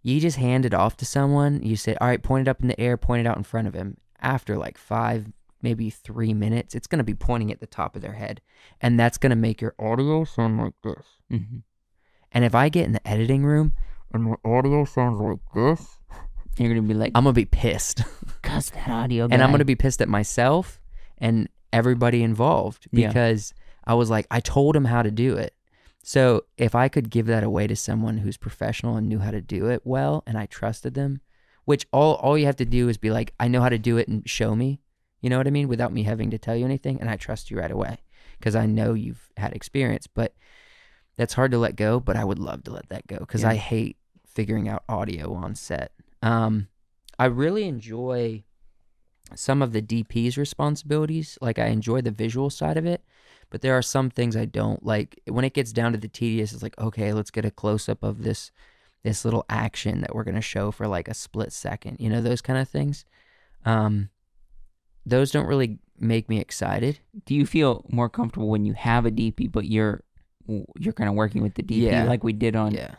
You 0.00 0.20
just 0.20 0.36
hand 0.36 0.64
it 0.64 0.74
off 0.74 0.96
to 0.98 1.04
someone. 1.04 1.60
You 1.60 1.74
say, 1.74 1.96
all 2.00 2.06
right, 2.06 2.22
point 2.22 2.46
it 2.46 2.50
up 2.50 2.62
in 2.62 2.68
the 2.68 2.80
air, 2.80 2.96
point 2.96 3.26
it 3.26 3.28
out 3.28 3.36
in 3.36 3.42
front 3.42 3.66
of 3.66 3.74
him. 3.74 3.96
After 4.20 4.56
like 4.56 4.78
five, 4.78 5.32
maybe 5.60 5.90
three 5.90 6.34
minutes, 6.34 6.76
it's 6.76 6.86
going 6.86 6.98
to 6.98 7.04
be 7.04 7.14
pointing 7.14 7.50
at 7.50 7.58
the 7.58 7.66
top 7.66 7.96
of 7.96 8.02
their 8.02 8.12
head. 8.12 8.40
And 8.80 8.96
that's 8.96 9.18
going 9.18 9.30
to 9.30 9.36
make 9.36 9.60
your 9.60 9.74
audio 9.76 10.22
sound 10.22 10.60
like 10.60 10.74
this. 10.84 11.04
Mm-hmm. 11.32 11.58
And 12.30 12.44
if 12.44 12.54
I 12.54 12.68
get 12.68 12.86
in 12.86 12.92
the 12.92 13.08
editing 13.08 13.44
room 13.44 13.72
and 14.12 14.24
my 14.24 14.34
audio 14.44 14.84
sounds 14.84 15.20
like 15.20 15.38
this, 15.54 15.98
You're 16.58 16.68
gonna 16.68 16.82
be 16.86 16.94
like, 16.94 17.12
I'm 17.14 17.24
going 17.24 17.34
to 17.34 17.40
be 17.40 17.44
pissed. 17.46 18.02
cuss 18.42 18.70
that 18.70 18.88
audio, 18.88 19.26
and 19.30 19.42
I'm 19.42 19.50
going 19.50 19.60
to 19.60 19.64
be 19.64 19.74
pissed 19.76 20.00
at 20.02 20.08
myself 20.08 20.80
and 21.18 21.48
everybody 21.72 22.22
involved 22.22 22.88
Yeah. 22.92 23.08
because 23.08 23.54
I 23.84 23.94
was 23.94 24.10
like, 24.10 24.26
I 24.30 24.40
told 24.40 24.76
him 24.76 24.84
how 24.84 25.02
to 25.02 25.10
do 25.10 25.36
it. 25.36 25.54
So 26.02 26.44
if 26.58 26.74
I 26.74 26.88
could 26.88 27.10
give 27.10 27.26
that 27.26 27.44
away 27.44 27.66
to 27.68 27.76
someone 27.76 28.18
who's 28.18 28.36
professional 28.36 28.96
and 28.96 29.08
knew 29.08 29.20
how 29.20 29.30
to 29.30 29.40
do 29.40 29.68
it 29.68 29.82
well, 29.84 30.22
and 30.26 30.36
I 30.36 30.46
trusted 30.46 30.94
them, 30.94 31.20
which 31.64 31.86
all 31.92 32.14
all 32.16 32.36
you 32.36 32.46
have 32.46 32.56
to 32.56 32.64
do 32.64 32.88
is 32.88 32.98
be 32.98 33.10
like, 33.10 33.32
I 33.38 33.46
know 33.48 33.60
how 33.60 33.68
to 33.68 33.78
do 33.78 33.96
it 33.98 34.08
and 34.08 34.28
show 34.28 34.54
me. 34.56 34.80
You 35.20 35.30
know 35.30 35.38
what 35.38 35.46
I 35.46 35.50
mean? 35.50 35.68
Without 35.68 35.92
me 35.92 36.02
having 36.02 36.30
to 36.32 36.38
tell 36.38 36.56
you 36.56 36.64
anything, 36.64 37.00
and 37.00 37.08
I 37.08 37.16
trust 37.16 37.50
you 37.52 37.58
right 37.58 37.70
away 37.70 37.98
because 38.38 38.56
I 38.56 38.66
know 38.66 38.94
you've 38.94 39.30
had 39.36 39.52
experience. 39.52 40.08
But 40.08 40.34
that's 41.16 41.34
hard 41.34 41.52
to 41.52 41.58
let 41.58 41.76
go. 41.76 42.00
But 42.00 42.16
I 42.16 42.24
would 42.24 42.40
love 42.40 42.64
to 42.64 42.72
let 42.72 42.88
that 42.88 43.06
go 43.06 43.18
because 43.18 43.42
Yeah. 43.42 43.50
I 43.50 43.54
hate 43.54 43.96
figuring 44.34 44.68
out 44.68 44.84
audio 44.88 45.34
on 45.34 45.54
set. 45.54 45.92
Um, 46.22 46.68
I 47.18 47.26
really 47.26 47.64
enjoy 47.64 48.44
some 49.34 49.62
of 49.62 49.72
the 49.72 49.82
DP's 49.82 50.36
responsibilities. 50.36 51.38
Like 51.40 51.58
I 51.58 51.66
enjoy 51.66 52.00
the 52.02 52.10
visual 52.10 52.50
side 52.50 52.76
of 52.76 52.86
it, 52.86 53.02
but 53.50 53.60
there 53.62 53.76
are 53.76 53.82
some 53.82 54.10
things 54.10 54.36
I 54.36 54.44
don't 54.44 54.84
like. 54.84 55.20
When 55.28 55.44
it 55.44 55.54
gets 55.54 55.72
down 55.72 55.92
to 55.92 55.98
the 55.98 56.08
tedious, 56.08 56.52
it's 56.52 56.62
like, 56.62 56.78
okay, 56.78 57.12
let's 57.12 57.30
get 57.30 57.44
a 57.44 57.50
close 57.50 57.88
up 57.88 58.02
of 58.02 58.22
this 58.22 58.50
this 59.04 59.24
little 59.24 59.44
action 59.48 60.00
that 60.00 60.14
we're 60.14 60.22
gonna 60.24 60.40
show 60.40 60.70
for 60.70 60.86
like 60.86 61.08
a 61.08 61.14
split 61.14 61.52
second. 61.52 61.96
You 61.98 62.08
know, 62.08 62.20
those 62.20 62.40
kind 62.40 62.58
of 62.58 62.68
things. 62.68 63.04
Um, 63.64 64.10
those 65.04 65.30
don't 65.32 65.46
really 65.46 65.78
make 65.98 66.28
me 66.28 66.38
excited. 66.38 67.00
Do 67.26 67.34
you 67.34 67.44
feel 67.46 67.84
more 67.90 68.08
comfortable 68.08 68.48
when 68.48 68.64
you 68.64 68.72
have 68.74 69.04
a 69.06 69.10
DP, 69.10 69.50
but 69.50 69.66
you're 69.66 70.04
you're 70.78 70.92
kind 70.92 71.08
of 71.08 71.14
working 71.14 71.42
with 71.42 71.54
the 71.54 71.62
DP 71.62 71.82
Yeah. 71.82 72.04
like 72.04 72.22
we 72.24 72.32
did 72.32 72.54
on 72.56 72.74
Yeah. 72.74 72.94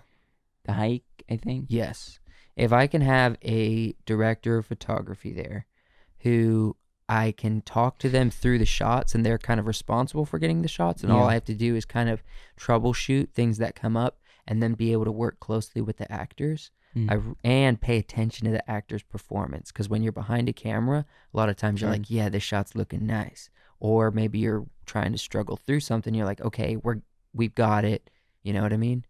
The 0.66 0.74
hike? 0.74 1.04
I 1.30 1.38
think. 1.38 1.66
Yes. 1.70 2.20
If 2.56 2.72
I 2.72 2.88
can 2.88 3.02
have 3.02 3.38
a 3.44 3.96
director 4.06 4.58
of 4.58 4.66
photography 4.68 5.32
there 5.34 5.66
who 6.20 6.76
I 7.10 7.32
can 7.32 7.62
talk 7.62 7.98
to 8.00 8.10
them 8.10 8.30
through 8.30 8.60
the 8.60 8.66
shots 8.66 9.14
and 9.16 9.26
they're 9.26 9.38
kind 9.38 9.60
of 9.60 9.68
responsible 9.68 10.26
for 10.26 10.40
getting 10.40 10.62
the 10.62 10.68
shots 10.68 11.04
and 11.04 11.12
all 11.12 11.28
I 11.28 11.34
have 11.34 11.46
to 11.46 11.54
do 11.56 11.76
is 11.76 11.86
kind 11.86 12.10
of 12.10 12.22
troubleshoot 12.58 13.30
things 13.32 13.58
that 13.58 13.76
come 13.76 13.98
up 13.98 14.20
and 14.48 14.62
then 14.62 14.74
be 14.74 14.92
able 14.92 15.06
to 15.06 15.12
work 15.12 15.40
closely 15.40 15.82
with 15.82 15.98
the 15.98 16.12
actors 16.12 16.72
Mm. 16.96 17.12
I, 17.44 17.48
and 17.48 17.82
pay 17.82 17.98
attention 17.98 18.46
to 18.46 18.52
the 18.52 18.70
actor's 18.70 19.02
performance 19.02 19.72
because 19.72 19.90
when 19.90 20.04
you're 20.04 20.12
behind 20.12 20.48
a 20.48 20.54
camera 20.54 21.08
a 21.34 21.36
lot 21.38 21.50
of 21.50 21.56
times 21.56 21.82
you're 21.82 21.90
Sure. 21.90 21.98
like 21.98 22.08
yeah 22.12 22.30
this 22.30 22.44
shot's 22.44 22.76
looking 22.76 23.08
nice 23.08 23.50
or 23.80 24.12
maybe 24.12 24.38
you're 24.38 24.68
trying 24.86 25.12
to 25.12 25.18
struggle 25.18 25.58
through 25.58 25.80
something. 25.80 26.14
You're 26.14 26.28
like, 26.28 26.42
okay, 26.42 26.76
we're 26.76 27.02
we've 27.34 27.56
got 27.56 27.84
it. 27.84 28.12
You 28.44 28.54
know 28.54 28.62
what 28.62 28.74
I 28.74 28.78
mean? 28.78 29.06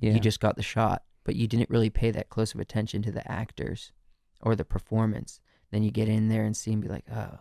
Yeah. 0.00 0.12
You 0.12 0.20
just 0.20 0.40
got 0.40 0.56
the 0.56 0.62
shot, 0.62 1.02
but 1.24 1.36
you 1.36 1.46
didn't 1.46 1.70
really 1.70 1.90
pay 1.90 2.10
that 2.10 2.30
close 2.30 2.54
of 2.54 2.60
attention 2.60 3.02
to 3.02 3.12
the 3.12 3.30
actors 3.30 3.92
or 4.40 4.54
the 4.54 4.64
performance. 4.64 5.40
Then 5.70 5.82
you 5.82 5.90
get 5.90 6.08
in 6.08 6.28
there 6.28 6.44
and 6.44 6.56
see 6.56 6.72
and 6.72 6.82
be 6.82 6.88
like, 6.88 7.04
oh, 7.10 7.38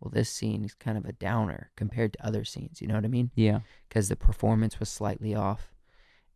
well, 0.00 0.10
this 0.12 0.30
scene 0.30 0.64
is 0.64 0.74
kind 0.74 0.96
of 0.96 1.04
a 1.04 1.12
downer 1.12 1.70
compared 1.76 2.12
to 2.14 2.26
other 2.26 2.44
scenes. 2.44 2.80
You 2.80 2.88
know 2.88 2.94
what 2.94 3.04
I 3.04 3.08
mean? 3.08 3.30
yeah. 3.34 3.60
because 3.88 4.08
the 4.08 4.16
performance 4.16 4.80
was 4.80 4.88
slightly 4.88 5.34
off 5.34 5.72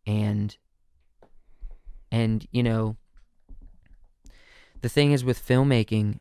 and 0.05 0.57
and 2.11 2.47
you 2.51 2.61
know 2.63 2.97
the 4.81 4.89
thing 4.89 5.11
is 5.11 5.23
with 5.23 5.45
filmmaking 5.45 6.19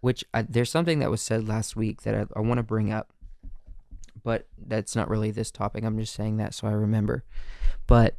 which 0.00 0.24
I, 0.32 0.42
there's 0.42 0.70
something 0.70 1.00
that 1.00 1.10
was 1.10 1.22
said 1.22 1.48
last 1.48 1.76
week 1.76 2.02
that 2.02 2.14
i, 2.14 2.26
I 2.36 2.40
want 2.40 2.58
to 2.58 2.62
bring 2.62 2.92
up 2.92 3.12
but 4.22 4.46
that's 4.58 4.94
not 4.94 5.08
really 5.08 5.30
this 5.30 5.50
topic 5.50 5.84
i'm 5.84 5.98
just 5.98 6.14
saying 6.14 6.36
that 6.36 6.54
so 6.54 6.68
i 6.68 6.72
remember 6.72 7.24
but 7.86 8.16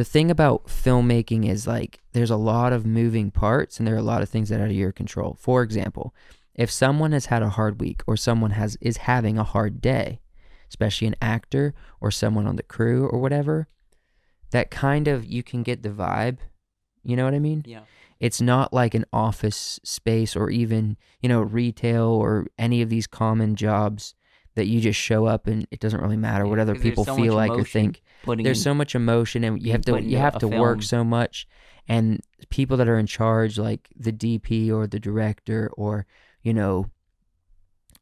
the 0.00 0.04
thing 0.04 0.30
about 0.30 0.66
filmmaking 0.66 1.48
is 1.48 1.66
like 1.66 2.00
there's 2.12 2.30
a 2.30 2.36
lot 2.36 2.72
of 2.72 2.86
moving 2.86 3.30
parts 3.30 3.78
and 3.78 3.86
there 3.86 3.94
are 3.94 3.98
a 3.98 4.02
lot 4.02 4.22
of 4.22 4.28
things 4.28 4.48
that 4.48 4.60
are 4.60 4.64
out 4.64 4.70
of 4.70 4.76
your 4.76 4.92
control 4.92 5.36
for 5.38 5.62
example 5.62 6.14
if 6.54 6.70
someone 6.70 7.12
has 7.12 7.26
had 7.26 7.42
a 7.42 7.50
hard 7.50 7.80
week 7.80 8.02
or 8.06 8.16
someone 8.16 8.52
has 8.52 8.76
is 8.80 8.98
having 8.98 9.38
a 9.38 9.44
hard 9.44 9.80
day 9.80 10.20
especially 10.70 11.08
an 11.08 11.16
actor 11.20 11.74
or 12.00 12.10
someone 12.10 12.46
on 12.46 12.56
the 12.56 12.62
crew 12.62 13.06
or 13.06 13.18
whatever, 13.18 13.68
that 14.52 14.70
kind 14.70 15.08
of 15.08 15.24
you 15.24 15.42
can 15.42 15.62
get 15.62 15.82
the 15.82 15.90
vibe. 15.90 16.38
You 17.02 17.16
know 17.16 17.24
what 17.24 17.34
I 17.34 17.40
mean? 17.40 17.64
Yeah. 17.66 17.80
It's 18.20 18.40
not 18.40 18.72
like 18.72 18.94
an 18.94 19.04
office 19.12 19.80
space 19.82 20.36
or 20.36 20.50
even, 20.50 20.96
you 21.20 21.28
know, 21.28 21.40
retail 21.40 22.04
or 22.04 22.46
any 22.58 22.82
of 22.82 22.88
these 22.88 23.06
common 23.06 23.56
jobs 23.56 24.14
that 24.60 24.66
you 24.68 24.80
just 24.80 25.00
show 25.00 25.24
up 25.26 25.46
and 25.46 25.66
it 25.70 25.80
doesn't 25.80 26.00
really 26.00 26.16
matter 26.16 26.46
what 26.46 26.56
Yeah, 26.58 26.62
other 26.62 26.74
'cause 26.74 26.82
there's 26.82 26.92
people 26.92 27.04
so 27.06 27.16
feel 27.16 27.34
like 27.34 27.50
or 27.52 27.64
think. 27.64 28.02
There's 28.44 28.58
in- 28.58 28.62
so 28.62 28.74
much 28.74 28.94
emotion 28.94 29.42
and 29.44 29.60
you 29.60 29.72
have 29.72 29.80
to 29.86 29.92
you 30.04 30.18
have 30.18 30.38
to 30.40 30.48
work 30.60 30.82
so 30.82 31.02
much 31.04 31.48
and 31.88 32.20
people 32.50 32.76
that 32.76 32.88
are 32.88 32.98
in 32.98 33.06
charge 33.06 33.58
like 33.58 33.88
the 33.96 34.12
DP 34.12 34.70
or 34.70 34.86
the 34.86 35.00
director 35.00 35.70
or, 35.76 36.06
you 36.42 36.52
know, 36.54 36.90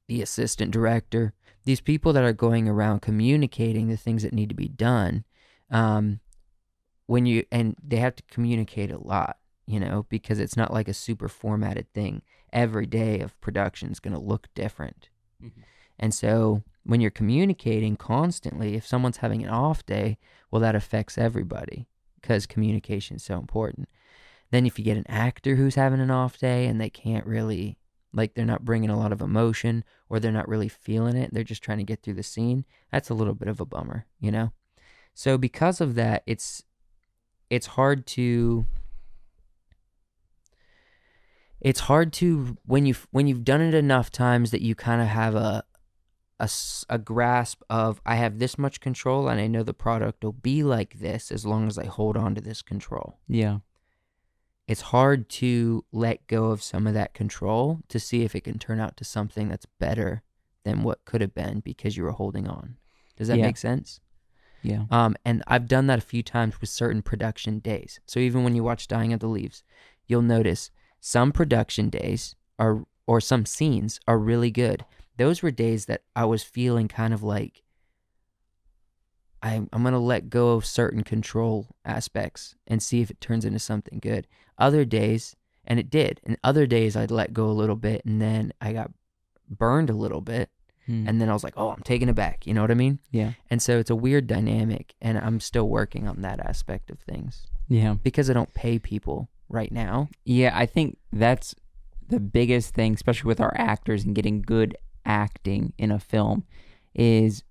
the 0.08 0.20
assistant 0.22 0.70
director, 0.70 1.32
these 1.64 1.80
people 1.80 2.12
that 2.12 2.24
are 2.24 2.32
going 2.32 2.68
around 2.68 3.00
communicating 3.00 3.88
the 3.88 3.96
things 3.96 4.22
that 4.22 4.32
need 4.32 4.48
to 4.48 4.54
be 4.54 4.68
done, 4.68 5.24
um, 5.70 6.20
when 7.06 7.24
you 7.26 7.44
and 7.52 7.76
they 7.82 7.96
have 7.96 8.16
to 8.16 8.22
communicate 8.30 8.90
a 8.90 8.98
lot, 8.98 9.38
you 9.66 9.78
know, 9.80 10.06
because 10.08 10.38
it's 10.38 10.56
not 10.56 10.72
like 10.72 10.88
a 10.88 10.94
super 10.94 11.28
formatted 11.28 11.90
thing. 11.92 12.22
Every 12.52 12.86
day 12.86 13.20
of 13.20 13.38
production 13.40 13.90
is 13.90 14.00
going 14.00 14.14
to 14.14 14.20
look 14.20 14.48
different, 14.54 15.08
Mhm. 15.42 15.62
And 15.98 16.14
so 16.14 16.62
when 16.84 17.00
you're 17.00 17.10
communicating 17.10 17.96
constantly, 17.96 18.74
if 18.74 18.86
someone's 18.86 19.18
having 19.18 19.42
an 19.42 19.50
off 19.50 19.84
day, 19.84 20.18
well, 20.50 20.62
that 20.62 20.74
affects 20.74 21.18
everybody 21.18 21.86
because 22.20 22.46
communication 22.46 23.16
is 23.16 23.22
so 23.22 23.38
important. 23.38 23.88
Then 24.50 24.64
if 24.64 24.78
you 24.78 24.84
get 24.84 24.96
an 24.96 25.08
actor 25.08 25.56
who's 25.56 25.74
having 25.74 26.00
an 26.00 26.10
off 26.10 26.38
day 26.38 26.66
and 26.66 26.80
they 26.80 26.90
can't 26.90 27.26
really 27.26 27.76
like 28.12 28.34
they're 28.34 28.46
not 28.46 28.64
bringing 28.64 28.88
a 28.88 28.98
lot 28.98 29.12
of 29.12 29.20
emotion 29.20 29.84
or 30.08 30.18
they're 30.18 30.32
not 30.32 30.48
really 30.48 30.68
feeling 30.68 31.14
it 31.14 31.32
they're 31.34 31.44
just 31.44 31.62
trying 31.62 31.76
to 31.76 31.84
get 31.84 32.02
through 32.02 32.14
the 32.14 32.22
scene 32.22 32.64
that's 32.90 33.10
a 33.10 33.14
little 33.14 33.34
bit 33.34 33.48
of 33.48 33.60
a 33.60 33.66
bummer 33.66 34.06
you 34.18 34.30
know 34.30 34.50
so 35.12 35.36
because 35.36 35.78
of 35.78 35.94
that 35.94 36.22
it's 36.26 36.62
it's 37.50 37.66
hard 37.66 38.06
to 38.06 38.64
it's 41.60 41.80
hard 41.80 42.12
to 42.14 42.56
when 42.64 42.86
you 42.86 42.94
when 43.10 43.26
you've 43.26 43.44
done 43.44 43.60
it 43.60 43.74
enough 43.74 44.10
times 44.10 44.50
that 44.52 44.62
you 44.62 44.74
kind 44.74 45.02
of 45.02 45.08
have 45.08 45.34
a, 45.34 45.64
a 46.40 46.48
a 46.88 46.98
grasp 46.98 47.62
of 47.68 48.00
I 48.06 48.14
have 48.16 48.38
this 48.38 48.56
much 48.58 48.80
control 48.80 49.28
and 49.28 49.40
I 49.40 49.46
know 49.48 49.62
the 49.62 49.74
product 49.74 50.22
will 50.24 50.32
be 50.32 50.62
like 50.62 51.00
this 51.00 51.32
as 51.32 51.44
long 51.44 51.66
as 51.66 51.78
I 51.78 51.86
hold 51.86 52.16
on 52.16 52.34
to 52.36 52.40
this 52.40 52.62
control 52.62 53.18
Yeah. 53.26 53.58
it's 54.66 54.82
hard 54.82 55.28
to 55.30 55.84
let 55.92 56.26
go 56.26 56.46
of 56.50 56.62
some 56.62 56.86
of 56.86 56.94
that 56.94 57.14
control 57.14 57.80
to 57.88 57.98
see 57.98 58.22
if 58.22 58.34
it 58.34 58.44
can 58.44 58.58
turn 58.58 58.78
out 58.80 58.96
to 58.98 59.04
something 59.04 59.48
that's 59.48 59.66
better 59.78 60.22
than 60.64 60.82
what 60.82 61.04
could 61.04 61.20
have 61.22 61.34
been 61.34 61.60
because 61.60 61.96
you 61.96 62.02
were 62.04 62.12
holding 62.12 62.46
on. 62.46 62.76
Does 63.16 63.28
that 63.28 63.38
Yeah. 63.38 63.46
make 63.46 63.56
sense? 63.56 64.00
Yeah. 64.62 64.84
Um, 64.90 65.16
and 65.24 65.42
I've 65.46 65.66
done 65.68 65.86
that 65.86 65.98
a 66.00 66.02
few 66.02 66.22
times 66.22 66.60
with 66.60 66.68
certain 66.68 67.00
production 67.00 67.60
days. 67.60 68.00
So 68.06 68.20
even 68.20 68.44
when 68.44 68.54
you 68.54 68.62
watch 68.62 68.86
Dying 68.88 69.12
of 69.12 69.20
the 69.20 69.28
Leaves, 69.28 69.62
you'll 70.06 70.22
notice 70.22 70.70
some 71.00 71.32
production 71.32 71.88
days 71.90 72.34
are 72.58 72.84
or 73.06 73.20
some 73.22 73.46
scenes 73.46 73.98
are 74.06 74.18
really 74.18 74.50
good. 74.50 74.84
Those 75.18 75.42
were 75.42 75.50
days 75.50 75.84
that 75.86 76.02
I 76.16 76.24
was 76.24 76.42
feeling 76.42 76.88
kind 76.88 77.12
of 77.12 77.22
like 77.22 77.62
I'm, 79.42 79.68
I'm 79.72 79.82
going 79.82 79.92
to 79.94 80.00
let 80.00 80.30
go 80.30 80.52
of 80.54 80.64
certain 80.66 81.04
control 81.04 81.68
aspects 81.84 82.56
and 82.66 82.82
see 82.82 83.00
if 83.02 83.10
it 83.10 83.20
turns 83.20 83.44
into 83.44 83.58
something 83.60 84.00
good. 84.00 84.26
Other 84.58 84.84
days, 84.84 85.36
and 85.64 85.78
it 85.78 85.90
did, 85.90 86.20
and 86.24 86.36
other 86.42 86.66
days 86.66 86.96
I'd 86.96 87.10
let 87.12 87.32
go 87.32 87.46
a 87.48 87.52
little 87.52 87.76
bit 87.76 88.04
and 88.04 88.20
then 88.20 88.52
I 88.60 88.72
got 88.72 88.90
burned 89.48 89.90
a 89.90 89.94
little 89.94 90.20
bit. 90.20 90.50
Hmm. 90.86 91.06
And 91.06 91.20
then 91.20 91.28
I 91.28 91.34
was 91.34 91.44
like, 91.44 91.54
oh, 91.56 91.68
I'm 91.70 91.82
taking 91.82 92.08
it 92.08 92.14
back. 92.14 92.46
You 92.46 92.54
know 92.54 92.62
what 92.62 92.70
I 92.70 92.74
mean? 92.74 92.98
yeah. 93.10 93.32
And 93.50 93.60
so 93.62 93.78
it's 93.78 93.90
a 93.90 93.94
weird 93.96 94.26
dynamic, 94.26 94.94
and 95.02 95.18
I'm 95.18 95.38
still 95.40 95.68
working 95.68 96.08
on 96.08 96.22
that 96.22 96.40
aspect 96.40 96.90
of 96.90 96.98
things 97.00 97.46
Yeah. 97.68 97.94
because 98.02 98.28
I 98.30 98.32
don't 98.32 98.52
pay 98.54 98.78
people 98.78 99.28
right 99.50 99.70
now. 99.70 100.08
Yeah, 100.24 100.50
I 100.54 100.64
think 100.66 100.96
that's 101.12 101.54
the 102.08 102.18
biggest 102.20 102.72
thing, 102.74 102.94
especially 102.94 103.28
with 103.28 103.40
our 103.40 103.52
actors 103.56 104.04
and 104.04 104.14
getting 104.14 104.40
good 104.40 104.76
acting 105.08 105.72
in 105.78 105.90
a 105.90 105.98
film, 105.98 106.44
is 106.94 107.42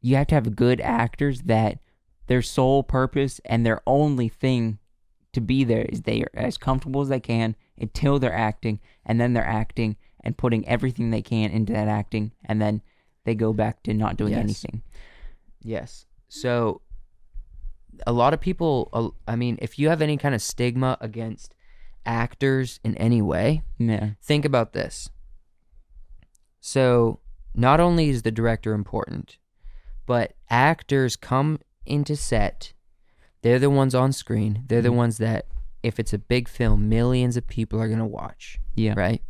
you 0.00 0.16
have 0.16 0.26
to 0.28 0.34
have 0.34 0.56
good 0.56 0.80
actors 0.80 1.42
that 1.42 1.78
their 2.26 2.42
sole 2.42 2.82
purpose 2.82 3.40
and 3.44 3.64
their 3.64 3.80
only 3.86 4.28
thing 4.28 4.78
to 5.32 5.40
be 5.40 5.62
there 5.64 5.82
is 5.82 6.02
they 6.02 6.22
are 6.22 6.30
as 6.34 6.56
comfortable 6.58 7.02
as 7.02 7.08
they 7.08 7.20
can 7.20 7.54
until 7.78 8.18
they're 8.18 8.32
acting, 8.34 8.80
and 9.04 9.20
then 9.20 9.32
they're 9.34 9.46
acting 9.46 9.96
and 10.24 10.36
putting 10.36 10.66
everything 10.66 11.10
they 11.10 11.22
can 11.22 11.50
into 11.50 11.72
that 11.72 11.86
acting, 11.88 12.32
and 12.46 12.60
then 12.60 12.80
they 13.24 13.34
go 13.34 13.52
back 13.52 13.82
to 13.82 13.92
not 13.92 14.16
doing 14.16 14.32
Yes. 14.32 14.40
anything. 14.40 14.82
Yes. 15.62 16.06
So 16.28 16.80
a 18.06 18.12
lot 18.12 18.32
of 18.34 18.40
people, 18.40 19.14
I 19.28 19.36
mean, 19.36 19.58
if 19.60 19.78
you 19.78 19.88
have 19.88 20.00
any 20.02 20.16
kind 20.16 20.34
of 20.34 20.42
stigma 20.42 20.96
against 21.00 21.54
actors 22.04 22.80
in 22.84 22.96
any 22.96 23.20
way, 23.22 23.62
Yeah. 23.78 24.10
think 24.22 24.44
about 24.44 24.72
this. 24.72 25.10
So, 26.68 27.20
not 27.54 27.78
only 27.78 28.08
is 28.08 28.22
the 28.22 28.32
director 28.32 28.72
important, 28.74 29.38
but 30.04 30.32
actors 30.50 31.14
come 31.14 31.60
into 31.86 32.16
set. 32.16 32.72
They're 33.42 33.60
the 33.60 33.70
ones 33.70 33.94
on 33.94 34.10
screen. 34.10 34.64
They're 34.66 34.82
the 34.82 34.88
Mhm. 34.88 34.96
ones 34.96 35.18
that, 35.18 35.46
if 35.84 36.00
it's 36.00 36.12
a 36.12 36.18
big 36.18 36.48
film, 36.48 36.88
millions 36.88 37.36
of 37.36 37.46
people 37.46 37.80
are 37.80 37.86
going 37.86 38.00
to 38.00 38.04
watch. 38.04 38.58
Yeah. 38.74 38.94
right? 38.96 39.22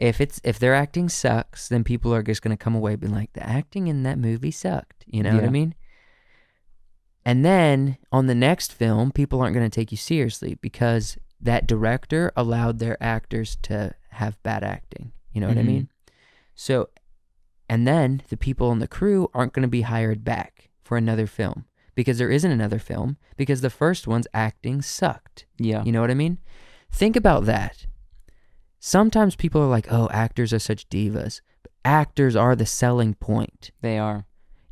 If 0.00 0.20
it's 0.20 0.40
if 0.42 0.58
their 0.58 0.74
acting 0.74 1.08
sucks, 1.08 1.68
then 1.68 1.84
people 1.84 2.12
are 2.12 2.24
just 2.24 2.42
gonna 2.42 2.56
come 2.56 2.74
away 2.74 2.96
being 2.96 3.12
like, 3.12 3.32
the 3.34 3.46
acting 3.48 3.86
in 3.86 4.02
that 4.02 4.18
movie 4.18 4.50
sucked. 4.50 5.04
You 5.06 5.22
know 5.22 5.34
what 5.36 5.44
I 5.44 5.48
mean? 5.50 5.74
And 7.24 7.44
then 7.44 7.98
on 8.10 8.26
the 8.26 8.34
next 8.34 8.72
film, 8.72 9.12
people 9.12 9.40
aren't 9.42 9.54
gonna 9.54 9.68
take 9.70 9.92
you 9.92 9.98
seriously 9.98 10.56
because 10.60 11.18
that 11.40 11.66
director 11.68 12.32
allowed 12.34 12.78
their 12.78 13.00
actors 13.00 13.56
to 13.62 13.92
have 14.12 14.42
bad 14.42 14.64
acting. 14.64 15.12
You 15.34 15.40
know 15.42 15.48
what 15.48 15.58
I 15.58 15.62
Mhm. 15.62 15.66
mean? 15.66 15.88
So, 16.60 16.90
and 17.70 17.88
then 17.88 18.22
the 18.28 18.36
people 18.36 18.70
in 18.70 18.80
the 18.80 18.86
crew 18.86 19.30
aren't 19.32 19.54
gonna 19.54 19.66
be 19.66 19.80
hired 19.80 20.24
back 20.24 20.68
for 20.82 20.98
another 20.98 21.26
film 21.26 21.64
because 21.94 22.18
there 22.18 22.30
isn't 22.30 22.50
another 22.50 22.78
film 22.78 23.16
because 23.38 23.62
the 23.62 23.70
first 23.70 24.06
one's 24.06 24.26
acting 24.34 24.82
sucked. 24.82 25.46
Yeah. 25.56 25.82
You 25.84 25.90
know 25.90 26.02
what 26.02 26.10
I 26.10 26.14
mean? 26.14 26.36
Think 26.92 27.16
about 27.16 27.46
that. 27.46 27.86
Sometimes 28.78 29.36
people 29.36 29.62
are 29.62 29.70
like, 29.70 29.90
oh, 29.90 30.10
actors 30.12 30.52
are 30.52 30.58
such 30.58 30.86
divas. 30.90 31.40
But 31.62 31.72
actors 31.82 32.36
are 32.36 32.54
the 32.54 32.66
selling 32.66 33.14
point. 33.14 33.70
They 33.80 33.98
are. 33.98 34.26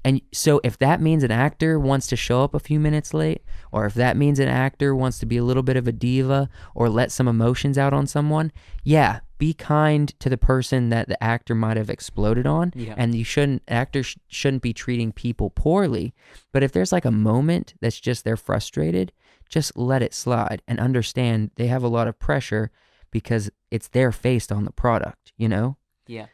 And 0.04 0.20
so 0.30 0.60
if 0.62 0.76
that 0.80 1.00
means 1.00 1.22
an 1.22 1.30
actor 1.30 1.80
wants 1.80 2.06
to 2.08 2.16
show 2.16 2.44
up 2.44 2.52
a 2.52 2.60
few 2.60 2.78
minutes 2.78 3.14
late, 3.14 3.42
or 3.72 3.86
if 3.86 3.94
that 3.94 4.14
means 4.14 4.38
an 4.38 4.48
actor 4.48 4.94
wants 4.94 5.18
to 5.20 5.26
be 5.26 5.38
a 5.38 5.44
little 5.44 5.62
bit 5.62 5.78
of 5.78 5.88
a 5.88 5.92
diva 5.92 6.50
or 6.74 6.90
let 6.90 7.10
some 7.12 7.28
emotions 7.28 7.78
out 7.78 7.94
on 7.94 8.06
someone, 8.06 8.52
yeah, 8.84 9.20
be 9.38 9.54
kind 9.54 10.08
to 10.20 10.28
the 10.28 10.36
person 10.36 10.88
that 10.90 11.08
the 11.08 11.22
actor 11.22 11.54
might 11.54 11.76
have 11.76 11.88
exploded 11.90 12.46
on. 12.46 12.72
Yeah. 12.74 12.94
And 12.96 13.14
you 13.14 13.24
shouldn't, 13.24 13.62
actors 13.68 14.06
sh- 14.06 14.16
shouldn't 14.28 14.62
be 14.62 14.72
treating 14.72 15.12
people 15.12 15.50
poorly. 15.50 16.12
But 16.52 16.62
if 16.64 16.72
there's 16.72 16.92
like 16.92 17.04
a 17.04 17.10
moment 17.10 17.74
that's 17.80 18.00
just 18.00 18.24
they're 18.24 18.36
frustrated, 18.36 19.12
just 19.48 19.76
let 19.76 20.02
it 20.02 20.12
slide 20.12 20.60
and 20.66 20.78
understand 20.80 21.52
they 21.56 21.68
have 21.68 21.82
a 21.84 21.88
lot 21.88 22.08
of 22.08 22.18
pressure 22.18 22.70
because 23.10 23.50
it's 23.70 23.88
their 23.88 24.12
face 24.12 24.50
on 24.50 24.64
the 24.64 24.72
product, 24.72 25.32
you 25.36 25.48
know? 25.48 25.76
Yeah. 26.06 26.26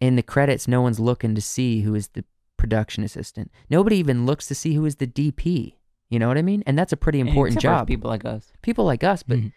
in 0.00 0.14
the 0.16 0.22
credits, 0.22 0.68
no 0.68 0.80
one's 0.80 1.00
looking 1.00 1.34
to 1.34 1.40
see 1.40 1.80
who 1.80 1.94
is 1.94 2.08
the 2.08 2.24
production 2.56 3.02
assistant. 3.04 3.50
Nobody 3.68 3.96
even 3.96 4.26
looks 4.26 4.46
to 4.48 4.54
see 4.54 4.74
who 4.74 4.84
is 4.86 4.96
the 4.96 5.06
DP. 5.08 5.74
You 6.08 6.18
know 6.18 6.28
what 6.28 6.38
I 6.38 6.42
mean? 6.42 6.62
And 6.66 6.78
that's 6.78 6.92
a 6.92 6.96
pretty 6.96 7.20
important 7.20 7.56
Except 7.56 7.62
job. 7.80 7.86
People 7.88 8.08
like 8.10 8.24
us. 8.24 8.52
People 8.62 8.84
like 8.84 9.02
us, 9.04 9.22
but 9.22 9.38
Mhm. 9.38 9.52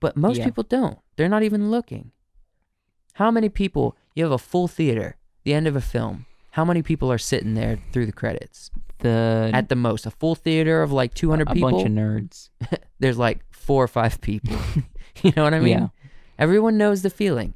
But 0.00 0.16
most 0.16 0.38
Yeah. 0.38 0.44
people 0.44 0.64
don't. 0.64 0.98
They're 1.16 1.28
not 1.28 1.42
even 1.42 1.70
looking. 1.70 2.12
How 3.14 3.30
many 3.30 3.48
people 3.48 3.96
You 4.16 4.22
have 4.24 4.32
a 4.32 4.38
full 4.38 4.68
theater, 4.68 5.16
the 5.42 5.52
end 5.54 5.66
of 5.66 5.74
a 5.74 5.80
film. 5.80 6.26
How 6.52 6.64
many 6.64 6.82
people 6.82 7.10
are 7.10 7.18
sitting 7.18 7.54
there 7.54 7.78
through 7.92 8.06
the 8.06 8.12
credits? 8.12 8.70
The 9.00 9.50
At 9.52 9.68
the 9.68 9.74
most, 9.76 10.06
a 10.06 10.10
full 10.12 10.36
theater 10.36 10.82
of 10.82 10.92
like 10.92 11.14
200 11.14 11.48
a 11.48 11.52
people. 11.52 11.68
A 11.68 11.72
bunch 11.72 11.86
of 11.86 11.92
nerds. 11.92 12.50
there's 13.00 13.18
like 13.18 13.40
four 13.52 13.82
or 13.82 13.88
five 13.88 14.20
people. 14.20 14.56
you 15.22 15.32
know 15.36 15.42
what 15.42 15.52
I 15.54 15.58
mean? 15.60 15.78
Yeah. 15.78 15.88
Everyone 16.38 16.78
knows 16.78 17.02
the 17.02 17.10
feeling. 17.10 17.54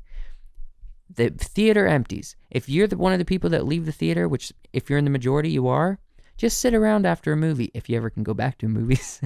The 1.14 1.30
theater 1.30 1.86
empties. 1.86 2.36
If 2.50 2.68
you're 2.68 2.86
the, 2.88 2.96
one 2.96 3.12
of 3.12 3.18
the 3.20 3.24
people 3.24 3.50
that 3.50 3.64
leave 3.66 3.86
the 3.86 3.92
theater, 3.92 4.28
which 4.28 4.52
if 4.72 4.90
you're 4.90 4.98
in 4.98 5.04
the 5.04 5.10
majority, 5.12 5.50
you 5.50 5.68
are, 5.68 5.98
just 6.36 6.58
sit 6.58 6.74
around 6.74 7.06
after 7.06 7.32
a 7.32 7.36
movie 7.36 7.70
if 7.74 7.88
you 7.88 7.96
ever 7.96 8.10
can 8.10 8.22
go 8.24 8.34
back 8.34 8.58
to 8.58 8.68
movies. 8.68 9.20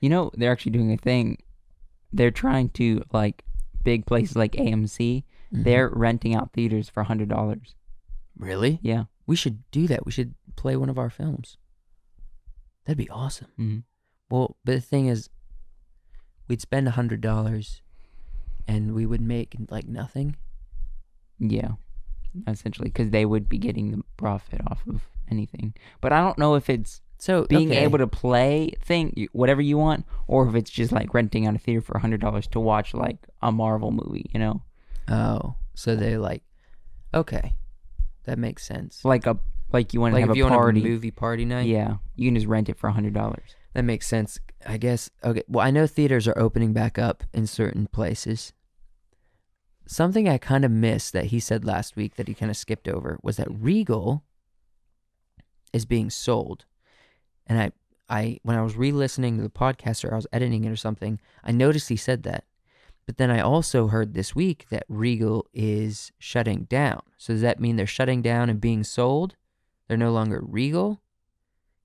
You 0.00 0.08
know, 0.08 0.30
they're 0.34 0.52
actually 0.52 0.72
doing 0.72 0.92
a 0.92 0.96
thing. 0.96 1.38
They're 2.12 2.30
trying 2.30 2.70
to 2.70 3.02
like 3.12 3.44
big 3.82 4.06
places 4.06 4.36
like 4.36 4.52
AMC. 4.52 5.24
Mm-hmm. 5.52 5.62
They're 5.62 5.88
renting 5.90 6.34
out 6.34 6.52
theaters 6.52 6.88
for 6.88 7.02
hundred 7.04 7.28
dollars. 7.28 7.74
really? 8.38 8.78
Yeah. 8.82 9.04
We 9.26 9.36
should 9.36 9.62
do 9.70 9.86
that. 9.88 10.06
We 10.06 10.12
should 10.12 10.34
play 10.56 10.74
one 10.76 10.88
of 10.88 10.98
our 10.98 11.10
films. 11.10 11.58
That'd 12.86 12.96
be 12.98 13.10
awesome. 13.10 13.48
hmm 13.56 13.78
Well, 14.30 14.56
but 14.64 14.72
the 14.76 14.80
thing 14.80 15.06
is, 15.08 15.28
we'd 16.48 16.62
spend 16.62 16.88
a 16.88 16.92
hundred 16.92 17.20
dollars, 17.20 17.82
and 18.66 18.94
we 18.94 19.04
would 19.04 19.20
make 19.20 19.54
like 19.70 19.86
nothing. 19.86 20.36
Yeah. 21.38 21.72
Essentially, 22.46 22.88
because 22.88 23.10
they 23.10 23.24
would 23.26 23.48
be 23.48 23.58
getting 23.58 23.90
the 23.90 24.02
profit 24.16 24.60
off 24.66 24.82
of 24.88 25.02
anything. 25.30 25.74
But 26.00 26.12
I 26.12 26.20
don't 26.20 26.38
know 26.38 26.54
if 26.54 26.70
it's 26.70 27.00
So 27.20 27.46
being 27.46 27.70
okay. 27.72 27.82
able 27.84 27.98
to 27.98 28.06
play 28.06 28.72
thing 28.80 29.26
whatever 29.32 29.60
you 29.60 29.76
want, 29.76 30.06
or 30.28 30.48
if 30.48 30.54
it's 30.54 30.70
just 30.70 30.92
like 30.92 31.12
renting 31.12 31.46
out 31.46 31.56
a 31.56 31.58
theater 31.58 31.80
for 31.80 31.98
hundred 31.98 32.20
dollars 32.20 32.46
to 32.48 32.60
watch 32.60 32.94
like 32.94 33.18
a 33.42 33.50
Marvel 33.50 33.90
movie. 33.90 34.30
You 34.32 34.38
know, 34.40 34.62
Oh, 35.08 35.56
so 35.74 35.96
they 35.96 36.16
like, 36.16 36.42
okay, 37.12 37.54
that 38.24 38.38
makes 38.38 38.64
sense. 38.64 39.04
like 39.04 39.26
a 39.26 39.38
like 39.72 39.92
you 39.92 40.00
want 40.00 40.12
to 40.12 40.14
Like 40.16 40.20
have 40.22 40.30
if 40.30 40.34
a 40.34 40.38
you 40.38 40.44
want 40.44 40.54
party. 40.54 40.80
a 40.80 40.84
movie 40.84 41.10
party 41.10 41.44
night, 41.44 41.66
Yeah, 41.66 41.96
you 42.14 42.28
can 42.28 42.36
just 42.36 42.46
rent 42.46 42.68
it 42.68 42.78
for 42.78 42.88
hundred 42.90 43.14
dollars. 43.14 43.56
that 43.74 43.82
makes 43.82 44.06
sense. 44.06 44.38
I 44.66 44.76
guess. 44.76 45.10
Okay. 45.24 45.42
Well, 45.48 45.66
I 45.66 45.70
know 45.72 45.86
theaters 45.86 46.26
are 46.28 46.38
opening 46.38 46.72
back 46.72 46.98
up 46.98 47.24
in 47.34 47.46
certain 47.48 47.86
places. 47.88 48.52
Something 49.86 50.28
I 50.28 50.36
kind 50.38 50.64
of 50.64 50.70
missed 50.70 51.12
that 51.14 51.26
he 51.26 51.40
said 51.40 51.64
last 51.64 51.96
week 51.96 52.16
that 52.16 52.28
he 52.28 52.34
kind 52.34 52.50
of 52.50 52.56
skipped 52.56 52.86
over 52.88 53.18
was 53.22 53.38
that 53.38 53.48
Regal 53.50 54.22
is 55.72 55.84
being 55.86 56.10
sold, 56.10 56.64
and 57.48 57.58
I, 57.60 57.72
I 58.08 58.38
when 58.42 58.56
I 58.56 58.62
was 58.62 58.76
re-listening 58.76 59.36
to 59.36 59.42
the 59.42 59.48
podcast 59.48 60.04
or 60.04 60.12
I 60.12 60.16
was 60.16 60.26
editing 60.32 60.64
it 60.64 60.70
or 60.70 60.76
something, 60.76 61.20
I 61.42 61.52
noticed 61.52 61.88
he 61.88 61.96
said 61.96 62.22
that. 62.24 62.44
But 63.06 63.16
then 63.16 63.30
I 63.30 63.40
also 63.40 63.86
heard 63.86 64.12
this 64.12 64.34
week 64.34 64.66
that 64.68 64.84
Regal 64.86 65.46
is 65.54 66.12
shutting 66.18 66.64
down. 66.64 67.00
So 67.16 67.32
does 67.32 67.40
that 67.40 67.58
mean 67.58 67.76
they're 67.76 67.86
shutting 67.86 68.20
down 68.20 68.50
and 68.50 68.60
being 68.60 68.84
sold? 68.84 69.34
They're 69.86 69.96
no 69.96 70.12
longer 70.12 70.42
Regal? 70.46 71.00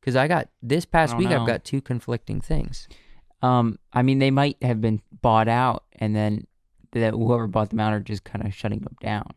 Because 0.01 0.17
I 0.17 0.27
got 0.27 0.49
this 0.61 0.83
past 0.83 1.15
week, 1.15 1.29
know. 1.29 1.39
I've 1.39 1.47
got 1.47 1.63
two 1.63 1.79
conflicting 1.79 2.41
things. 2.41 2.89
Um, 3.41 3.79
I 3.93 4.01
mean, 4.01 4.19
they 4.19 4.31
might 4.31 4.57
have 4.61 4.81
been 4.81 5.01
bought 5.21 5.47
out, 5.47 5.85
and 5.93 6.13
then 6.13 6.45
that 6.91 7.13
whoever 7.13 7.47
bought 7.47 7.69
them 7.69 7.79
out 7.79 7.93
are 7.93 8.01
just 8.01 8.25
kind 8.25 8.45
of 8.45 8.53
shutting 8.53 8.79
them 8.79 8.97
down. 9.01 9.31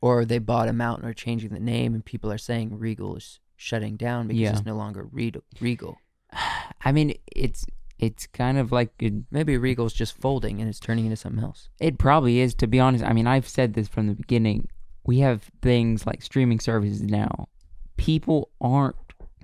Or 0.00 0.24
they 0.24 0.38
bought 0.38 0.66
them 0.66 0.80
out 0.80 0.98
and 0.98 1.08
are 1.08 1.14
changing 1.14 1.50
the 1.50 1.60
name, 1.60 1.94
and 1.94 2.04
people 2.04 2.32
are 2.32 2.38
saying 2.38 2.76
Regal 2.76 3.14
is 3.14 3.38
shutting 3.62 3.96
down 3.96 4.26
because 4.26 4.40
Yeah. 4.40 4.50
it's 4.52 4.64
no 4.66 4.74
longer 4.76 5.08
Regal. 5.12 5.96
I 6.84 6.92
mean, 6.92 7.14
it's 7.34 7.64
it's 7.98 8.26
kind 8.26 8.58
of 8.58 8.72
like 8.72 8.90
a, 9.00 9.12
Maybe 9.30 9.56
Regal's 9.56 9.92
just 9.92 10.16
folding 10.20 10.60
and 10.60 10.68
it's 10.68 10.80
turning 10.80 11.04
into 11.04 11.16
something 11.16 11.42
else. 11.42 11.68
it 11.78 11.98
probably 11.98 12.40
is 12.40 12.54
to 12.56 12.66
be 12.66 12.80
honest. 12.80 13.04
I 13.04 13.12
mean, 13.12 13.26
I've 13.28 13.48
said 13.48 13.74
this 13.74 13.86
from 13.88 14.08
the 14.08 14.14
beginning. 14.14 14.68
We 15.04 15.20
have 15.20 15.50
things 15.62 16.04
like 16.06 16.22
streaming 16.22 16.58
services 16.60 17.02
now. 17.02 17.48
People 17.96 18.50
aren't 18.60 18.96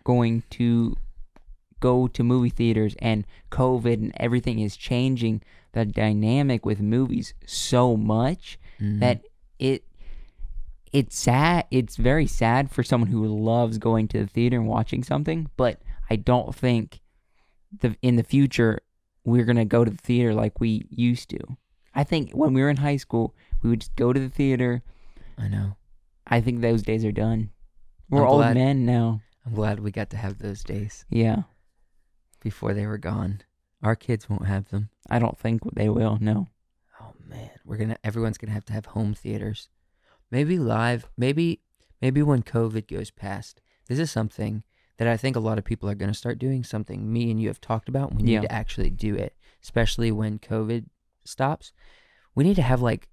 going 0.04 0.42
to 0.50 0.96
go 1.80 2.08
to 2.08 2.24
movie 2.24 2.50
theaters, 2.50 2.96
and 3.00 3.24
COVID 3.52 3.94
and 3.94 4.12
everything 4.16 4.58
is 4.58 4.76
changing 4.76 5.42
the 5.72 5.84
dynamic 5.84 6.66
with 6.66 6.80
movies 6.80 7.34
so 7.46 7.96
much 7.96 8.58
Mhm. 8.80 8.98
that 9.00 9.22
it 9.60 9.84
it's 10.92 11.18
sad 11.18 11.64
it's 11.70 11.96
very 11.96 12.26
sad 12.26 12.70
for 12.70 12.82
someone 12.82 13.10
who 13.10 13.26
loves 13.26 13.78
going 13.78 14.08
to 14.08 14.18
the 14.18 14.26
theater 14.26 14.56
and 14.56 14.66
watching 14.66 15.02
something 15.02 15.48
but 15.56 15.80
i 16.10 16.16
don't 16.16 16.54
think 16.54 17.00
the 17.80 17.96
in 18.02 18.16
the 18.16 18.22
future 18.22 18.80
we're 19.24 19.44
going 19.44 19.56
to 19.56 19.64
go 19.64 19.84
to 19.84 19.90
the 19.90 19.96
theater 19.98 20.32
like 20.34 20.60
we 20.60 20.86
used 20.90 21.28
to 21.28 21.38
i 21.94 22.02
think 22.04 22.30
when 22.32 22.52
we 22.54 22.62
were 22.62 22.70
in 22.70 22.76
high 22.78 22.96
school 22.96 23.34
we 23.62 23.70
would 23.70 23.80
just 23.80 23.94
go 23.96 24.12
to 24.12 24.20
the 24.20 24.28
theater 24.28 24.82
I 25.36 25.48
know. 25.48 25.76
i 26.26 26.40
think 26.40 26.60
those 26.60 26.82
days 26.82 27.04
are 27.04 27.12
done 27.12 27.50
we're 28.10 28.22
I'm 28.22 28.28
old 28.28 28.38
glad- 28.42 28.54
men 28.56 28.86
now 28.86 29.20
I'm 29.46 29.54
glad 29.54 29.80
we 29.80 29.90
got 29.90 30.10
to 30.10 30.16
have 30.16 30.38
those 30.38 30.62
days 30.64 31.04
yeah 31.10 31.42
before 32.40 32.72
they 32.72 32.86
were 32.86 32.98
gone. 32.98 33.40
Our 33.82 33.96
kids 33.96 34.28
won't 34.28 34.46
have 34.46 34.68
them. 34.70 34.90
i 35.10 35.18
don't 35.18 35.38
think 35.38 35.62
they 35.74 35.88
will 35.88 36.18
no 36.20 36.48
Oh 37.00 37.12
man, 37.28 37.50
we're 37.64 37.76
gonna. 37.76 37.96
Everyone's 38.02 38.38
gonna 38.38 38.52
have 38.52 38.64
to 38.64 38.72
have 38.72 38.86
home 38.86 39.14
theaters. 39.14 39.68
Maybe 40.30 40.58
live. 40.58 41.08
Maybe 41.16 41.60
maybe 42.00 42.22
when 42.22 42.42
COVID 42.42 42.86
goes 42.88 43.10
past. 43.10 43.60
This 43.88 43.98
is 43.98 44.10
something 44.10 44.62
that 44.98 45.08
I 45.08 45.16
think 45.16 45.36
a 45.36 45.40
lot 45.40 45.58
of 45.58 45.64
people 45.64 45.88
are 45.88 45.94
gonna 45.94 46.14
start 46.14 46.38
doing. 46.38 46.62
Something 46.64 47.12
me 47.12 47.30
and 47.30 47.40
you 47.40 47.48
have 47.48 47.60
talked 47.60 47.88
about. 47.88 48.14
We 48.14 48.22
need 48.22 48.32
Yeah. 48.34 48.40
to 48.42 48.52
actually 48.52 48.90
do 48.90 49.14
it, 49.14 49.34
especially 49.62 50.12
when 50.12 50.38
COVID 50.38 50.86
stops. 51.24 51.72
We 52.34 52.44
need 52.44 52.56
to 52.56 52.62
have 52.62 52.82
like. 52.82 53.08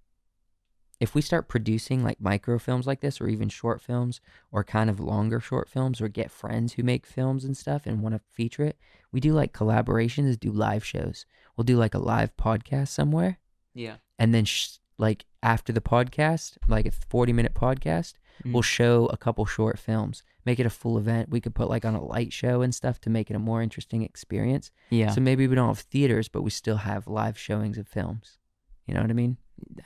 If 0.98 1.14
we 1.14 1.22
start 1.22 1.50
producing 1.50 2.04
like 2.06 2.20
microfilms 2.20 2.86
like 2.86 3.02
this, 3.02 3.20
or 3.20 3.28
even 3.28 3.50
short 3.50 3.82
films, 3.82 4.22
or 4.50 4.64
kind 4.64 4.90
of 4.90 4.98
longer 4.98 5.42
short 5.42 5.68
films, 5.70 6.00
or 6.00 6.08
get 6.08 6.32
friends 6.32 6.74
who 6.74 6.84
make 6.84 7.06
films 7.06 7.44
and 7.44 7.56
stuff 7.58 7.86
and 7.86 8.02
want 8.02 8.16
to 8.16 8.22
feature 8.32 8.64
it, 8.64 8.78
we 9.12 9.20
do 9.20 9.34
like 9.34 9.52
collaborations, 9.52 10.40
do 10.40 10.52
live 10.54 10.86
shows. 10.86 11.26
We'll 11.58 11.66
do 11.66 11.76
like 11.78 11.94
a 11.94 12.00
live 12.00 12.36
podcast 12.38 12.90
somewhere 12.90 13.40
yeah 13.78 13.98
and 14.18 14.34
then 14.34 14.46
sh- 14.46 14.78
like 14.98 15.26
after 15.44 15.72
the 15.74 15.82
podcast 15.82 16.58
like 16.68 16.86
a 16.86 16.92
40 16.92 17.34
minute 17.34 17.54
podcast 17.54 18.14
Mm. 18.44 18.52
we'll 18.52 18.62
show 18.62 19.06
a 19.14 19.16
couple 19.18 19.46
short 19.46 19.80
films 19.80 20.22
make 20.46 20.60
it 20.60 20.66
a 20.66 20.70
full 20.70 20.98
event. 20.98 21.30
We 21.30 21.42
could 21.42 21.56
put 21.56 21.70
like 21.70 21.86
on 21.86 21.96
a 21.96 22.04
light 22.04 22.32
show 22.32 22.62
and 22.62 22.74
stuff 22.74 23.02
to 23.02 23.10
make 23.10 23.30
it 23.30 23.36
a 23.36 23.40
more 23.40 23.62
interesting 23.62 24.04
experience. 24.04 24.72
Yeah. 24.92 25.10
So 25.10 25.20
maybe 25.22 25.48
we 25.48 25.56
don't 25.56 25.68
have 25.68 25.80
theaters 25.80 26.28
but 26.28 26.44
we 26.44 26.52
still 26.52 26.78
have 26.78 27.08
live 27.08 27.38
showings 27.38 27.78
of 27.78 27.88
films. 27.88 28.38
You 28.86 28.94
know 28.94 29.02
what 29.02 29.10
i 29.10 29.14
mean? 29.14 29.38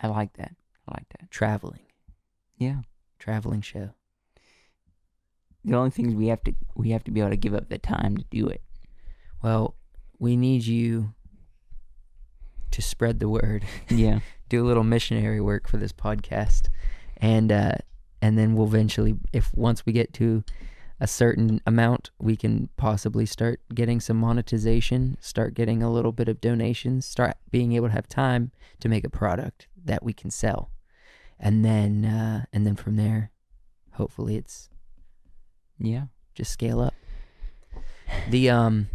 I 0.03 0.07
like 0.07 0.34
that. 0.34 0.53
I 0.88 0.93
like 0.95 1.07
that. 1.18 1.32
Traveling. 1.32 1.80
Yeah. 2.57 2.82
Traveling 3.20 3.62
show. 3.62 3.91
The 5.64 5.76
only 5.76 5.91
thing 5.91 6.07
is 6.07 6.16
we 6.16 6.28
have 6.28 6.43
to 6.43 6.55
we 6.76 6.89
have 6.91 7.03
to 7.05 7.12
be 7.12 7.20
able 7.20 7.30
to 7.32 7.38
give 7.38 7.53
up 7.53 7.70
the 7.70 7.78
time 7.78 8.18
to 8.18 8.26
do 8.30 8.47
it. 8.47 8.62
Well 9.41 9.76
we 10.18 10.36
need 10.36 10.66
you 10.66 11.14
to 12.72 12.82
spread 12.82 13.20
the 13.20 13.30
word. 13.30 13.65
Yeah. 13.89 14.20
Do 14.49 14.63
a 14.63 14.67
little 14.67 14.84
missionary 14.84 15.39
work 15.39 15.67
for 15.67 15.78
this 15.78 15.93
podcast. 15.93 16.70
And 17.17 17.51
uh 17.51 17.76
and 18.22 18.38
then 18.38 18.55
we'll 18.55 18.67
eventually 18.67 19.15
if 19.34 19.51
once 19.53 19.86
we 19.86 19.93
get 19.93 20.13
to 20.15 20.43
a 20.99 21.07
certain 21.07 21.61
amount 21.65 22.09
we 22.20 22.36
can 22.36 22.70
possibly 22.76 23.26
start 23.26 23.61
getting 23.74 23.99
some 23.99 24.17
monetization 24.17 25.17
start 25.22 25.53
getting 25.53 25.82
a 25.82 25.91
little 25.91 26.11
bit 26.11 26.28
of 26.28 26.41
donations 26.41 27.05
start 27.05 27.38
being 27.51 27.72
able 27.72 27.88
to 27.88 27.93
have 27.93 28.07
time 28.07 28.51
to 28.82 28.89
make 28.89 29.05
a 29.05 29.09
product 29.09 29.67
that 29.86 30.03
we 30.03 30.13
can 30.13 30.30
sell. 30.30 30.72
And 31.39 31.63
then 31.63 32.05
uh 32.05 32.45
and 32.51 32.65
then 32.65 32.76
from 32.76 32.95
there 32.95 33.32
hopefully 33.93 34.36
it's 34.36 34.70
yeah. 35.78 36.05
just 36.34 36.51
scale 36.51 36.82
up. 36.82 36.93
The 38.30 38.49
um 38.49 38.89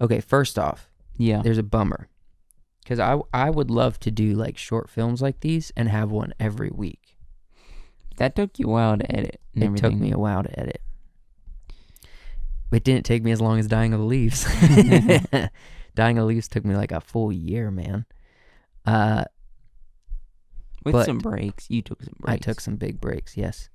okay 0.00 0.20
first 0.20 0.58
off 0.58 0.91
yeah 1.16 1.42
there's 1.42 1.58
a 1.58 1.62
bummer 1.62 2.08
because 2.82 2.98
I 2.98 3.18
I 3.32 3.50
would 3.50 3.70
love 3.70 3.98
to 4.00 4.10
do 4.10 4.34
like 4.34 4.58
short 4.58 4.90
films 4.90 5.22
like 5.22 5.40
these 5.40 5.72
and 5.76 5.88
have 5.88 6.10
one 6.10 6.34
every 6.38 6.70
week. 6.70 7.16
That 8.16 8.36
took 8.36 8.58
you 8.58 8.66
a 8.66 8.70
while 8.70 8.98
to 8.98 9.10
edit. 9.10 9.40
It 9.54 9.62
everything. 9.62 9.90
took 9.90 9.98
me 9.98 10.12
a 10.12 10.18
while 10.18 10.42
to 10.42 10.60
edit. 10.60 10.80
It 12.70 12.84
didn't 12.84 13.04
take 13.04 13.22
me 13.22 13.32
as 13.32 13.40
long 13.40 13.58
as 13.58 13.66
Dying 13.66 13.92
of 13.92 14.00
the 14.00 14.06
Leaves. 14.06 14.44
Dying 15.94 16.18
of 16.18 16.22
the 16.22 16.26
Leaves 16.26 16.48
took 16.48 16.64
me 16.64 16.74
like 16.74 16.92
a 16.92 17.00
full 17.00 17.30
year, 17.30 17.70
man. 17.70 18.06
Uh, 18.86 19.24
with 20.84 21.04
some 21.04 21.18
breaks. 21.18 21.70
You 21.70 21.82
took 21.82 22.02
some 22.02 22.14
breaks. 22.18 22.32
I 22.32 22.36
took 22.38 22.60
some 22.60 22.76
big 22.76 23.00
breaks. 23.00 23.36
Yes, 23.36 23.68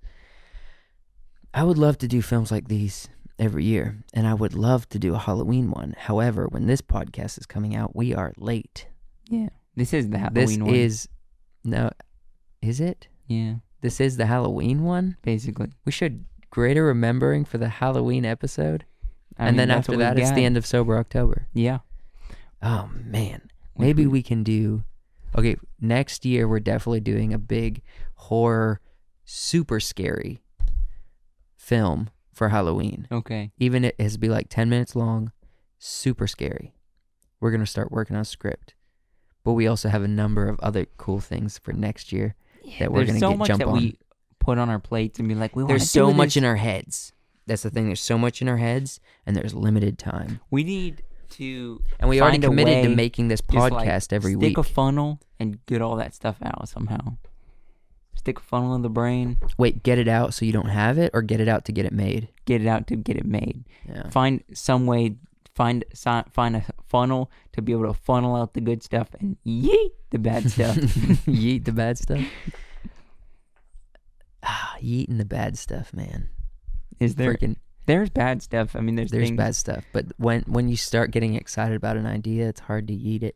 I 1.54 1.64
would 1.64 1.78
love 1.78 1.98
to 2.00 2.08
do 2.08 2.22
films 2.22 2.52
like 2.52 2.68
these 2.68 3.08
every 3.40 3.64
year, 3.66 3.98
and 4.14 4.26
I 4.28 4.34
would 4.34 4.54
love 4.54 4.88
to 4.90 5.00
do 5.00 5.14
a 5.14 5.18
Halloween 5.20 5.70
one. 5.72 5.94
However, 5.98 6.48
when 6.48 6.66
this 6.68 6.82
podcast 6.82 7.38
is 7.38 7.46
coming 7.46 7.76
out, 7.76 7.96
we 7.96 8.14
are 8.14 8.34
late. 8.38 8.88
Yeah, 9.30 9.50
this 9.76 9.94
is 9.94 10.10
the 10.10 10.18
Halloween 10.18 10.46
this 10.46 10.58
one. 10.60 10.76
is 10.76 11.10
no, 11.64 11.90
is 12.62 12.80
it? 12.80 13.08
yeah, 13.28 13.56
This 13.82 14.00
is 14.00 14.18
the 14.18 14.26
Halloween 14.26 14.84
one. 14.84 15.18
basically. 15.22 15.72
We 15.86 15.92
should 15.92 16.26
greater 16.50 16.86
remembering 16.86 17.44
for 17.46 17.58
the 17.58 17.68
Halloween 17.70 18.26
episode, 18.26 18.86
I 19.38 19.48
and 19.48 19.58
mean, 19.58 19.68
then 19.68 19.78
after 19.78 19.98
that, 19.98 20.18
it's 20.18 20.32
the 20.32 20.46
end 20.46 20.58
of 20.58 20.66
Sober 20.66 20.98
October. 20.98 21.48
Yeah, 21.54 21.80
Oh 22.62 22.90
man, 22.94 23.42
Which 23.74 23.86
maybe 23.88 24.06
we- 24.08 24.14
we 24.14 24.24
can 24.24 24.44
do 24.44 24.84
Okay, 25.38 25.58
next 25.80 26.26
year 26.26 26.48
we're 26.48 26.60
definitely 26.62 27.02
doing 27.02 27.34
a 27.34 27.38
big 27.38 27.82
horror, 28.16 28.80
super 29.26 29.80
scary 29.80 30.42
film 31.56 32.10
for 32.38 32.50
Halloween. 32.50 33.08
Okay. 33.12 33.52
Even 33.60 33.84
it 33.84 34.00
has 34.00 34.14
to 34.14 34.20
be 34.20 34.30
like 34.30 34.48
10 34.50 34.70
minutes 34.70 34.96
long, 34.96 35.32
super 35.80 36.28
scary. 36.28 36.76
We're 37.40 37.52
going 37.52 37.62
to 37.62 37.68
start 37.68 37.92
working 37.92 38.16
on 38.16 38.22
a 38.22 38.26
script. 38.26 38.76
But 39.44 39.54
we 39.54 39.68
also 39.68 39.90
have 39.90 40.04
a 40.04 40.08
number 40.08 40.48
of 40.48 40.60
other 40.60 40.86
cool 40.98 41.20
things 41.20 41.58
for 41.58 41.74
next 41.74 42.12
year 42.12 42.36
that 42.80 42.92
we're 42.92 43.06
going 43.06 43.16
to 43.16 43.20
so 43.20 43.30
get 43.30 43.38
much 43.40 43.48
jump 43.48 43.60
that 43.60 43.68
on. 43.68 43.74
we 43.78 43.98
put 44.40 44.58
on 44.58 44.70
our 44.70 44.80
plates 44.80 45.20
and 45.20 45.28
be 45.28 45.36
like, 45.36 45.56
we 45.56 45.64
want 45.64 45.70
there's 45.70 45.90
so 45.90 46.14
much 46.14 46.38
in 46.38 46.46
our 46.46 46.58
heads. 46.58 47.14
That's 47.48 47.64
the 47.64 47.70
thing. 47.70 47.88
There's 47.88 48.02
so 48.02 48.18
much 48.18 48.42
in 48.42 48.50
our 48.50 48.58
heads, 48.58 49.00
and 49.26 49.36
there's 49.36 49.54
limited 49.54 49.98
time. 49.98 50.42
We 50.52 50.66
need 50.66 51.02
to. 51.32 51.82
And 52.00 52.10
we 52.10 52.22
already 52.22 52.36
find 52.36 52.44
a 52.44 52.48
committed 52.48 52.84
to 52.84 52.96
making 52.96 53.30
this 53.30 53.40
just, 53.42 53.72
like, 53.72 53.88
podcast 53.88 54.12
every 54.12 54.34
stick 54.34 54.42
week. 54.42 54.58
a 54.58 54.64
funnel 54.64 55.22
and 55.40 55.66
get 55.66 55.82
all 55.82 55.96
that 55.96 56.14
stuff 56.14 56.38
out 56.44 56.68
somehow. 56.68 57.18
Stick 58.18 58.40
a 58.40 58.42
funnel 58.42 58.76
in 58.76 58.82
the 58.82 58.90
brain, 58.90 59.38
Wait, 59.58 59.84
get 59.84 59.98
it 59.98 60.08
out 60.08 60.34
so 60.34 60.44
you 60.46 60.52
don't 60.52 60.70
have 60.70 60.98
it, 60.98 61.12
or 61.14 61.22
get 61.22 61.40
it 61.40 61.48
out 61.48 61.64
to 61.66 61.72
get 61.72 61.86
it 61.86 61.94
made. 61.94 62.28
get 62.46 62.62
it 62.62 62.68
out 62.68 62.88
to 62.88 62.96
get 62.98 63.16
it 63.16 63.26
made. 63.26 63.64
Yeah. 63.88 64.10
Find 64.10 64.44
some 64.54 64.86
way. 64.86 65.16
Find 65.56 65.84
find 65.96 66.56
a 66.56 66.64
funnel 66.88 67.32
to 67.54 67.62
be 67.64 67.72
able 67.72 67.88
to 67.88 67.94
funnel 67.94 68.36
out 68.36 68.54
the 68.54 68.62
good 68.62 68.84
stuff 68.84 69.10
and 69.20 69.38
yeet 69.46 69.92
the 70.12 70.20
bad 70.20 70.52
stuff. 70.52 70.76
Yeet 70.76 71.66
the 71.66 71.72
bad 71.72 71.98
stuff. 71.98 72.22
Ah, 74.44 74.76
yeeting 74.82 75.18
the 75.18 75.26
bad 75.26 75.58
stuff, 75.58 75.94
man. 75.94 76.30
Is 77.00 77.16
there? 77.16 77.34
Freaking, 77.34 77.58
There's 77.86 78.10
bad 78.10 78.42
stuff. 78.42 78.76
I 78.76 78.82
mean, 78.82 78.96
there's 78.96 79.12
there's 79.12 79.28
things, 79.28 79.38
bad 79.38 79.56
stuff, 79.56 79.84
but 79.92 80.06
when 80.18 80.44
when 80.44 80.70
you 80.70 80.78
start 80.78 81.12
getting 81.12 81.36
excited 81.36 81.76
about 81.76 81.98
an 81.98 82.06
idea, 82.06 82.48
it's 82.48 82.62
hard 82.62 82.88
to 82.88 82.94
yeet 82.94 83.24
it. 83.24 83.36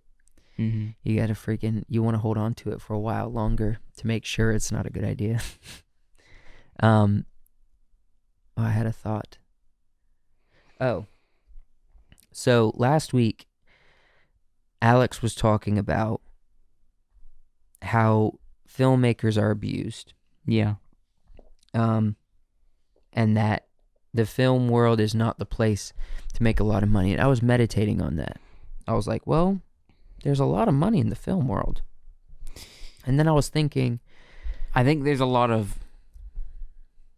Mhm. 0.61 0.95
You 1.03 1.19
gotta 1.19 1.33
freaking 1.33 1.83
you 1.87 2.03
want 2.03 2.13
to 2.15 2.19
hold 2.19 2.37
on 2.37 2.53
to 2.55 2.71
it 2.71 2.81
for 2.81 2.93
a 2.93 2.99
while 2.99 3.29
longer 3.29 3.79
to 3.97 4.07
make 4.07 4.25
sure 4.25 4.51
it's 4.51 4.71
not 4.71 4.85
a 4.85 4.89
good 4.91 5.03
idea. 5.03 5.39
um, 6.79 7.25
oh, 8.55 8.63
I 8.63 8.69
had 8.69 8.85
a 8.85 8.91
thought. 8.91 9.37
Oh, 10.79 11.05
so 12.31 12.71
last 12.75 13.13
week, 13.13 13.47
Alex 14.81 15.21
was 15.21 15.35
talking 15.35 15.77
about 15.77 16.21
how 17.81 18.39
filmmakers 18.67 19.39
are 19.41 19.51
abused, 19.51 20.13
Yeah. 20.45 20.75
um, 21.73 22.15
and 23.13 23.35
that 23.35 23.67
the 24.13 24.25
film 24.25 24.69
world 24.69 24.99
is 24.99 25.13
not 25.15 25.37
the 25.39 25.45
place 25.45 25.93
to 26.33 26.43
make 26.43 26.59
a 26.59 26.63
lot 26.63 26.83
of 26.83 26.89
money. 26.89 27.11
And 27.13 27.21
I 27.21 27.27
was 27.27 27.41
meditating 27.41 28.01
on 28.01 28.15
that. 28.17 28.39
I 28.87 28.93
was 28.93 29.07
like, 29.07 29.25
well, 29.27 29.61
there's 30.23 30.39
a 30.39 30.45
lot 30.45 30.67
of 30.67 30.73
money 30.73 30.99
in 30.99 31.09
the 31.09 31.15
film 31.15 31.47
world. 31.47 31.81
And 33.05 33.17
then 33.19 33.27
I 33.27 33.31
was 33.31 33.49
thinking, 33.49 33.99
I 34.75 34.83
think 34.83 35.03
there's 35.03 35.19
a 35.19 35.25
lot 35.25 35.49
of 35.51 35.79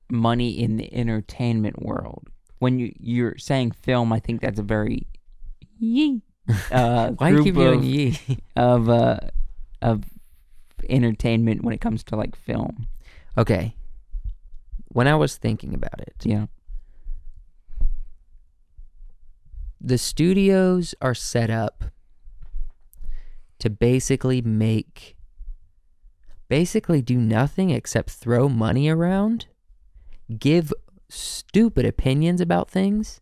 money 0.10 0.52
in 0.60 0.78
the 0.78 0.94
entertainment 0.94 1.82
world. 1.82 2.28
When 2.60 2.80
you 2.80 2.94
you're 3.00 3.38
saying 3.38 3.72
film, 3.72 4.14
I 4.14 4.20
think 4.20 4.42
that's 4.42 4.60
a 4.60 4.64
very 4.64 5.08
yee 5.80 6.22
uh, 6.72 7.12
why 7.18 7.32
group 7.32 7.44
keep 7.46 7.56
doing 7.56 7.80
of, 7.80 7.86
ye? 7.86 8.20
of 8.56 8.90
uh 8.90 9.20
of 9.82 10.04
entertainment 10.90 11.64
when 11.64 11.74
it 11.74 11.82
comes 11.82 12.04
to 12.06 12.16
like 12.16 12.36
film. 12.36 12.88
okay. 13.38 13.76
When 14.88 15.08
I 15.08 15.16
was 15.16 15.36
thinking 15.38 15.74
about 15.74 16.00
it, 16.00 16.14
Yeah. 16.24 16.46
the 19.82 19.98
studios 19.98 20.96
are 21.02 21.16
set 21.16 21.50
up 21.50 21.86
to 23.64 23.70
basically 23.70 24.42
make 24.42 25.16
basically 26.50 27.02
do 27.02 27.18
nothing 27.18 27.70
except 27.70 28.10
throw 28.10 28.50
money 28.50 28.90
around, 28.90 29.46
give 30.38 30.74
stupid 31.08 31.86
opinions 31.86 32.42
about 32.42 32.70
things 32.70 33.22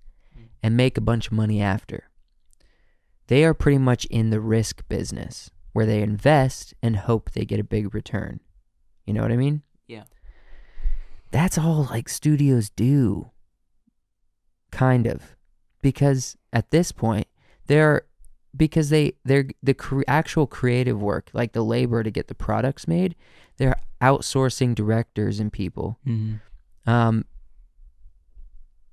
and 0.63 0.75
make 0.75 0.97
a 0.97 1.01
bunch 1.01 1.27
of 1.27 1.33
money 1.33 1.61
after. 1.61 2.09
They 3.27 3.45
are 3.45 3.53
pretty 3.53 3.77
much 3.77 4.05
in 4.05 4.31
the 4.31 4.39
risk 4.39 4.81
business 4.89 5.51
where 5.73 5.85
they 5.85 6.01
invest 6.01 6.73
and 6.81 6.95
hope 6.95 7.29
they 7.29 7.45
get 7.45 7.59
a 7.59 7.63
big 7.63 7.93
return. 7.93 8.39
You 9.05 9.13
know 9.13 9.21
what 9.21 9.31
I 9.31 9.37
mean? 9.37 9.61
Yeah. 9.85 10.05
That's 11.29 11.59
all 11.59 11.87
like 11.91 12.09
studios 12.09 12.71
do. 12.71 13.29
Kind 14.71 15.05
of. 15.05 15.35
Because 15.83 16.35
at 16.51 16.71
this 16.71 16.91
point, 16.91 17.27
they're 17.67 18.07
because 18.55 18.89
they 18.89 19.13
they're 19.23 19.47
the 19.63 19.73
cre- 19.73 20.03
actual 20.07 20.47
creative 20.47 21.01
work, 21.01 21.29
like 21.33 21.53
the 21.53 21.63
labor 21.63 22.03
to 22.03 22.11
get 22.11 22.27
the 22.27 22.35
products 22.35 22.87
made, 22.87 23.15
they're 23.57 23.75
outsourcing 24.01 24.75
directors 24.75 25.39
and 25.39 25.51
people. 25.51 25.99
Mm-hmm. 26.05 26.89
Um, 26.89 27.25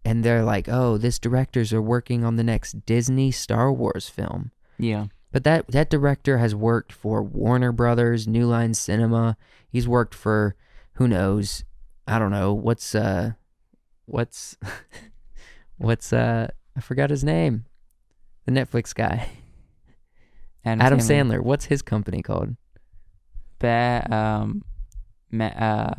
and 0.04 0.24
they're 0.24 0.44
like, 0.44 0.68
"Oh, 0.68 0.98
this 0.98 1.18
directors 1.18 1.72
are 1.72 1.82
working 1.82 2.24
on 2.24 2.36
the 2.36 2.44
next 2.44 2.86
Disney 2.86 3.30
Star 3.30 3.72
Wars 3.72 4.08
film." 4.08 4.52
Yeah. 4.78 5.06
But 5.32 5.44
that 5.44 5.68
that 5.68 5.90
director 5.90 6.38
has 6.38 6.54
worked 6.54 6.92
for 6.92 7.22
Warner 7.22 7.72
Brothers, 7.72 8.26
New 8.26 8.46
Line 8.46 8.74
Cinema. 8.74 9.36
He's 9.68 9.88
worked 9.88 10.14
for 10.14 10.54
who 10.94 11.06
knows? 11.06 11.64
I 12.06 12.18
don't 12.18 12.30
know. 12.30 12.54
What's 12.54 12.94
uh 12.94 13.32
what's 14.06 14.56
what's 15.76 16.12
uh 16.12 16.48
I 16.76 16.80
forgot 16.80 17.10
his 17.10 17.24
name. 17.24 17.66
The 18.46 18.52
Netflix 18.52 18.94
guy. 18.94 19.28
Adam 20.80 20.98
Sandler. 20.98 21.40
What's 21.40 21.66
his 21.66 21.82
company 21.82 22.22
called? 22.22 22.56
Um, 23.62 24.62
uh, 25.40 25.90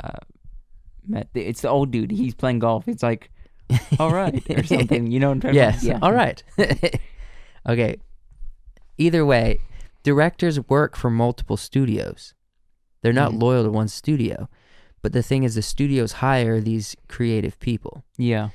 it's 1.35 1.61
the 1.61 1.69
old 1.69 1.91
dude. 1.91 2.11
He's 2.11 2.35
playing 2.35 2.59
golf. 2.59 2.87
It's 2.87 3.03
like, 3.03 3.31
all 3.99 4.11
right, 4.13 4.43
or 4.49 4.63
something. 4.63 5.07
You 5.07 5.19
know 5.19 5.27
what 5.29 5.33
I'm 5.35 5.41
talking 5.41 5.55
Yes. 5.55 5.83
about? 5.83 5.91
Yeah. 5.93 5.99
All 6.01 6.13
right. 6.13 6.43
okay. 7.67 7.97
Either 8.97 9.25
way, 9.25 9.59
directors 10.03 10.59
work 10.69 10.95
for 10.95 11.09
multiple 11.09 11.57
studios. 11.57 12.33
They're 13.01 13.13
not 13.13 13.31
Mhm. 13.31 13.41
loyal 13.41 13.63
to 13.65 13.69
one 13.71 13.87
studio. 13.87 14.49
But 15.01 15.13
the 15.13 15.23
thing 15.23 15.43
is, 15.43 15.55
the 15.55 15.61
studios 15.61 16.13
hire 16.13 16.59
these 16.59 16.95
creative 17.07 17.57
people. 17.59 18.03
Yeah. 18.17 18.49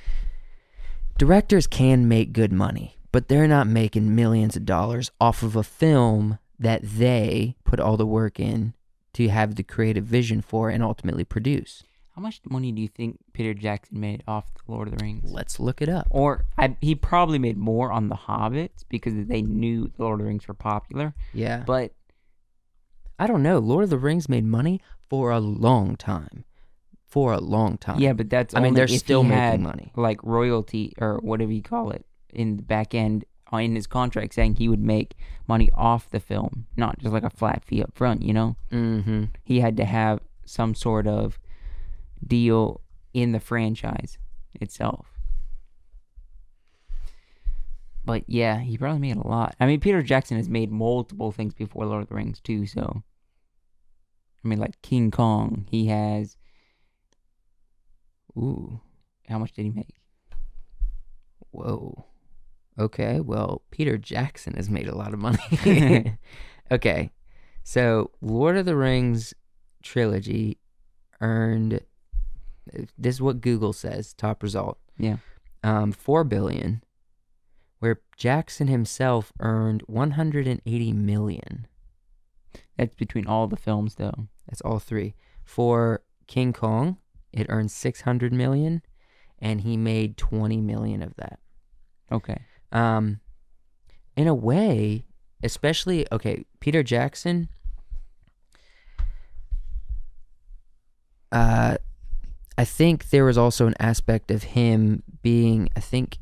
Directors 1.16 1.66
can 1.66 2.06
make 2.08 2.32
good 2.32 2.52
money, 2.52 2.98
but 3.14 3.28
they're 3.28 3.46
not 3.46 3.68
making 3.68 4.12
millions 4.16 4.56
of 4.56 4.66
dollars 4.66 5.12
off 5.20 5.44
of 5.44 5.54
a 5.54 5.62
film 5.62 6.36
that 6.58 6.80
they 6.82 7.54
put 7.62 7.78
all 7.78 7.96
the 7.96 8.04
work 8.04 8.40
in 8.40 8.74
to 9.12 9.28
have 9.28 9.54
the 9.54 9.62
creative 9.62 10.04
vision 10.04 10.40
for 10.40 10.68
and 10.68 10.82
ultimately 10.82 11.22
produce. 11.22 11.84
How 12.16 12.22
much 12.22 12.40
money 12.44 12.72
do 12.72 12.82
you 12.82 12.88
think 12.88 13.20
Peter 13.32 13.54
Jackson 13.54 14.00
made 14.00 14.24
off 14.26 14.52
the 14.54 14.72
Lord 14.72 14.88
of 14.88 14.98
the 14.98 15.04
Rings? 15.04 15.30
Let's 15.32 15.60
look 15.60 15.80
it 15.80 15.88
up. 15.88 16.08
Or 16.10 16.44
I, 16.58 16.76
he 16.80 16.96
probably 16.96 17.38
made 17.38 17.56
more 17.56 17.92
on 17.92 18.08
the 18.08 18.16
Hobbits 18.16 18.84
because 18.88 19.14
they 19.28 19.42
knew 19.42 19.92
the 19.96 20.02
Lord 20.02 20.14
of 20.14 20.24
the 20.24 20.28
Rings 20.28 20.48
were 20.48 20.54
popular. 20.54 21.14
Yeah. 21.32 21.62
But 21.64 21.92
I 23.16 23.28
don't 23.28 23.44
know. 23.44 23.60
Lord 23.60 23.84
of 23.84 23.90
the 23.90 23.98
Rings 23.98 24.28
made 24.28 24.44
money 24.44 24.80
for 25.08 25.30
a 25.30 25.38
long 25.38 25.94
time. 25.94 26.44
For 27.06 27.32
a 27.32 27.38
long 27.38 27.78
time. 27.78 28.00
yeah, 28.00 28.12
but 28.12 28.28
that's 28.28 28.56
I 28.56 28.60
mean, 28.60 28.74
they're 28.74 28.88
still 28.88 29.22
making 29.22 29.62
money. 29.62 29.92
like 29.94 30.18
royalty 30.24 30.94
or 30.98 31.18
whatever 31.18 31.52
you 31.52 31.62
call 31.62 31.92
it 31.92 32.04
in 32.34 32.56
the 32.56 32.62
back 32.62 32.94
end 32.94 33.24
uh, 33.52 33.58
in 33.58 33.74
his 33.74 33.86
contract 33.86 34.34
saying 34.34 34.56
he 34.56 34.68
would 34.68 34.80
make 34.82 35.14
money 35.46 35.70
off 35.74 36.10
the 36.10 36.20
film, 36.20 36.66
not 36.76 36.98
just 36.98 37.12
like 37.12 37.22
a 37.22 37.30
flat 37.30 37.64
fee 37.64 37.82
up 37.82 37.94
front. 37.94 38.22
You 38.22 38.32
know, 38.32 38.56
Mm-hmm. 38.72 39.24
he 39.44 39.60
had 39.60 39.76
to 39.78 39.84
have 39.84 40.20
some 40.46 40.74
sort 40.74 41.06
of 41.06 41.38
deal 42.26 42.80
in 43.12 43.32
the 43.32 43.40
franchise 43.40 44.18
itself. 44.60 45.06
But 48.04 48.24
yeah, 48.26 48.58
he 48.60 48.76
probably 48.76 48.98
made 49.00 49.16
a 49.16 49.26
lot. 49.26 49.56
I 49.58 49.66
mean, 49.66 49.80
Peter 49.80 50.02
Jackson 50.02 50.36
has 50.36 50.48
made 50.48 50.70
multiple 50.70 51.32
things 51.32 51.54
before 51.54 51.86
Lord 51.86 52.02
of 52.02 52.08
the 52.10 52.14
Rings 52.14 52.38
too. 52.40 52.66
So, 52.66 53.02
I 54.44 54.48
mean, 54.48 54.58
like 54.58 54.80
King 54.82 55.10
Kong, 55.10 55.66
he 55.70 55.86
has. 55.86 56.36
Ooh, 58.36 58.80
how 59.28 59.38
much 59.38 59.52
did 59.52 59.62
he 59.62 59.70
make? 59.70 59.94
Whoa. 61.50 62.04
Okay, 62.78 63.20
well, 63.20 63.62
Peter 63.70 63.96
Jackson 63.96 64.54
has 64.54 64.68
made 64.68 64.88
a 64.88 64.96
lot 64.96 65.14
of 65.14 65.20
money. 65.20 65.38
okay, 66.72 67.10
so 67.62 68.10
Lord 68.20 68.56
of 68.56 68.66
the 68.66 68.76
Rings 68.76 69.32
trilogy 69.82 70.58
earned. 71.20 71.80
This 72.98 73.16
is 73.16 73.22
what 73.22 73.40
Google 73.40 73.72
says. 73.72 74.12
Top 74.14 74.42
result. 74.42 74.78
Yeah. 74.98 75.16
Um, 75.62 75.92
four 75.92 76.24
billion, 76.24 76.82
where 77.78 78.00
Jackson 78.16 78.66
himself 78.66 79.32
earned 79.38 79.82
one 79.86 80.12
hundred 80.12 80.48
and 80.48 80.60
eighty 80.66 80.92
million. 80.92 81.66
That's 82.76 82.94
between 82.96 83.26
all 83.26 83.46
the 83.46 83.56
films, 83.56 83.94
though. 83.94 84.28
That's 84.48 84.60
all 84.62 84.80
three. 84.80 85.14
For 85.44 86.02
King 86.26 86.52
Kong, 86.52 86.98
it 87.32 87.46
earned 87.48 87.70
six 87.70 88.00
hundred 88.00 88.32
million, 88.32 88.82
and 89.38 89.60
he 89.60 89.76
made 89.76 90.16
twenty 90.16 90.60
million 90.60 91.02
of 91.02 91.14
that. 91.16 91.38
Okay. 92.10 92.38
Um, 92.74 93.20
in 94.16 94.28
a 94.28 94.34
way, 94.34 95.06
especially 95.42 96.06
okay, 96.12 96.44
Peter 96.60 96.82
Jackson. 96.82 97.48
Uh, 101.32 101.78
I 102.56 102.64
think 102.64 103.10
there 103.10 103.24
was 103.24 103.36
also 103.36 103.66
an 103.66 103.74
aspect 103.80 104.30
of 104.30 104.44
him 104.44 105.02
being, 105.22 105.68
I 105.74 105.80
think, 105.80 106.18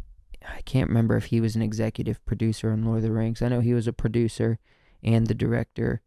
I 0.47 0.63
can't 0.63 0.89
remember 0.89 1.17
if 1.17 1.27
he 1.27 1.41
was 1.41 1.55
an 1.55 1.63
executive 1.63 2.25
producer 2.25 2.71
on 2.71 2.85
Lord 2.85 2.99
of 2.99 3.03
the 3.03 3.13
Rings. 3.13 3.43
I 3.43 3.49
know 3.49 3.61
he 3.61 3.75
was 3.75 3.87
a 3.87 3.93
producer 3.93 4.59
and 5.03 5.27
the 5.27 5.35
director. 5.35 6.01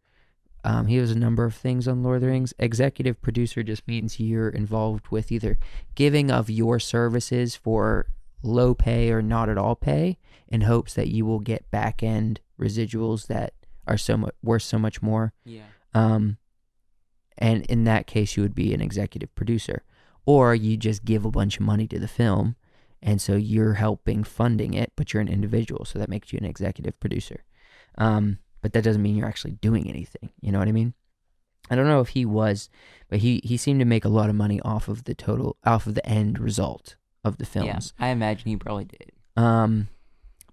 Um, 0.64 0.88
he 0.88 0.98
was 0.98 1.12
a 1.12 1.18
number 1.18 1.44
of 1.44 1.54
things 1.54 1.86
on 1.86 2.02
Lord 2.02 2.16
of 2.16 2.22
the 2.22 2.28
Rings. 2.28 2.52
Executive 2.58 3.22
producer 3.22 3.62
just 3.62 3.86
means 3.86 4.18
you're 4.18 4.48
involved 4.48 5.06
with 5.08 5.30
either 5.30 5.58
giving 5.94 6.30
of 6.30 6.50
your 6.50 6.80
services 6.80 7.54
for 7.54 8.08
low 8.46 8.74
pay 8.74 9.10
or 9.10 9.22
not 9.22 9.48
at 9.48 9.58
all 9.58 9.74
pay 9.74 10.18
in 10.48 10.62
hopes 10.62 10.94
that 10.94 11.08
you 11.08 11.26
will 11.26 11.40
get 11.40 11.70
back 11.70 12.02
end 12.02 12.40
residuals 12.60 13.26
that 13.26 13.52
are 13.86 13.98
so 13.98 14.16
much 14.16 14.34
worth 14.42 14.62
so 14.62 14.78
much 14.78 15.02
more. 15.02 15.32
Yeah. 15.44 15.62
Um, 15.94 16.38
and 17.38 17.64
in 17.66 17.84
that 17.84 18.06
case, 18.06 18.36
you 18.36 18.42
would 18.42 18.54
be 18.54 18.72
an 18.72 18.80
executive 18.80 19.34
producer, 19.34 19.82
or 20.24 20.54
you 20.54 20.76
just 20.76 21.04
give 21.04 21.24
a 21.24 21.30
bunch 21.30 21.56
of 21.56 21.66
money 21.66 21.86
to 21.88 21.98
the 21.98 22.08
film, 22.08 22.56
and 23.02 23.20
so 23.20 23.36
you're 23.36 23.74
helping 23.74 24.24
funding 24.24 24.74
it, 24.74 24.92
but 24.96 25.12
you're 25.12 25.20
an 25.20 25.28
individual, 25.28 25.84
so 25.84 25.98
that 25.98 26.08
makes 26.08 26.32
you 26.32 26.38
an 26.38 26.46
executive 26.46 26.98
producer. 26.98 27.44
Um, 27.98 28.38
but 28.62 28.72
that 28.72 28.82
doesn't 28.82 29.02
mean 29.02 29.16
you're 29.16 29.28
actually 29.28 29.52
doing 29.52 29.88
anything. 29.88 30.30
You 30.40 30.50
know 30.50 30.58
what 30.58 30.68
I 30.68 30.72
mean? 30.72 30.94
I 31.70 31.74
don't 31.74 31.88
know 31.88 32.00
if 32.00 32.10
he 32.10 32.24
was, 32.24 32.70
but 33.08 33.18
he 33.18 33.40
he 33.44 33.56
seemed 33.56 33.80
to 33.80 33.86
make 33.86 34.04
a 34.04 34.10
lot 34.10 34.30
of 34.30 34.36
money 34.36 34.60
off 34.60 34.88
of 34.88 35.04
the 35.04 35.14
total, 35.14 35.56
off 35.64 35.86
of 35.86 35.94
the 35.94 36.06
end 36.06 36.38
result 36.38 36.96
of 37.26 37.38
the 37.38 37.44
films. 37.46 37.92
Yeah, 37.98 38.06
I 38.06 38.08
imagine 38.10 38.48
he 38.48 38.56
probably 38.56 38.84
did. 38.86 39.12
Um, 39.36 39.88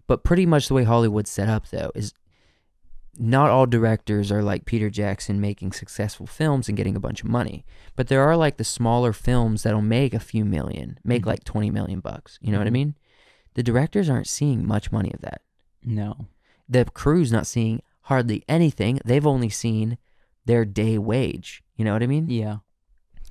but 0.08 0.24
pretty 0.24 0.46
much 0.46 0.68
the 0.68 0.74
way 0.74 0.84
Hollywood's 0.84 1.30
set 1.30 1.48
up, 1.50 1.70
though, 1.70 1.92
is 1.96 2.14
not 3.18 3.52
all 3.52 3.66
directors 3.68 4.32
are 4.32 4.42
like 4.42 4.66
Peter 4.66 4.90
Jackson 4.90 5.40
making 5.40 5.72
successful 5.72 6.26
films 6.26 6.68
and 6.68 6.76
getting 6.76 6.96
a 6.96 7.00
bunch 7.00 7.22
of 7.24 7.30
money. 7.30 7.64
But 7.96 8.08
there 8.08 8.24
are 8.24 8.36
like 8.36 8.58
the 8.58 8.64
smaller 8.64 9.14
films 9.14 9.64
that'll 9.64 9.82
make 9.84 10.14
a 10.16 10.20
few 10.20 10.44
million, 10.44 10.98
make 11.04 11.24
Mhm. 11.24 11.28
like 11.28 11.44
20 11.44 11.70
million 11.70 12.00
bucks. 12.00 12.40
You 12.42 12.52
know 12.52 12.58
what 12.58 12.66
I 12.68 12.72
Mhm. 12.72 12.74
mean? 12.74 12.96
The 13.54 13.62
directors 13.64 14.10
aren't 14.10 14.28
seeing 14.28 14.66
much 14.68 14.92
money 14.92 15.12
of 15.14 15.22
that. 15.22 15.42
No. 15.84 16.28
The 16.68 16.86
crew's 16.86 17.32
not 17.32 17.46
seeing 17.46 17.82
hardly 18.08 18.44
anything. 18.50 19.00
They've 19.06 19.28
only 19.28 19.50
seen 19.50 20.00
their 20.46 20.66
day 20.66 20.98
wage. 20.98 21.64
You 21.76 21.86
know 21.86 21.94
what 21.94 22.02
I 22.04 22.08
mean? 22.08 22.30
Yeah. 22.30 22.58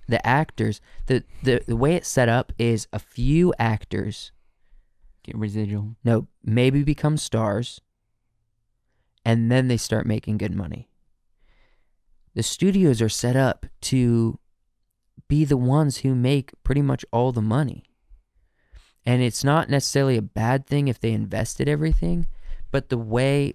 The 0.09 0.25
actors, 0.27 0.81
the, 1.07 1.25
the, 1.43 1.63
the 1.67 1.77
way 1.77 1.95
it's 1.95 2.09
set 2.09 2.29
up 2.29 2.53
is 2.59 2.89
a 2.93 2.99
few 2.99 3.55
actors 3.59 4.33
Get 5.23 5.37
residual. 5.37 5.97
no, 6.03 6.27
maybe 6.45 6.83
become 6.83 7.17
stars, 7.17 7.81
and 9.25 9.51
then 9.51 9.69
they 9.69 9.77
start 9.77 10.05
making 10.05 10.39
good 10.39 10.55
money. 10.55 10.89
The 12.35 12.43
studios 12.43 13.01
are 13.01 13.09
set 13.09 13.37
up 13.37 13.67
to 13.83 14.39
be 15.29 15.45
the 15.45 15.57
ones 15.57 15.99
who 15.99 16.15
make 16.15 16.51
pretty 16.65 16.83
much 16.83 17.05
all 17.13 17.31
the 17.31 17.43
money. 17.43 17.85
And 19.05 19.23
it's 19.23 19.45
not 19.45 19.69
necessarily 19.69 20.17
a 20.17 20.23
bad 20.23 20.67
thing 20.67 20.89
if 20.89 20.99
they 20.99 21.13
invested 21.13 21.69
everything, 21.69 22.27
but 22.71 22.89
the 22.89 22.99
way 22.99 23.55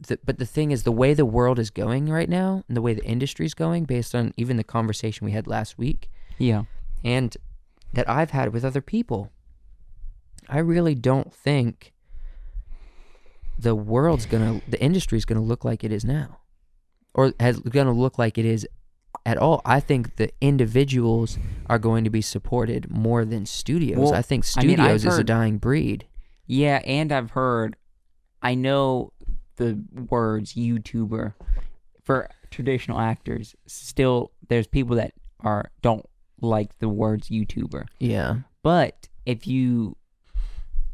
the, 0.00 0.18
but 0.24 0.38
the 0.38 0.46
thing 0.46 0.70
is 0.70 0.82
the 0.82 0.92
way 0.92 1.14
the 1.14 1.24
world 1.26 1.58
is 1.58 1.70
going 1.70 2.08
right 2.08 2.28
now 2.28 2.62
and 2.68 2.76
the 2.76 2.82
way 2.82 2.94
the 2.94 3.04
industry's 3.04 3.54
going 3.54 3.84
based 3.84 4.14
on 4.14 4.32
even 4.36 4.56
the 4.56 4.64
conversation 4.64 5.24
we 5.24 5.32
had 5.32 5.46
last 5.46 5.78
week 5.78 6.10
Yeah. 6.38 6.64
and 7.04 7.36
that 7.92 8.08
I've 8.08 8.30
had 8.30 8.52
with 8.52 8.64
other 8.64 8.82
people. 8.82 9.30
I 10.48 10.58
really 10.58 10.94
don't 10.94 11.32
think 11.32 11.92
the 13.58 13.74
world's 13.74 14.26
gonna, 14.26 14.60
the 14.68 14.80
industry's 14.82 15.24
gonna 15.24 15.40
look 15.42 15.64
like 15.64 15.82
it 15.82 15.90
is 15.92 16.04
now, 16.04 16.38
or 17.14 17.32
has 17.40 17.58
gonna 17.60 17.92
look 17.92 18.18
like 18.18 18.36
it 18.38 18.44
is 18.44 18.66
at 19.24 19.38
all. 19.38 19.62
I 19.64 19.80
think 19.80 20.16
the 20.16 20.30
individuals 20.40 21.38
are 21.68 21.78
going 21.78 22.04
to 22.04 22.10
be 22.10 22.20
supported 22.20 22.90
more 22.90 23.24
than 23.24 23.46
studios. 23.46 23.98
Well, 23.98 24.14
I 24.14 24.22
think 24.22 24.44
studios 24.44 25.06
I've 25.06 25.12
is 25.12 25.18
a 25.18 25.24
dying 25.24 25.56
breed. 25.58 26.06
Yeah, 26.46 26.80
and 26.84 27.10
I've 27.10 27.30
heard, 27.30 27.76
I 28.42 28.54
know 28.54 29.12
the 29.56 29.82
words 30.10 30.54
YouTuber 30.54 31.34
for 32.02 32.30
traditional 32.50 32.98
actors. 33.00 33.54
Still, 33.66 34.32
there's 34.48 34.66
people 34.66 34.96
that 34.96 35.12
are 35.40 35.70
don't 35.82 36.06
like 36.40 36.78
the 36.78 36.88
words 36.88 37.28
YouTuber. 37.28 37.86
Yeah, 37.98 38.36
But 38.62 39.08
if 39.24 39.46
you, 39.46 39.96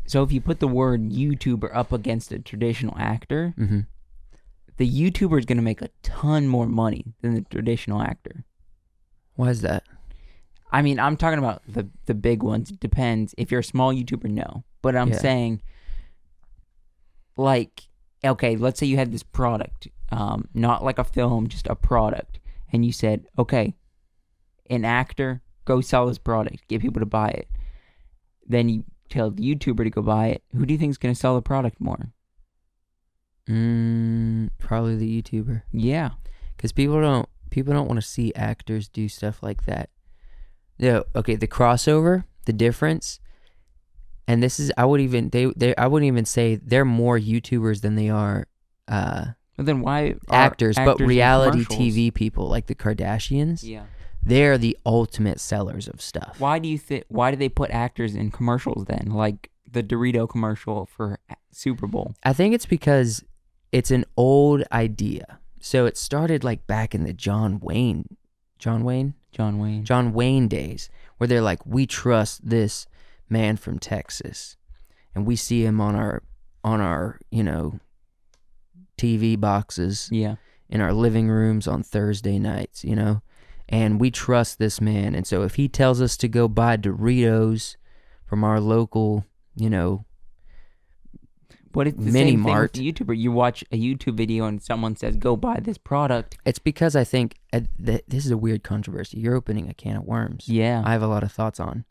so 0.07 0.23
if 0.23 0.33
you 0.33 0.41
put 0.41 0.61
the 0.61 0.69
word 0.69 1.11
YouTuber 1.11 1.71
up 1.75 1.93
against 1.93 2.33
a 2.33 2.39
traditional 2.39 2.97
actor, 2.99 3.55
hmm 3.57 3.81
the 4.79 4.89
YouTuber 4.89 5.39
is 5.39 5.45
going 5.45 5.59
to 5.59 5.63
make 5.63 5.83
a 5.83 5.91
ton 6.03 6.49
more 6.49 6.67
money 6.67 7.13
than 7.21 7.35
the 7.35 7.43
traditional 7.43 8.01
actor. 8.01 8.43
why 9.37 9.49
is 9.51 9.61
that? 9.61 9.85
I 10.73 10.81
mean, 10.81 10.99
I'm 10.99 11.17
talking 11.19 11.39
about 11.39 11.63
the 11.69 11.89
the 12.07 12.15
big 12.15 12.43
ones. 12.43 12.71
It 12.71 12.81
depends. 12.81 13.35
If 13.37 13.51
you're 13.51 13.61
a 13.61 13.65
small 13.65 13.93
YouTuber, 13.93 14.25
no. 14.31 14.65
But 14.81 14.97
I'm 14.97 15.11
Yeah. 15.11 15.19
saying, 15.19 15.63
like, 17.37 17.83
okay, 18.25 18.57
let's 18.57 18.79
say 18.79 18.87
you 18.87 18.97
had 18.97 19.13
this 19.13 19.23
product, 19.23 19.89
um, 20.11 20.49
not 20.55 20.85
like 20.85 20.99
a 20.99 21.05
film, 21.05 21.49
just 21.49 21.67
a 21.67 21.75
product, 21.75 22.39
and 22.73 22.85
you 22.85 22.93
said, 22.93 23.27
okay, 23.39 23.75
an 24.71 24.85
actor, 24.85 25.43
go 25.65 25.81
sell 25.81 26.07
this 26.07 26.19
product, 26.19 26.67
get 26.69 26.81
people 26.81 27.01
to 27.01 27.07
buy 27.07 27.29
it. 27.29 27.49
Then 28.47 28.69
you 28.69 28.85
tell 29.09 29.31
the 29.31 29.43
YouTuber 29.43 29.85
to 29.85 29.91
go 29.91 30.03
buy 30.03 30.29
it. 30.29 30.43
Who 30.53 30.67
do 30.67 30.73
you 30.73 30.79
think 30.79 30.91
is 30.91 30.99
going 30.99 31.15
to 31.15 31.21
sell 31.21 31.35
the 31.35 31.43
product 31.43 31.81
more? 31.81 32.13
Mm, 33.49 34.51
probably 34.59 34.97
the 34.97 35.23
YouTuber. 35.23 35.63
Yeah, 35.73 36.11
because 36.57 36.73
people 36.73 37.01
don't 37.01 37.29
people 37.51 37.73
don't 37.75 37.89
want 37.89 38.01
to 38.01 38.07
see 38.07 38.33
actors 38.35 38.89
do 38.89 39.09
stuff 39.09 39.43
like 39.43 39.67
that. 39.67 39.91
Yeah, 40.79 41.03
okay, 41.15 41.37
the 41.37 41.47
crossover, 41.47 42.25
the 42.47 42.53
difference, 42.53 43.21
and 44.27 44.43
this 44.43 44.61
is 44.61 44.73
I 44.77 44.85
would 44.85 45.01
even 45.01 45.31
they 45.31 45.47
they 45.57 45.75
I 45.77 45.87
wouldn't 45.87 46.07
even 46.09 46.25
say 46.25 46.57
they're 46.57 46.85
more 46.85 47.19
YouTubers 47.19 47.81
than 47.81 47.97
they 47.97 48.09
are 48.09 48.47
uh, 48.89 49.27
but 49.57 49.67
then 49.67 49.81
why 49.81 50.15
are 50.29 50.35
actors, 50.35 50.77
but 50.77 50.99
reality 51.01 51.65
TV 51.65 52.13
people 52.13 52.49
like 52.49 52.67
the 52.67 52.75
Kardashians. 52.75 53.63
Yeah. 53.63 53.85
They're 54.25 54.57
the 54.57 54.79
ultimate 54.87 55.41
sellers 55.41 55.89
of 55.89 56.01
stuff. 56.01 56.37
Why 56.39 56.59
do 56.59 56.69
you 56.69 56.79
think? 56.79 57.05
Why 57.09 57.31
do 57.33 57.37
they 57.37 57.49
put 57.49 57.71
actors 57.71 58.15
in 58.15 58.31
commercials 58.31 58.85
then, 58.85 59.11
like 59.13 59.51
the 59.71 59.83
Dorito 59.83 60.29
commercial 60.29 60.87
for 60.87 61.19
Super 61.51 61.89
Bowl? 61.89 62.15
I 62.23 62.33
think 62.33 62.55
it's 62.55 62.67
because 62.67 63.25
it's 63.73 63.91
an 63.91 64.05
old 64.17 64.63
idea. 64.71 65.41
So 65.61 65.87
it 65.87 65.97
started 65.97 66.45
like 66.45 66.67
back 66.67 66.95
in 66.95 67.03
the 67.03 67.13
John 67.13 67.59
Wayne, 67.59 68.17
John 68.59 68.85
Wayne, 68.85 69.15
John 69.33 69.59
Wayne. 69.59 69.85
John 69.85 70.13
Wayne 70.13 70.47
days, 70.47 70.89
where 71.19 71.27
they're 71.27 71.43
like, 71.43 71.67
we 71.67 71.85
trust 71.87 72.49
this 72.49 72.87
man 73.33 73.57
from 73.57 73.79
Texas, 73.79 74.57
and 75.15 75.27
we 75.27 75.35
see 75.37 75.65
him 75.65 75.81
on 75.81 75.95
our 75.97 76.23
on 76.63 76.81
our 76.81 77.19
you 77.31 77.43
know 77.43 77.81
TV 78.99 79.39
boxes 79.41 80.09
Yeah. 80.13 80.37
in 80.69 80.81
our 80.81 80.93
living 80.93 81.29
rooms 81.29 81.67
on 81.67 81.83
Thursday 81.83 82.39
nights, 82.39 82.85
you 82.85 82.95
know, 82.95 83.23
and 83.69 83.99
we 84.01 84.11
trust 84.11 84.59
this 84.59 84.81
man, 84.81 85.15
and 85.15 85.27
so 85.27 85.43
if 85.43 85.55
he 85.57 85.69
tells 85.69 86.01
us 86.01 86.17
to 86.19 86.29
go 86.29 86.47
buy 86.47 86.77
Doritos 86.77 87.77
from 88.27 88.45
our 88.45 88.61
local, 88.61 89.25
you 89.57 89.69
know, 89.71 90.05
But 91.73 91.87
it's 91.89 91.97
the 91.97 92.13
Mini 92.13 92.33
same 92.33 92.41
Mart. 92.41 92.73
thing 92.75 92.85
with 92.85 92.97
the 92.97 93.05
YouTuber. 93.05 93.19
You 93.19 93.33
watch 93.33 93.65
a 93.73 93.77
YouTube 93.81 94.15
video 94.17 94.45
and 94.47 94.63
someone 94.63 94.95
says, 94.95 95.17
"Go 95.17 95.37
buy 95.37 95.59
this 95.61 95.79
product." 95.79 96.37
it's 96.45 96.59
because 96.59 96.95
I 96.95 97.03
think 97.05 97.39
uh, 97.53 97.61
th- 97.85 98.05
this 98.07 98.25
is 98.27 98.31
a 98.31 98.37
weird 98.37 98.63
controversy. 98.63 99.19
You're 99.19 99.35
opening 99.35 99.69
a 99.71 99.75
can 99.75 99.97
of 99.97 100.05
worms. 100.05 100.49
Yeah. 100.49 100.83
I 100.85 100.93
have 100.93 101.03
a 101.03 101.07
lot 101.09 101.23
of 101.23 101.33
thoughts 101.33 101.59
on. 101.59 101.85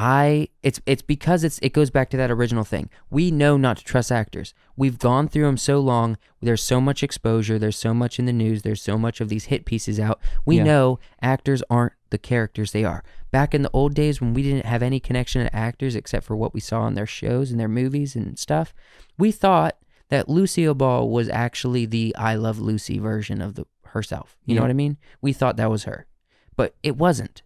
I 0.00 0.46
it's 0.62 0.80
it's 0.86 1.02
because 1.02 1.42
it's 1.42 1.58
it 1.58 1.72
goes 1.72 1.90
back 1.90 2.08
to 2.10 2.16
that 2.16 2.30
original 2.30 2.62
thing. 2.62 2.88
We 3.10 3.32
know 3.32 3.56
not 3.56 3.78
to 3.78 3.84
trust 3.84 4.12
actors. 4.12 4.54
We've 4.76 4.96
gone 4.96 5.26
through 5.26 5.42
them 5.46 5.56
so 5.56 5.80
long. 5.80 6.16
There's 6.40 6.62
so 6.62 6.80
much 6.80 7.02
exposure. 7.02 7.58
There's 7.58 7.76
so 7.76 7.92
much 7.92 8.20
in 8.20 8.24
the 8.24 8.32
news. 8.32 8.62
There's 8.62 8.80
so 8.80 8.96
much 8.96 9.20
of 9.20 9.28
these 9.28 9.46
hit 9.46 9.64
pieces 9.64 9.98
out. 9.98 10.20
We 10.46 10.58
Yeah. 10.58 10.62
know 10.64 10.98
actors 11.20 11.64
aren't 11.68 11.94
the 12.10 12.18
characters 12.18 12.70
they 12.70 12.84
are. 12.84 13.02
Back 13.32 13.54
in 13.56 13.62
the 13.62 13.70
old 13.72 13.94
days 13.94 14.20
when 14.20 14.34
we 14.34 14.44
didn't 14.44 14.66
have 14.66 14.84
any 14.84 15.00
connection 15.00 15.42
to 15.42 15.54
actors 15.54 15.96
except 15.96 16.24
for 16.24 16.36
what 16.36 16.54
we 16.54 16.60
saw 16.60 16.86
in 16.86 16.94
their 16.94 17.04
shows 17.04 17.50
and 17.50 17.58
their 17.58 17.66
movies 17.68 18.14
and 18.14 18.38
stuff, 18.38 18.72
we 19.18 19.32
thought 19.32 19.78
that 20.10 20.28
Lucille 20.28 20.74
Ball 20.74 21.10
was 21.10 21.28
actually 21.28 21.86
the 21.86 22.14
I 22.16 22.36
Love 22.36 22.60
Lucy 22.60 23.00
version 23.00 23.42
of 23.42 23.56
the 23.56 23.66
herself. 23.86 24.36
You 24.46 24.54
know 24.54 24.60
what 24.62 24.70
I 24.70 24.74
mean? 24.74 24.96
We 25.20 25.32
thought 25.32 25.56
that 25.56 25.70
was 25.72 25.84
her. 25.84 26.06
But 26.56 26.76
it 26.84 26.96
wasn't. 26.96 27.42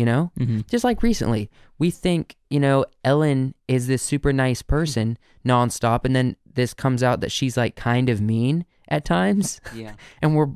You 0.00 0.06
know? 0.06 0.32
hmm 0.38 0.60
Just 0.70 0.82
like 0.84 1.02
recently, 1.02 1.50
we 1.78 1.90
think, 1.90 2.36
you 2.48 2.58
know, 2.58 2.86
Ellen 3.04 3.54
is 3.68 3.86
this 3.86 4.02
super 4.02 4.32
nice 4.32 4.62
person 4.62 5.18
nonstop, 5.44 6.04
and 6.06 6.16
then 6.16 6.36
this 6.54 6.72
comes 6.74 7.02
out 7.02 7.20
that 7.20 7.30
she's 7.32 7.56
like 7.56 7.76
kind 7.76 8.08
of 8.08 8.20
mean 8.20 8.64
at 8.88 9.04
times, 9.04 9.60
Yeah. 9.74 9.92
and 10.22 10.34
we're 10.34 10.52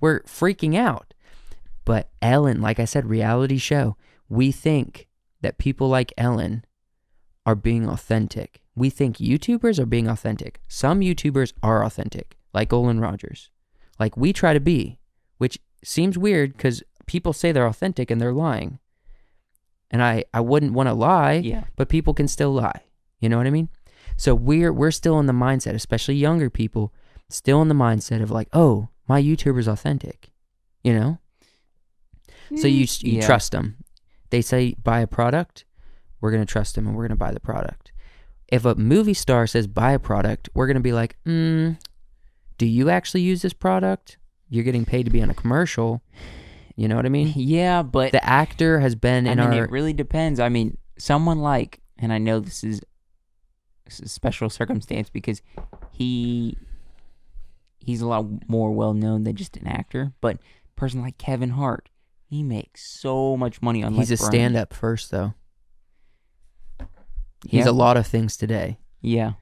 we're 0.00 0.20
freaking 0.22 0.76
out. 0.76 1.12
But 1.84 2.08
Ellen, 2.22 2.60
like 2.60 2.78
I 2.78 2.84
said, 2.86 3.06
reality 3.06 3.58
show, 3.58 3.96
we 4.28 4.52
think 4.52 5.08
that 5.42 5.58
people 5.58 5.88
like 5.88 6.12
Ellen 6.16 6.64
are 7.44 7.54
being 7.56 7.88
authentic. 7.88 8.60
We 8.76 8.90
think 8.90 9.16
YouTubers 9.18 9.78
are 9.78 9.86
being 9.86 10.08
authentic. 10.08 10.60
Some 10.68 11.00
YouTubers 11.00 11.52
are 11.62 11.84
authentic, 11.84 12.36
like 12.52 12.70
Olan 12.70 13.00
Rogers. 13.02 13.50
Like 13.98 14.16
we 14.16 14.32
try 14.32 14.52
to 14.54 14.60
be, 14.60 14.98
which 15.38 15.58
seems 15.82 16.16
weird 16.16 16.52
because 16.56 16.82
people 17.06 17.32
say 17.32 17.52
they're 17.52 17.66
authentic 17.66 18.10
and 18.10 18.20
they're 18.20 18.32
lying. 18.48 18.78
And 19.94 20.02
I 20.02 20.24
I 20.34 20.40
wouldn't 20.40 20.72
want 20.72 20.88
to 20.88 20.92
lie, 20.92 21.34
Yeah. 21.34 21.64
but 21.76 21.88
people 21.88 22.14
can 22.14 22.26
still 22.26 22.52
lie. 22.52 22.80
You 23.20 23.28
know 23.28 23.38
what 23.38 23.46
I 23.46 23.50
mean? 23.50 23.68
So 24.16 24.34
we're 24.34 24.72
we're 24.72 24.90
still 24.90 25.20
in 25.20 25.26
the 25.26 25.32
mindset, 25.32 25.74
especially 25.74 26.16
younger 26.16 26.50
people, 26.50 26.92
still 27.30 27.62
in 27.62 27.68
the 27.68 27.74
mindset 27.76 28.20
of 28.20 28.30
like, 28.30 28.48
"Oh, 28.52 28.88
my 29.08 29.22
YouTuber's 29.22 29.68
authentic." 29.68 30.32
You 30.82 30.94
know? 30.98 31.18
So 32.56 32.66
you 32.66 32.86
you 33.02 33.18
Yeah. 33.18 33.26
trust 33.26 33.52
them. 33.52 33.76
They 34.30 34.42
say 34.42 34.74
buy 34.82 34.98
a 35.00 35.06
product, 35.06 35.64
we're 36.20 36.32
going 36.32 36.44
to 36.46 36.52
trust 36.52 36.74
them 36.74 36.86
and 36.88 36.96
we're 36.96 37.04
going 37.06 37.18
to 37.18 37.24
buy 37.26 37.32
the 37.32 37.40
product. 37.40 37.92
If 38.48 38.64
a 38.64 38.74
movie 38.74 39.14
star 39.14 39.46
says 39.46 39.66
buy 39.68 39.92
a 39.92 39.98
product, 40.00 40.48
we're 40.54 40.66
going 40.66 40.82
to 40.82 40.88
be 40.90 40.92
like, 40.92 41.16
mm, 41.24 41.78
"Do 42.58 42.66
you 42.66 42.90
actually 42.90 43.22
use 43.22 43.42
this 43.42 43.52
product? 43.54 44.18
You're 44.50 44.64
getting 44.64 44.84
paid 44.84 45.04
to 45.04 45.10
be 45.10 45.22
on 45.22 45.30
a 45.30 45.34
commercial." 45.34 46.02
You 46.76 46.88
know 46.88 46.96
what 46.96 47.06
I 47.06 47.08
mean? 47.08 47.32
Yeah, 47.36 47.82
but 47.82 48.12
The 48.12 48.24
actor 48.24 48.80
has 48.80 48.94
been 48.94 49.26
I 49.28 49.32
in 49.32 49.38
mean, 49.38 49.46
our 49.48 49.64
it 49.64 49.70
really 49.70 49.92
depends. 49.92 50.40
I 50.40 50.48
mean, 50.48 50.76
someone 50.98 51.38
like, 51.38 51.80
and 51.98 52.12
I 52.12 52.18
know 52.18 52.40
this 52.40 52.64
is 52.64 52.80
a 53.86 54.08
special 54.08 54.50
circumstance 54.50 55.08
because 55.10 55.40
he 55.92 56.56
he's 57.78 58.00
a 58.00 58.06
lot 58.06 58.26
more 58.48 58.72
well 58.72 58.94
known 58.94 59.24
than 59.24 59.36
just 59.36 59.56
an 59.56 59.66
actor. 59.68 60.12
But 60.20 60.36
a 60.36 60.80
person 60.80 61.00
like 61.02 61.18
Kevin 61.18 61.50
Hart, 61.50 61.90
he 62.26 62.42
makes 62.42 62.84
so 62.90 63.36
much 63.36 63.60
money 63.62 63.84
on. 63.84 63.92
He's 63.94 64.10
a 64.10 64.16
stand 64.16 64.56
up 64.56 64.72
first 64.74 65.10
though. 65.10 65.34
He's 67.46 67.66
Yeah. 67.66 67.70
a 67.70 67.72
lot 67.72 67.96
of 67.98 68.06
things 68.06 68.36
today, 68.38 68.78
Yeah, 69.02 69.32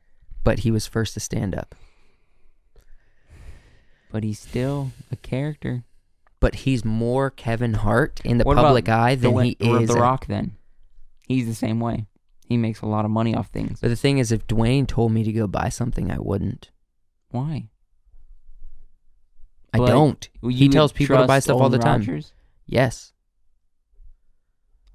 but 0.42 0.60
he 0.60 0.70
was 0.72 0.86
first 0.88 1.14
to 1.14 1.20
stand 1.20 1.54
up. 1.54 1.74
but 4.10 4.22
he's 4.24 4.40
still 4.40 4.90
a 5.10 5.16
character. 5.16 5.84
But 6.42 6.56
he's 6.56 6.84
more 6.84 7.30
Kevin 7.30 7.72
Hart 7.74 8.20
in 8.24 8.36
the 8.38 8.44
What 8.44 8.54
about 8.54 8.64
public 8.66 8.88
eye 8.90 9.14
than 9.14 9.38
he 9.38 9.56
is. 9.60 9.88
The 9.88 9.94
Rock. 9.94 10.26
Then 10.26 10.56
he's 11.28 11.46
the 11.46 11.54
same 11.54 11.80
way. 11.80 12.06
He 12.46 12.56
makes 12.58 12.82
a 12.82 12.86
lot 12.86 13.04
of 13.06 13.10
money 13.10 13.34
off 13.34 13.48
things. 13.48 13.80
But 13.80 13.88
the 13.88 13.96
thing 13.96 14.18
is, 14.18 14.30
if 14.32 14.46
Dwayne 14.46 14.86
told 14.86 15.12
me 15.12 15.22
to 15.24 15.32
go 15.32 15.46
buy 15.46 15.70
something, 15.70 16.10
I 16.10 16.18
wouldn't. 16.18 16.70
Why? 17.30 17.68
I 19.72 19.78
But 19.78 19.86
don't. 19.86 20.28
Will 20.42 20.50
He 20.50 20.64
you 20.64 20.68
tells 20.70 20.92
people 20.92 21.16
to 21.16 21.22
buy 21.22 21.36
trust 21.36 21.44
stuff 21.46 21.60
all 21.60 21.70
the 21.70 21.78
time. 21.78 22.00
Rogers? 22.00 22.32
Yes, 22.66 23.12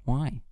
Why? 0.04 0.42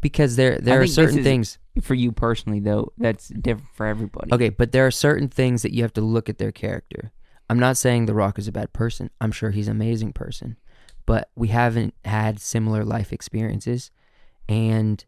because 0.00 0.36
there 0.36 0.58
there 0.58 0.74
I 0.74 0.76
are 0.78 0.80
think 0.82 0.88
this 0.88 0.94
certain 0.94 1.18
is- 1.18 1.24
things. 1.24 1.58
For 1.82 1.94
you 1.94 2.10
personally, 2.12 2.60
though, 2.60 2.92
that's 2.98 3.28
different 3.28 3.70
for 3.74 3.86
everybody. 3.86 4.32
Okay, 4.34 4.48
but 4.50 4.72
there 4.72 4.86
are 4.86 4.90
certain 4.90 5.28
things 5.28 5.62
that 5.62 5.72
you 5.72 5.82
have 5.82 5.92
to 5.94 6.00
look 6.00 6.28
at 6.28 6.36
their 6.38 6.52
character. 6.52 7.12
I'm 7.50 7.58
not 7.58 7.76
saying 7.76 8.06
The 8.06 8.14
Rock 8.14 8.38
is 8.38 8.46
a 8.48 8.52
bad 8.52 8.72
person. 8.72 9.10
I'm 9.20 9.32
sure 9.32 9.50
he's 9.50 9.68
an 9.68 9.76
amazing 9.76 10.12
person. 10.12 10.56
But 11.04 11.30
we 11.34 11.48
haven't 11.48 11.94
had 12.04 12.40
similar 12.40 12.84
life 12.84 13.12
experiences 13.12 13.90
and 14.48 15.04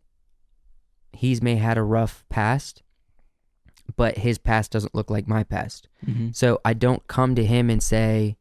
he's 1.12 1.40
may 1.40 1.57
had 1.57 1.78
a 1.78 1.82
rough 1.82 2.24
past, 2.28 2.82
but 3.97 4.18
his 4.18 4.38
past 4.38 4.72
doesn't 4.72 4.95
look 4.95 5.11
like 5.11 5.28
my 5.28 5.45
past. 5.45 5.88
hmm 6.05 6.30
So 6.32 6.61
I 6.64 6.72
don't 6.74 7.07
come 7.07 7.34
to 7.36 7.45
him 7.45 7.70
and 7.70 7.82
say 7.82 8.36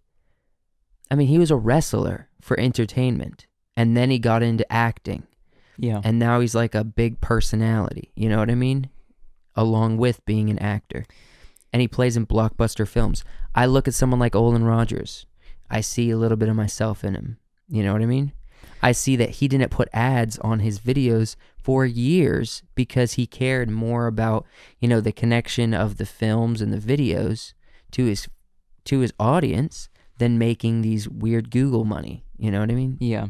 I 1.11 1.15
mean, 1.15 1.27
he 1.27 1.37
was 1.37 1.51
a 1.51 1.57
wrestler 1.57 2.29
for 2.41 2.59
entertainment 2.59 3.45
and 3.77 3.95
then 3.97 4.09
he 4.09 4.17
got 4.17 4.41
into 4.41 4.71
acting 4.71 5.27
Yeah. 5.77 6.01
and 6.03 6.17
now 6.17 6.39
he's 6.39 6.55
like 6.55 6.73
a 6.73 6.83
big 6.83 7.21
personality. 7.21 8.11
You 8.15 8.29
know 8.29 8.39
what 8.39 8.49
I 8.49 8.55
mean? 8.55 8.89
Along 9.55 9.97
with 9.97 10.25
being 10.25 10.49
an 10.49 10.57
actor, 10.59 11.05
and 11.73 11.81
he 11.81 11.87
plays 11.87 12.17
in 12.17 12.25
blockbuster 12.25 12.87
films. 12.87 13.23
I 13.55 13.65
look 13.65 13.87
at 13.87 13.93
someone 13.93 14.19
like 14.19 14.33
Olan 14.33 14.65
Rogers. 14.65 15.25
I 15.69 15.81
see 15.81 16.09
a 16.09 16.17
little 16.17 16.37
bit 16.37 16.49
of 16.49 16.55
myself 16.55 17.03
in 17.03 17.15
him. 17.15 17.37
You 17.67 17.83
know 17.83 17.93
what 17.93 18.01
I 18.01 18.05
mean? 18.05 18.33
I 18.81 18.91
see 18.91 19.15
that 19.15 19.29
he 19.29 19.47
didn't 19.47 19.71
put 19.71 19.89
ads 19.93 20.37
on 20.39 20.59
his 20.59 20.79
videos 20.79 21.35
for 21.57 21.85
years 21.85 22.63
because 22.75 23.13
he 23.13 23.27
cared 23.27 23.69
more 23.69 24.07
about, 24.07 24.45
you 24.79 24.87
know, 24.87 24.99
the 24.99 25.11
connection 25.11 25.73
of 25.73 25.97
the 25.97 26.05
films 26.05 26.61
and 26.61 26.73
the 26.73 26.77
videos 26.77 27.53
to 27.91 28.05
his 28.05 28.27
to 28.85 28.99
his 28.99 29.13
audience 29.19 29.89
than 30.17 30.37
making 30.37 30.81
these 30.81 31.07
weird 31.07 31.51
Google 31.51 31.85
money. 31.85 32.25
You 32.37 32.51
know 32.51 32.59
what 32.59 32.71
I 32.71 32.75
mean? 32.75 32.97
yeah. 32.99 33.27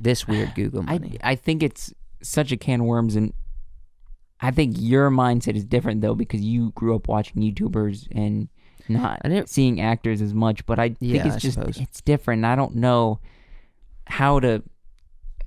This 0.00 0.28
weird 0.28 0.54
Google 0.54 0.82
I 0.82 0.98
money. 0.98 1.18
I 1.22 1.34
think 1.34 1.62
it's 1.62 1.92
such 2.22 2.52
a 2.52 2.56
can 2.56 2.80
of 2.80 2.86
worms, 2.86 3.16
and 3.16 3.32
I 4.40 4.50
think 4.50 4.76
your 4.78 5.10
mindset 5.10 5.56
is 5.56 5.64
different 5.64 6.00
though 6.00 6.14
because 6.14 6.40
you 6.40 6.70
grew 6.72 6.94
up 6.94 7.08
watching 7.08 7.42
YouTubers 7.42 8.06
and 8.12 8.48
not 8.88 9.20
seeing 9.46 9.80
actors 9.80 10.22
as 10.22 10.32
much. 10.34 10.64
But 10.66 10.78
I 10.78 10.88
think 10.90 10.98
Yeah, 11.00 11.26
it's 11.26 11.36
I 11.36 11.38
just 11.40 11.54
suppose. 11.58 11.76
it's 11.78 12.00
different. 12.00 12.44
I 12.44 12.54
don't 12.56 12.76
know 12.76 13.18
how 14.06 14.40
to 14.40 14.62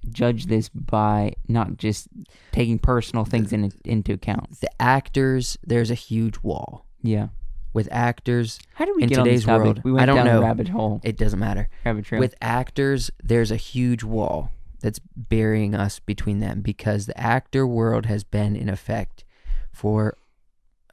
judge 0.09 0.47
this 0.47 0.69
by 0.69 1.33
not 1.47 1.77
just 1.77 2.07
taking 2.51 2.79
personal 2.79 3.23
things 3.25 3.53
in, 3.53 3.71
into 3.85 4.13
account. 4.13 4.59
the 4.59 4.69
actors, 4.81 5.57
there's 5.63 5.91
a 5.91 5.95
huge 5.95 6.39
wall. 6.43 6.85
Yeah. 7.01 7.29
With 7.73 7.87
actors, 7.91 8.59
How 8.73 8.83
do 8.85 8.93
we 8.95 9.03
In 9.03 9.09
get 9.09 9.15
today's 9.23 9.47
world, 9.47 9.81
we 9.85 9.91
went 9.93 10.01
I 10.03 10.05
don't 10.05 10.17
down 10.17 10.25
know. 10.25 10.39
a 10.39 10.43
rabbit 10.43 10.67
hole, 10.67 10.99
it 11.03 11.17
doesn't 11.17 11.39
matter. 11.39 11.69
rabbit 11.85 12.03
trail. 12.05 12.19
With 12.19 12.35
actors, 12.41 13.09
there's 13.23 13.49
a 13.51 13.55
huge 13.55 14.03
wall 14.03 14.51
that's 14.81 14.99
burying 15.15 15.75
us 15.75 15.99
between 15.99 16.39
them 16.39 16.61
because 16.61 17.05
the 17.05 17.17
actor 17.19 17.65
world 17.67 18.05
has 18.07 18.23
been 18.23 18.55
in 18.55 18.67
effect 18.69 19.23
for, 19.71 20.17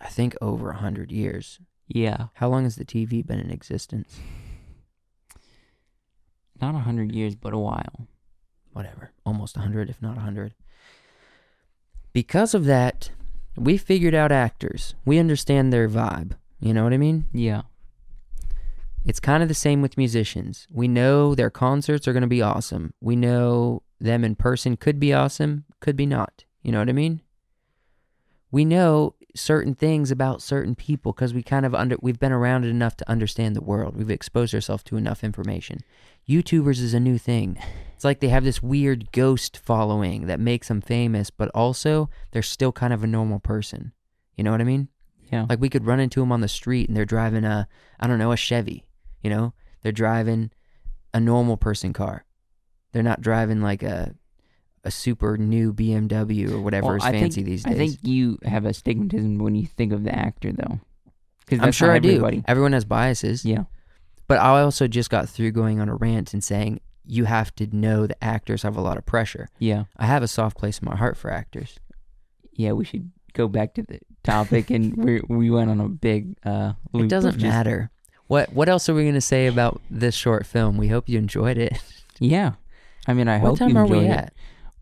I 0.01 0.09
think, 0.09 0.37
over 0.41 0.71
a 0.71 0.77
hundred 0.77 1.11
years. 1.11 1.59
yeah, 1.87 2.27
How 2.35 2.49
long 2.49 2.65
has 2.65 2.77
the 2.77 2.85
TV 2.85 3.27
been 3.27 3.41
in 3.41 3.51
existence? 3.51 4.19
not 6.61 6.75
a 6.75 6.79
hundred 6.79 7.13
years, 7.15 7.35
but 7.37 7.53
a 7.55 7.59
while. 7.59 8.09
Whatever, 8.73 9.13
almost 9.25 9.57
a 9.57 9.61
hundred, 9.61 9.89
if 9.89 10.03
not 10.03 10.17
a 10.17 10.21
hundred. 10.21 10.55
Because 12.13 12.53
of 12.55 12.65
that, 12.65 13.11
we 13.57 13.77
figured 13.77 14.15
out 14.15 14.33
actors. 14.33 14.95
We 15.05 15.19
understand 15.19 15.73
their 15.73 15.89
vibe. 15.89 16.33
You 16.61 16.75
know 16.75 16.83
what 16.85 16.93
I 16.93 16.97
mean? 16.99 17.27
Yeah. 17.33 17.63
It's 19.05 19.21
kind 19.21 19.43
of 19.43 19.49
the 19.49 19.55
same 19.55 19.81
with 19.81 19.97
musicians. 19.97 20.67
We 20.71 20.89
know 20.89 21.35
their 21.35 21.51
concerts 21.51 22.07
are 22.07 22.13
going 22.13 22.23
to 22.23 22.27
be 22.27 22.43
awesome. 22.43 22.93
We 23.01 23.17
know 23.17 23.83
them 24.01 24.25
in 24.25 24.35
person 24.35 24.77
could 24.77 25.01
be 25.01 25.13
awesome, 25.13 25.65
could 25.81 25.97
be 25.97 26.07
not. 26.07 26.45
You 26.63 26.73
know 26.73 26.79
what 26.79 26.89
I 26.89 26.93
mean? 26.93 27.23
We 28.51 28.65
know 28.65 29.15
certain 29.35 29.75
things 29.75 30.11
about 30.11 30.43
certain 30.43 30.75
people 30.75 31.13
because 31.13 31.33
we 31.33 31.43
kind 31.43 31.65
of 31.65 31.75
under 31.75 31.97
we've 32.01 32.19
been 32.19 32.33
around 32.33 32.65
it 32.65 32.69
enough 32.69 32.97
to 32.97 33.09
understand 33.09 33.55
the 33.55 33.63
world. 33.63 33.97
We've 33.97 34.11
exposed 34.11 34.55
ourselves 34.55 34.83
to 34.85 34.97
enough 34.97 35.23
information. 35.23 35.81
YouTubers 36.29 36.81
is 36.81 36.95
a 36.95 37.01
new 37.01 37.19
thing. 37.19 37.59
It's 37.95 38.05
like 38.05 38.21
they 38.21 38.29
have 38.29 38.45
this 38.45 38.63
weird 38.63 39.11
ghost 39.13 39.57
following 39.57 40.27
that 40.27 40.41
makes 40.41 40.69
them 40.69 40.81
famous, 40.81 41.31
but 41.31 41.51
also 41.55 42.11
they're 42.31 42.43
still 42.43 42.73
kind 42.73 42.93
of 42.93 43.03
a 43.03 43.09
normal 43.09 43.41
person. 43.41 43.93
You 44.37 44.45
know 44.45 44.51
what 44.51 44.61
I 44.61 44.65
mean? 44.65 44.89
Yeah. 45.33 45.47
Like 45.49 45.61
we 45.61 45.69
could 45.69 45.87
run 45.87 46.01
into 46.01 46.21
them 46.21 46.33
on 46.33 46.41
the 46.41 46.49
street 46.49 46.89
and 46.89 46.97
they're 46.97 47.05
driving 47.05 47.45
a, 47.45 47.69
I 47.99 48.07
don't 48.07 48.19
know, 48.19 48.33
a 48.33 48.37
Chevy. 48.37 48.85
You 49.29 49.35
know, 49.35 49.53
they're 49.83 49.93
driving 49.93 50.51
a 51.13 51.21
normal 51.21 51.59
person 51.59 51.93
car. 51.93 52.25
They're 52.93 53.03
not 53.03 53.21
driving 53.21 53.61
like 53.61 53.83
a 53.83 54.15
a 54.85 54.91
super 54.91 55.37
new 55.37 55.75
BMW 55.75 56.51
or 56.51 56.63
whatever 56.63 56.87
Well, 56.87 56.97
is 56.97 57.03
fancy 57.03 57.43
think, 57.43 57.47
these 57.47 57.65
days. 57.65 57.75
I 57.75 57.77
think 57.77 57.99
you 58.01 58.39
have 58.43 58.65
a 58.65 58.71
stigmatism 58.71 59.39
when 59.39 59.55
you 59.55 59.67
think 59.67 59.93
of 59.93 60.03
the 60.03 60.15
actor, 60.15 60.51
though. 60.51 60.81
Because 61.45 61.61
I'm 61.63 61.73
sure 61.73 61.93
I 61.93 61.99
do. 61.99 62.09
everybody. 62.09 62.43
Everyone 62.49 62.73
has 62.73 62.87
biases. 62.87 63.45
Yeah. 63.45 63.65
But 64.29 64.39
I 64.39 64.63
also 64.63 64.89
just 64.89 65.11
got 65.11 65.29
through 65.29 65.51
going 65.51 65.79
on 65.79 65.91
a 65.91 65.95
rant 65.95 66.33
and 66.33 66.43
saying 66.43 66.81
you 67.05 67.27
have 67.27 67.55
to 67.57 67.67
know 67.77 68.07
that 68.07 68.17
actors 68.25 68.63
have 68.63 68.79
a 68.79 68.81
lot 68.81 68.97
of 68.97 69.05
pressure. 69.05 69.49
Yeah. 69.59 69.85
I 69.99 70.07
have 70.07 70.23
a 70.23 70.29
soft 70.29 70.57
place 70.57 70.79
in 70.79 70.89
my 70.89 70.97
heart 70.97 71.19
for 71.19 71.31
actors. 71.31 71.79
Yeah. 72.53 72.73
We 72.73 72.87
should 72.87 73.11
go 73.35 73.47
back 73.47 73.75
to 73.75 73.83
the 73.83 73.99
topic, 74.25 74.71
and 74.71 74.97
we 74.97 75.21
we 75.29 75.51
went 75.51 75.69
on 75.69 75.81
a 75.83 75.89
big. 75.91 76.39
uh 76.47 76.73
loop 76.95 77.05
It 77.05 77.09
doesn't 77.09 77.43
matter. 77.43 77.91
What 78.29 78.53
what 78.53 78.69
else 78.69 78.89
are 78.89 78.95
we 78.95 79.03
going 79.03 79.15
to 79.15 79.21
say 79.21 79.47
about 79.47 79.81
this 79.91 80.15
short 80.15 80.47
film? 80.47 80.77
We 80.77 80.89
hope 80.89 81.09
you 81.09 81.19
enjoyed 81.19 81.59
it. 81.59 81.73
Yeah. 82.21 82.53
I 83.07 83.15
mean, 83.15 83.29
I 83.29 83.39
what 83.39 83.59
hope 83.59 83.61
you 83.61 83.79
enjoyed 83.79 83.91
we 83.91 84.07
it. 84.07 84.33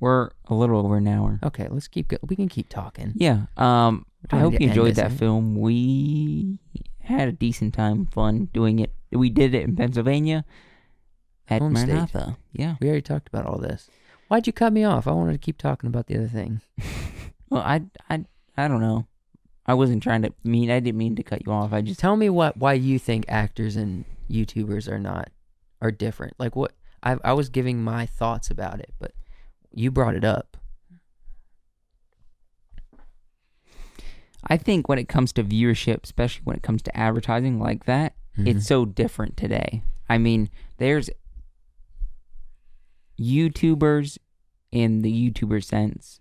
We're 0.01 0.31
a 0.47 0.55
little 0.55 0.79
over 0.85 0.97
an 0.97 1.07
hour. 1.07 1.39
Okay, 1.43 1.69
let's 1.71 1.87
keep 1.87 2.09
go- 2.09 2.19
we 2.27 2.35
can 2.35 2.49
keep 2.49 2.69
talking. 2.69 3.13
Yeah. 3.15 3.43
Um. 3.57 4.07
I 4.31 4.39
hope 4.39 4.59
you 4.61 4.69
enjoyed 4.69 4.95
that 4.97 5.13
film. 5.13 5.55
We 5.61 6.59
had 7.01 7.29
a 7.29 7.33
decent 7.33 7.75
time, 7.75 8.07
fun 8.07 8.49
doing 8.53 8.79
it. 8.79 8.93
We 9.13 9.31
did 9.31 9.55
it 9.55 9.63
in 9.65 9.77
Pennsylvania 9.77 10.45
at 11.49 11.63
Home 11.63 11.77
state. 11.77 11.89
Maranatha. 11.89 12.37
Yeah. 12.53 12.77
We 12.81 12.89
already 12.89 13.03
talked 13.03 13.29
about 13.29 13.47
all 13.47 13.59
this. 13.59 13.89
Why'd 14.29 14.47
you 14.47 14.53
cut 14.53 14.73
me 14.73 14.83
off? 14.83 15.07
I 15.07 15.13
wanted 15.13 15.33
to 15.33 15.39
keep 15.39 15.59
talking 15.59 15.87
about 15.89 16.07
the 16.09 16.17
other 16.17 16.29
thing. 16.29 16.61
Well, 17.49 17.63
I 17.63 17.83
I 18.11 18.25
I 18.57 18.67
don't 18.67 18.81
know. 18.81 19.07
I 19.67 19.75
wasn't 19.75 20.03
trying 20.03 20.23
to 20.23 20.33
mean. 20.45 20.71
I 20.71 20.79
didn't 20.81 20.99
mean 20.99 21.17
to 21.17 21.23
cut 21.23 21.45
you 21.45 21.53
off. 21.53 21.73
I 21.73 21.81
just 21.81 21.99
Tell 22.01 22.17
me 22.17 22.31
what 22.31 22.57
why 22.57 22.75
you 22.75 22.99
think 22.99 23.25
actors 23.29 23.77
and 23.77 24.05
YouTubers 24.31 24.89
are 24.91 24.99
not 25.01 25.31
are 25.83 25.91
different. 25.91 26.35
Like 26.39 26.55
what 26.57 26.73
I 27.03 27.17
I 27.25 27.33
was 27.33 27.49
giving 27.49 27.83
my 27.83 28.07
thoughts 28.07 28.51
about 28.51 28.79
it, 28.81 28.95
but 28.99 29.13
you 29.75 29.91
brought 29.91 30.15
it 30.15 30.25
up. 30.25 30.57
I 34.49 34.57
think 34.57 34.89
when 34.89 34.99
it 34.99 35.09
comes 35.09 35.33
to 35.35 35.43
viewership, 35.45 36.05
especially 36.05 36.43
when 36.45 36.57
it 36.57 36.63
comes 36.63 36.83
to 36.83 36.97
advertising 36.97 37.59
like 37.59 37.85
that, 37.87 38.15
Mhm. 38.39 38.47
it's 38.47 38.67
so 38.67 38.85
different 38.85 39.37
today. 39.37 39.83
I 40.09 40.19
mean, 40.19 40.49
there's 40.79 41.11
YouTubers 43.19 44.19
in 44.71 45.03
the 45.03 45.31
YouTuber 45.31 45.65
sense 45.65 46.21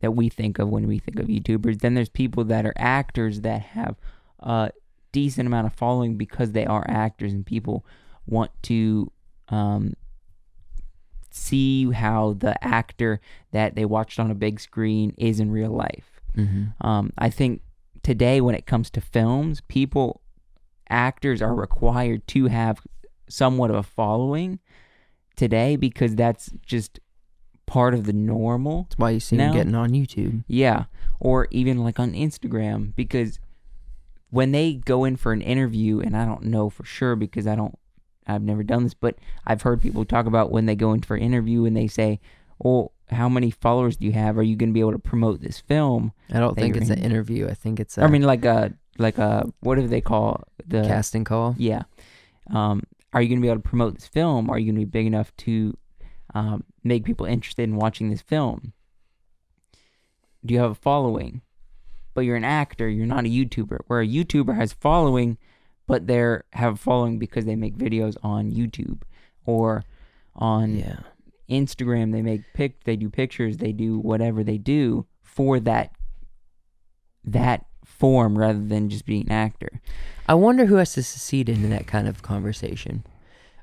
that 0.00 0.12
we 0.12 0.28
think 0.28 0.58
of 0.58 0.68
when 0.68 0.86
we 0.86 0.98
think 0.98 1.18
of 1.18 1.26
YouTubers. 1.26 1.80
Then 1.80 1.94
there's 1.94 2.08
people 2.08 2.44
that 2.44 2.64
are 2.64 2.74
actors 2.76 3.40
that 3.42 3.60
have 3.60 3.96
a 4.40 4.70
decent 5.12 5.46
amount 5.46 5.66
of 5.66 5.74
following 5.74 6.16
because 6.16 6.52
they 6.52 6.66
are 6.66 6.84
actors 6.88 7.32
and 7.32 7.44
people 7.44 7.84
want 8.26 8.50
to 8.62 9.10
um, 9.48 9.94
see 11.30 11.90
how 11.90 12.34
the 12.34 12.62
actor 12.64 13.20
that 13.52 13.74
they 13.74 13.84
watched 13.84 14.18
on 14.18 14.30
a 14.30 14.34
big 14.34 14.60
screen 14.60 15.14
is 15.16 15.40
in 15.40 15.50
real 15.50 15.70
life. 15.70 16.20
Mm-hmm. 16.36 16.86
Um, 16.86 17.12
I 17.18 17.30
think 17.30 17.62
today, 18.02 18.40
when 18.40 18.54
it 18.54 18.66
comes 18.66 18.90
to 18.90 19.00
films, 19.00 19.60
people, 19.68 20.20
actors 20.88 21.42
are 21.42 21.54
required 21.54 22.26
to 22.28 22.46
have 22.46 22.80
somewhat 23.28 23.70
of 23.70 23.76
a 23.76 23.82
following 23.82 24.58
today 25.36 25.76
because 25.76 26.14
that's 26.14 26.50
just 26.64 27.00
part 27.68 27.94
of 27.94 28.04
the 28.04 28.12
normal. 28.12 28.84
That's 28.84 28.98
why 28.98 29.10
you 29.10 29.20
see 29.20 29.36
Now- 29.36 29.52
them 29.52 29.56
getting 29.56 29.74
on 29.74 29.90
YouTube. 29.90 30.44
Yeah. 30.48 30.84
Or 31.20 31.46
even 31.50 31.84
like 31.84 32.00
on 32.00 32.12
Instagram 32.12 32.94
because 32.96 33.38
when 34.30 34.52
they 34.52 34.74
go 34.74 35.04
in 35.04 35.16
for 35.16 35.32
an 35.32 35.42
interview, 35.42 36.00
and 36.00 36.16
I 36.16 36.24
don't 36.24 36.44
know 36.44 36.70
for 36.70 36.84
sure 36.84 37.16
because 37.16 37.46
I 37.46 37.54
don't, 37.54 37.78
I've 38.26 38.42
never 38.42 38.62
done 38.62 38.84
this, 38.84 38.94
but 38.94 39.16
I've 39.46 39.62
heard 39.62 39.80
people 39.80 40.04
talk 40.04 40.26
about 40.26 40.50
when 40.50 40.66
they 40.66 40.76
go 40.76 40.92
in 40.92 41.00
for 41.00 41.16
an 41.16 41.22
interview 41.22 41.64
and 41.64 41.76
they 41.76 41.86
say, 41.86 42.20
well, 42.58 42.92
how 43.10 43.28
many 43.28 43.50
followers 43.50 43.96
do 43.96 44.06
you 44.06 44.12
have? 44.12 44.36
Are 44.36 44.42
you 44.42 44.54
going 44.54 44.68
to 44.68 44.74
be 44.74 44.80
able 44.80 44.92
to 44.92 44.98
promote 44.98 45.40
this 45.40 45.58
film? 45.60 46.12
I 46.32 46.40
don't 46.40 46.54
think 46.54 46.76
it's 46.76 46.90
an 46.90 46.98
interview. 46.98 47.48
I 47.48 47.54
think 47.54 47.80
it's 47.80 47.96
a 47.96 48.02
I 48.02 48.06
mean, 48.08 48.22
like 48.22 48.44
a, 48.44 48.72
like 48.98 49.18
a, 49.18 49.50
what 49.60 49.76
do 49.76 49.86
they 49.88 50.00
call 50.02 50.44
the 50.66 50.82
casting 50.82 51.24
call. 51.24 51.54
Yeah. 51.58 51.82
Um, 52.52 52.82
are 53.12 53.22
you 53.22 53.28
going 53.28 53.38
to 53.38 53.42
be 53.42 53.48
able 53.48 53.62
to 53.62 53.68
promote 53.68 53.94
this 53.94 54.06
film? 54.06 54.50
Are 54.50 54.58
you 54.58 54.66
going 54.66 54.80
to 54.80 54.86
be 54.86 54.90
big 54.90 55.06
enough 55.06 55.34
to 55.38 55.76
um, 56.34 56.64
make 56.84 57.04
people 57.04 57.26
interested 57.26 57.62
in 57.62 57.76
watching 57.76 58.10
this 58.10 58.20
film? 58.22 58.72
Do 60.44 60.54
you 60.54 60.60
have 60.60 60.70
a 60.72 60.74
following? 60.76 61.42
But 62.14 62.22
you're 62.22 62.36
an 62.36 62.44
actor. 62.44 62.88
You're 62.88 63.06
not 63.06 63.24
a 63.24 63.28
YouTuber. 63.28 63.78
Where 63.86 64.00
a 64.00 64.06
YouTuber 64.06 64.56
has 64.56 64.72
following, 64.72 65.38
but 65.86 66.06
they 66.06 66.38
have 66.52 66.74
a 66.74 66.76
following 66.76 67.18
because 67.18 67.44
they 67.44 67.56
make 67.56 67.76
videos 67.76 68.16
on 68.22 68.52
YouTube 68.52 69.02
or 69.46 69.84
on 70.34 70.76
Yeah. 70.76 71.00
Instagram. 71.48 72.12
They 72.12 72.22
make 72.22 72.42
pic. 72.54 72.84
They 72.84 72.96
do 72.96 73.08
pictures. 73.08 73.56
They 73.58 73.72
do 73.72 73.98
whatever 73.98 74.44
they 74.44 74.58
do 74.58 75.06
for 75.22 75.58
that 75.60 75.92
that 77.24 77.66
form 77.84 78.38
rather 78.38 78.62
than 78.64 78.88
just 78.90 79.04
being 79.06 79.22
an 79.26 79.32
actor. 79.32 79.80
I 80.26 80.34
wonder 80.34 80.66
who 80.66 80.76
has 80.76 80.92
to 80.94 81.02
succeed 81.02 81.48
in 81.48 81.68
that 81.70 81.86
kind 81.86 82.06
of 82.06 82.22
conversation. 82.22 83.04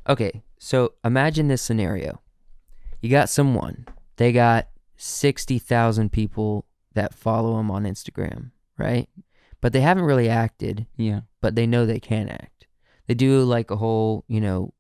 Okay, 0.08 0.44
so 0.60 0.94
imagine 1.04 1.48
this 1.48 1.62
scenario. 1.62 2.22
You 3.06 3.12
got 3.12 3.30
someone, 3.30 3.86
they 4.18 4.32
got 4.32 4.68
60,000 4.98 6.12
people 6.12 6.66
that 6.94 7.14
follow 7.14 7.58
them 7.58 7.70
on 7.70 7.84
Instagram, 7.84 8.50
right? 8.80 9.08
But 9.62 9.74
they 9.74 9.82
haven't 9.82 10.06
really 10.06 10.28
acted, 10.28 10.88
Yeah. 10.98 11.22
but 11.40 11.54
they 11.56 11.68
know 11.68 11.86
they 11.86 12.00
can 12.00 12.30
act. 12.30 12.66
They 13.08 13.14
do 13.14 13.44
like 13.44 13.70
a 13.70 13.76
whole, 13.76 14.24
you 14.28 14.42
know, 14.42 14.74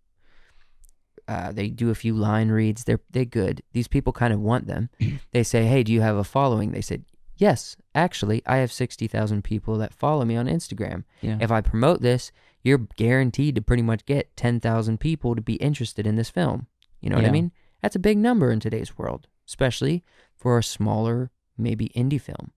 uh, 1.28 1.52
they 1.52 1.70
do 1.70 1.90
a 1.92 1.96
few 1.96 2.16
line 2.16 2.50
reads. 2.50 2.84
They're 2.84 3.00
they're 3.12 3.26
good. 3.26 3.62
These 3.74 3.88
people 3.88 4.14
kind 4.14 4.34
of 4.34 4.40
want 4.40 4.66
them. 4.68 4.90
they 5.32 5.44
say, 5.44 5.66
"Hey, 5.66 5.84
do 5.84 5.92
you 5.94 6.02
have 6.02 6.16
a 6.18 6.24
following?" 6.24 6.72
They 6.72 6.82
said, 6.82 7.04
"Yes, 7.38 7.76
actually, 7.96 8.42
I 8.46 8.58
have 8.58 8.72
sixty 8.72 9.08
thousand 9.08 9.44
people 9.44 9.78
that 9.80 9.94
follow 9.94 10.24
me 10.26 10.36
on 10.36 10.46
Instagram. 10.48 11.04
Yeah. 11.22 11.38
If 11.42 11.52
I 11.52 11.62
promote 11.62 12.02
this, 12.02 12.32
you're 12.64 12.88
guaranteed 12.96 13.56
to 13.56 13.62
pretty 13.62 13.82
much 13.84 14.06
get 14.06 14.36
ten 14.38 14.60
thousand 14.60 15.00
people 15.00 15.36
to 15.36 15.42
be 15.42 15.56
interested 15.56 16.06
in 16.06 16.16
this 16.16 16.30
film. 16.30 16.68
You 17.02 17.10
know 17.10 17.16
what 17.18 17.26
I 17.26 17.32
mean? 17.32 17.52
That's 17.86 17.96
a 17.96 18.00
big 18.00 18.18
number 18.18 18.50
in 18.50 18.60
today's 18.60 18.98
world, 18.98 19.28
especially 19.46 20.04
for 20.36 20.58
a 20.58 20.64
smaller, 20.64 21.30
maybe 21.56 21.90
indie 21.90 22.20
film. 22.20 22.52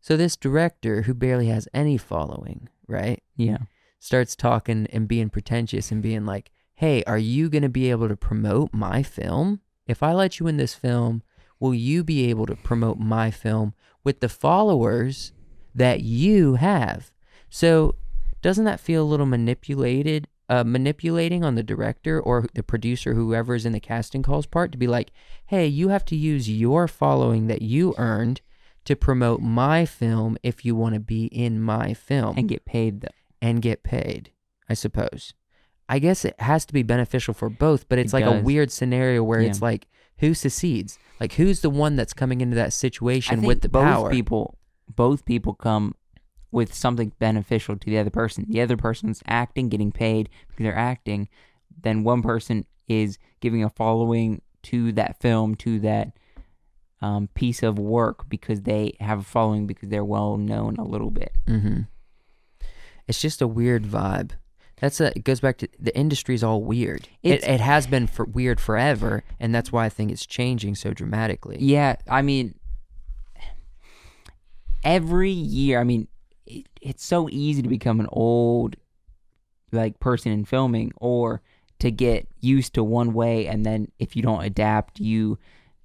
So 0.00 0.16
this 0.16 0.34
director 0.34 1.02
who 1.02 1.14
barely 1.14 1.46
has 1.46 1.68
any 1.72 1.96
following, 1.96 2.68
right? 2.88 3.22
yeah. 3.36 3.58
starts 4.00 4.34
talking 4.34 4.88
and 4.92 5.06
being 5.06 5.30
pretentious 5.30 5.92
and 5.92 6.02
being 6.02 6.26
like, 6.26 6.50
"Hey, 6.74 7.04
are 7.04 7.16
you 7.16 7.48
going 7.48 7.62
to 7.62 7.68
be 7.68 7.92
able 7.92 8.08
to 8.08 8.16
promote 8.16 8.74
my 8.74 9.04
film? 9.04 9.60
If 9.86 10.02
I 10.02 10.14
let 10.14 10.40
you 10.40 10.48
in 10.48 10.56
this 10.56 10.74
film, 10.74 11.22
will 11.60 11.72
you 11.72 12.02
be 12.02 12.28
able 12.28 12.46
to 12.46 12.56
promote 12.56 12.98
my 12.98 13.30
film 13.30 13.72
with 14.02 14.18
the 14.18 14.28
followers 14.28 15.30
that 15.76 16.00
you 16.00 16.56
have?" 16.56 17.12
So, 17.50 17.94
doesn't 18.42 18.64
that 18.64 18.80
feel 18.80 19.04
a 19.04 19.12
little 19.12 19.26
manipulated? 19.26 20.26
Uh, 20.50 20.64
manipulating 20.64 21.44
on 21.44 21.54
the 21.54 21.62
director 21.62 22.20
or 22.20 22.46
the 22.54 22.62
producer, 22.64 23.14
whoever 23.14 23.54
is 23.54 23.64
in 23.64 23.72
the 23.72 23.78
casting 23.78 24.20
calls 24.20 24.46
part, 24.46 24.72
to 24.72 24.78
be 24.78 24.88
like, 24.88 25.12
"Hey, 25.46 25.66
you 25.68 25.90
have 25.90 26.04
to 26.06 26.16
use 26.16 26.50
your 26.50 26.88
following 26.88 27.46
that 27.46 27.62
you 27.62 27.94
earned 27.98 28.40
to 28.84 28.96
promote 28.96 29.40
my 29.40 29.86
film 29.86 30.36
if 30.42 30.64
you 30.64 30.74
want 30.74 30.94
to 30.94 31.00
be 31.00 31.26
in 31.26 31.60
my 31.60 31.94
film." 31.94 32.36
and 32.36 32.48
get 32.48 32.64
paid 32.64 33.00
the 33.02 33.10
and 33.40 33.62
get 33.62 33.84
paid, 33.84 34.32
I 34.68 34.74
suppose. 34.74 35.34
I 35.88 36.00
guess 36.00 36.24
it 36.24 36.34
has 36.40 36.64
to 36.66 36.72
be 36.72 36.82
beneficial 36.82 37.32
for 37.32 37.48
both, 37.48 37.88
but 37.88 37.98
it's 38.00 38.12
It 38.12 38.16
like 38.16 38.24
a 38.24 38.40
weird 38.40 38.70
scenario 38.72 39.22
where 39.22 39.40
it's 39.40 39.62
like 39.62 39.86
who 40.18 40.34
succeeds? 40.34 40.98
Like 41.20 41.34
who's 41.34 41.60
the 41.60 41.70
one 41.70 41.96
that's 41.96 42.12
coming 42.12 42.40
into 42.40 42.56
that 42.56 42.72
situation 42.72 43.42
with 43.42 43.62
the 43.62 43.68
both 43.68 43.84
power? 43.84 44.10
people 44.10 44.58
both 44.88 45.24
people 45.24 45.54
come 45.54 45.94
with 46.52 46.74
something 46.74 47.12
beneficial 47.18 47.76
to 47.76 47.86
the 47.90 47.98
other 47.98 48.10
person. 48.10 48.46
The 48.48 48.60
other 48.60 48.76
person's 48.76 49.22
acting, 49.26 49.68
getting 49.68 49.92
paid 49.92 50.28
because 50.48 50.64
they're 50.64 50.76
acting. 50.76 51.28
Then 51.82 52.02
one 52.04 52.22
person 52.22 52.66
is 52.88 53.18
giving 53.40 53.62
a 53.62 53.70
following 53.70 54.42
to 54.64 54.92
that 54.92 55.20
film, 55.20 55.54
to 55.56 55.78
that 55.80 56.12
um, 57.00 57.28
piece 57.34 57.62
of 57.62 57.78
work 57.78 58.28
because 58.28 58.62
they 58.62 58.94
have 59.00 59.20
a 59.20 59.22
following 59.22 59.66
because 59.66 59.88
they're 59.88 60.04
well 60.04 60.36
known 60.36 60.76
a 60.76 60.84
little 60.84 61.10
bit. 61.10 61.32
hmm 61.46 61.82
It's 63.08 63.20
just 63.20 63.40
a 63.40 63.46
weird 63.46 63.84
vibe. 63.84 64.32
That's 64.80 65.00
a, 65.00 65.08
it 65.16 65.24
goes 65.24 65.40
back 65.40 65.58
to 65.58 65.68
the 65.78 65.96
industry's 65.96 66.42
all 66.42 66.62
weird. 66.62 67.06
It, 67.22 67.42
it 67.44 67.60
has 67.60 67.86
been 67.86 68.06
for 68.06 68.24
weird 68.24 68.58
forever, 68.58 69.24
and 69.38 69.54
that's 69.54 69.70
why 69.70 69.84
I 69.84 69.88
think 69.90 70.10
it's 70.10 70.24
changing 70.26 70.74
so 70.74 70.92
dramatically. 70.94 71.58
Yeah, 71.60 71.96
I 72.08 72.22
mean, 72.22 72.54
every 74.82 75.30
year, 75.30 75.80
I 75.80 75.84
mean, 75.84 76.08
it, 76.50 76.66
it's 76.80 77.04
so 77.04 77.28
easy 77.30 77.62
to 77.62 77.68
become 77.68 78.00
an 78.00 78.08
old 78.10 78.76
like 79.72 80.00
person 80.00 80.32
in 80.32 80.44
filming 80.44 80.92
or 80.96 81.42
to 81.78 81.90
get 81.90 82.28
used 82.40 82.74
to 82.74 82.84
one 82.84 83.12
way 83.12 83.46
and 83.46 83.64
then 83.64 83.90
if 83.98 84.16
you 84.16 84.22
don't 84.22 84.44
adapt 84.44 85.00
you 85.00 85.38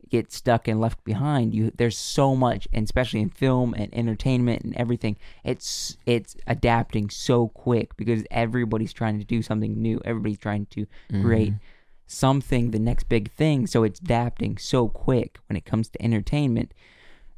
get 0.09 0.31
stuck 0.31 0.67
and 0.67 0.79
left 0.79 1.03
behind. 1.03 1.53
You 1.53 1.71
there's 1.75 1.97
so 1.97 2.35
much 2.35 2.67
and 2.71 2.83
especially 2.83 3.21
in 3.21 3.29
film 3.29 3.73
and 3.73 3.93
entertainment 3.93 4.63
and 4.63 4.75
everything 4.75 5.17
it's 5.43 5.97
it's 6.05 6.35
adapting 6.47 7.09
so 7.09 7.49
quick 7.49 7.95
because 7.97 8.23
everybody's 8.31 8.93
trying 8.93 9.19
to 9.19 9.25
do 9.25 9.41
something 9.41 9.81
new. 9.81 9.99
Everybody's 10.05 10.37
trying 10.37 10.67
to 10.67 10.85
create 11.21 11.49
mm-hmm. 11.49 11.63
something 12.07 12.71
the 12.71 12.79
next 12.79 13.09
big 13.09 13.31
thing. 13.31 13.67
So 13.67 13.83
it's 13.83 13.99
adapting 13.99 14.57
so 14.57 14.87
quick 14.87 15.39
when 15.47 15.57
it 15.57 15.65
comes 15.65 15.89
to 15.89 16.01
entertainment. 16.01 16.73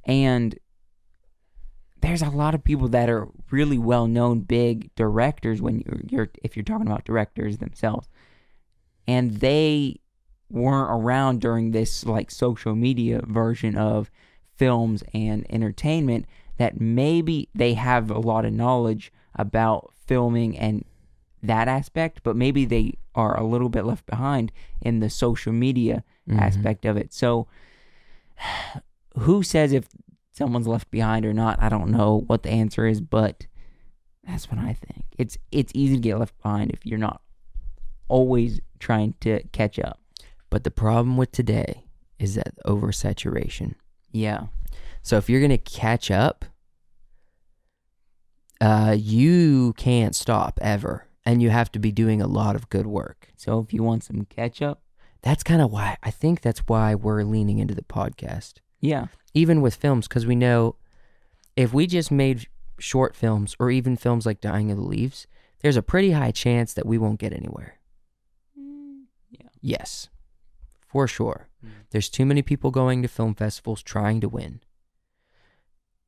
And 0.06 0.58
there's 2.02 2.22
a 2.22 2.30
lot 2.30 2.54
of 2.56 2.64
people 2.64 2.88
that 2.90 3.10
are 3.10 3.28
really 3.52 3.78
well 3.78 4.08
known 4.08 4.42
big 4.42 4.94
directors 4.96 5.62
when 5.62 5.80
you're, 5.86 6.02
you're 6.10 6.30
if 6.44 6.56
you're 6.56 6.64
talking 6.64 6.88
about 6.88 7.06
directors 7.06 7.58
themselves 7.58 8.08
and 9.08 9.38
they 9.40 10.00
weren't 10.50 10.92
around 10.92 11.42
during 11.42 11.72
this 11.72 12.06
like 12.06 12.32
social 12.32 12.76
media 12.76 13.22
version 13.26 13.76
of 13.78 14.10
films 14.56 15.04
and 15.14 15.46
entertainment 15.50 16.26
that 16.58 16.80
maybe 16.80 17.50
they 17.54 17.74
have 17.74 18.10
a 18.10 18.20
lot 18.20 18.46
of 18.46 18.54
knowledge 18.54 19.12
about 19.36 19.92
filming 20.06 20.58
and 20.58 20.84
that 21.44 21.68
aspect 21.68 22.22
but 22.24 22.36
maybe 22.36 22.66
they 22.66 22.94
are 23.14 23.38
a 23.38 23.44
little 23.44 23.70
bit 23.70 23.86
left 23.86 24.06
behind 24.06 24.52
in 24.82 25.00
the 25.00 25.10
social 25.10 25.54
media 25.54 26.04
Mhm. 26.30 26.42
aspect 26.42 26.86
of 26.86 26.98
it 26.98 27.14
so 27.14 27.48
who 29.20 29.42
says 29.44 29.72
if 29.72 29.88
someone's 30.38 30.68
left 30.68 30.90
behind 30.92 31.26
or 31.26 31.34
not 31.34 31.62
i 31.62 31.68
don't 31.68 31.90
know 31.90 32.24
what 32.28 32.44
the 32.44 32.50
answer 32.50 32.86
is 32.86 33.02
but 33.02 33.48
that's 34.28 34.52
what 34.52 34.60
i 34.60 34.74
think. 34.74 35.06
It's 35.18 35.38
it's 35.52 35.72
easy 35.76 35.96
to 35.96 36.02
get 36.02 36.20
left 36.20 36.38
behind 36.42 36.72
if 36.72 36.86
you're 36.86 37.00
not 37.00 37.22
always 38.08 38.62
trying 38.80 39.16
to 39.22 39.42
catch 39.52 39.80
up. 39.80 40.00
But 40.50 40.64
the 40.64 40.72
problem 40.72 41.18
with 41.18 41.32
today 41.32 41.86
is 42.20 42.36
that 42.36 42.54
oversaturation. 42.66 43.76
yeah. 44.12 44.48
So 45.02 45.18
if 45.18 45.30
you're 45.30 45.42
gonna 45.42 45.58
catch 45.58 46.12
up, 46.12 46.46
uh, 48.60 48.96
you 48.98 49.74
can't 49.74 50.16
stop 50.16 50.60
ever, 50.62 51.06
and 51.26 51.42
you 51.42 51.50
have 51.50 51.72
to 51.72 51.80
be 51.80 51.92
doing 51.92 52.22
a 52.22 52.28
lot 52.28 52.56
of 52.56 52.70
good 52.70 52.88
work. 52.88 53.30
so 53.38 53.60
if 53.60 53.74
you 53.74 53.84
want 53.84 54.04
some 54.04 54.26
catch 54.26 54.62
up? 54.62 54.82
That's 55.22 55.44
kind 55.44 55.62
of 55.62 55.72
why 55.72 55.98
I 56.04 56.12
think 56.12 56.42
that's 56.42 56.60
why 56.68 56.94
we're 56.96 57.24
leaning 57.24 57.60
into 57.60 57.74
the 57.74 57.84
podcast, 57.84 58.56
yeah 58.82 59.08
even 59.38 59.62
with 59.62 59.76
films, 59.76 60.08
because 60.08 60.26
we 60.26 60.36
know 60.36 60.76
if 61.56 61.74
we 61.74 61.86
just 61.86 62.12
made 62.12 62.48
short 62.80 63.16
films 63.16 63.56
or 63.60 63.70
even 63.70 63.96
films 63.96 64.26
like 64.26 64.42
Dying 64.42 64.72
of 64.72 64.78
the 64.78 64.84
Leaves, 64.84 65.28
there's 65.62 65.78
a 65.78 65.84
pretty 65.84 66.12
high 66.12 66.32
chance 66.32 66.74
that 66.74 66.86
we 66.86 66.98
won't 66.98 67.20
get 67.20 67.34
anywhere. 67.34 67.80
Mm, 68.60 69.04
yeah 69.30 69.48
Yes, 69.62 70.10
for 70.88 71.08
sure. 71.08 71.50
Mm. 71.64 71.70
There's 71.92 72.10
too 72.10 72.26
many 72.26 72.42
people 72.42 72.72
going 72.72 73.02
to 73.04 73.08
film 73.08 73.36
festivals 73.36 73.84
trying 73.84 74.22
to 74.22 74.30
win. 74.30 74.62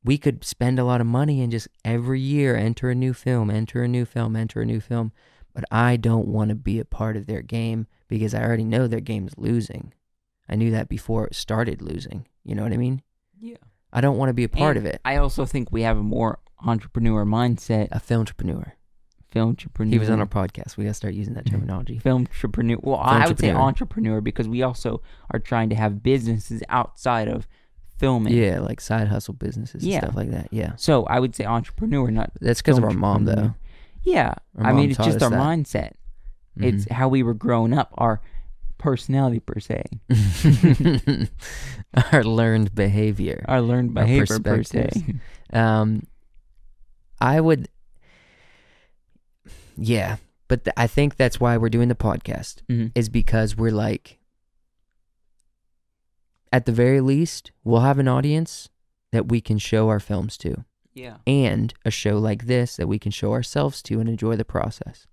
We 0.02 0.18
could 0.18 0.44
spend 0.44 0.78
a 0.78 0.84
lot 0.84 1.00
of 1.00 1.06
money 1.06 1.40
and 1.40 1.52
just 1.52 1.68
every 1.84 2.20
year 2.20 2.56
enter 2.56 2.90
a 2.90 2.94
new 2.94 3.12
film, 3.12 3.50
enter 3.50 3.82
a 3.82 3.88
new 3.88 4.04
film, 4.04 4.34
enter 4.34 4.62
a 4.62 4.66
new 4.66 4.80
film. 4.80 5.12
But 5.52 5.64
I 5.70 5.96
don't 5.96 6.28
want 6.28 6.48
to 6.48 6.54
be 6.54 6.78
a 6.78 6.84
part 6.84 7.16
of 7.16 7.26
their 7.26 7.42
game 7.42 7.86
because 8.08 8.34
I 8.34 8.42
already 8.42 8.64
know 8.64 8.86
their 8.86 9.00
game's 9.00 9.36
losing. 9.36 9.92
I 10.48 10.56
knew 10.56 10.70
that 10.70 10.88
before 10.88 11.26
it 11.26 11.34
started 11.34 11.82
losing. 11.82 12.26
You 12.44 12.54
know 12.54 12.62
what 12.62 12.72
I 12.72 12.76
mean? 12.76 13.02
Yeah. 13.40 13.56
I 13.92 14.00
don't 14.00 14.16
want 14.16 14.28
to 14.28 14.34
be 14.34 14.44
a 14.44 14.48
part 14.48 14.76
And 14.76 14.86
of 14.86 14.92
it. 14.92 15.00
I 15.04 15.16
also 15.16 15.44
think 15.44 15.72
we 15.72 15.82
have 15.82 15.96
a 15.96 16.02
more 16.02 16.38
entrepreneur 16.64 17.24
mindset. 17.24 17.88
A 17.90 17.98
film 18.00 18.20
entrepreneur. 18.20 18.74
Film 19.30 19.50
entrepreneur. 19.50 19.92
He 19.92 19.98
was 19.98 20.10
on 20.10 20.20
our 20.20 20.26
podcast. 20.26 20.76
We 20.76 20.84
got 20.84 20.90
to 20.90 20.94
start 20.94 21.14
using 21.14 21.34
that 21.34 21.44
mm-hmm. 21.44 21.56
terminology. 21.56 21.98
film 21.98 22.22
entrepreneur. 22.22 22.78
Well, 22.80 22.98
I 22.98 23.26
would 23.26 23.38
say 23.38 23.50
entrepreneur 23.50 24.20
because 24.20 24.48
we 24.48 24.62
also 24.62 25.02
are 25.32 25.38
trying 25.38 25.70
to 25.70 25.76
have 25.76 26.02
businesses 26.02 26.62
outside 26.68 27.28
of 27.28 27.46
filming. 27.98 28.34
Yeah, 28.34 28.60
like 28.60 28.80
side 28.80 29.08
hustle 29.08 29.34
businesses 29.34 29.84
Yeah. 29.84 29.96
and 29.96 30.04
stuff 30.04 30.16
like 30.16 30.30
that. 30.30 30.48
Yeah. 30.50 30.72
So 30.76 31.04
I 31.04 31.20
would 31.20 31.34
say 31.34 31.44
entrepreneur, 31.44 32.10
not 32.10 32.32
That's 32.40 32.60
because 32.62 32.78
of 32.78 32.84
our 32.84 32.90
mom, 32.90 33.24
though. 33.24 33.54
Yeah, 34.02 34.34
Our 34.56 34.66
I 34.66 34.72
mom 34.72 34.76
mean 34.76 34.90
it's 34.90 34.98
just 34.98 35.22
our 35.22 35.30
that. 35.30 35.38
mindset. 35.38 35.92
It's 36.56 36.84
mm-hmm. 36.84 36.94
how 36.94 37.08
we 37.08 37.22
were 37.22 37.34
growing 37.34 37.72
up, 37.72 37.92
our 37.96 38.20
personality 38.80 39.38
per 39.40 39.60
se, 39.60 39.84
our 42.12 42.24
learned 42.24 42.74
behavior. 42.74 43.44
our 43.46 43.60
learned 43.60 43.96
Our 43.96 44.04
behavior 44.04 44.40
per 44.40 44.62
se. 44.64 44.90
Um, 45.52 46.06
I 47.20 47.40
would, 47.40 47.68
yeah, 49.76 50.16
but 50.48 50.64
th- 50.64 50.74
I 50.76 50.86
think 50.86 51.16
that's 51.16 51.38
why 51.38 51.56
we're 51.56 51.68
doing 51.68 51.88
the 51.88 51.94
podcast 51.94 52.62
Mhm. 52.68 52.92
is 52.94 53.08
because 53.08 53.56
we're 53.56 53.70
like, 53.72 54.18
at 56.52 56.66
the 56.66 56.72
very 56.72 57.00
least, 57.00 57.52
we'll 57.62 57.80
have 57.82 57.98
an 57.98 58.08
audience 58.08 58.68
that 59.12 59.28
we 59.28 59.40
can 59.40 59.58
show 59.58 59.88
our 59.88 60.00
films 60.00 60.36
to, 60.38 60.64
Yeah. 60.94 61.18
and 61.26 61.72
a 61.84 61.90
show 61.90 62.18
like 62.18 62.46
this 62.46 62.76
that 62.76 62.88
we 62.88 62.98
can 62.98 63.12
show 63.12 63.32
ourselves 63.32 63.82
to 63.82 64.00
and 64.00 64.08
enjoy 64.08 64.36
the 64.36 64.44
process. 64.44 65.06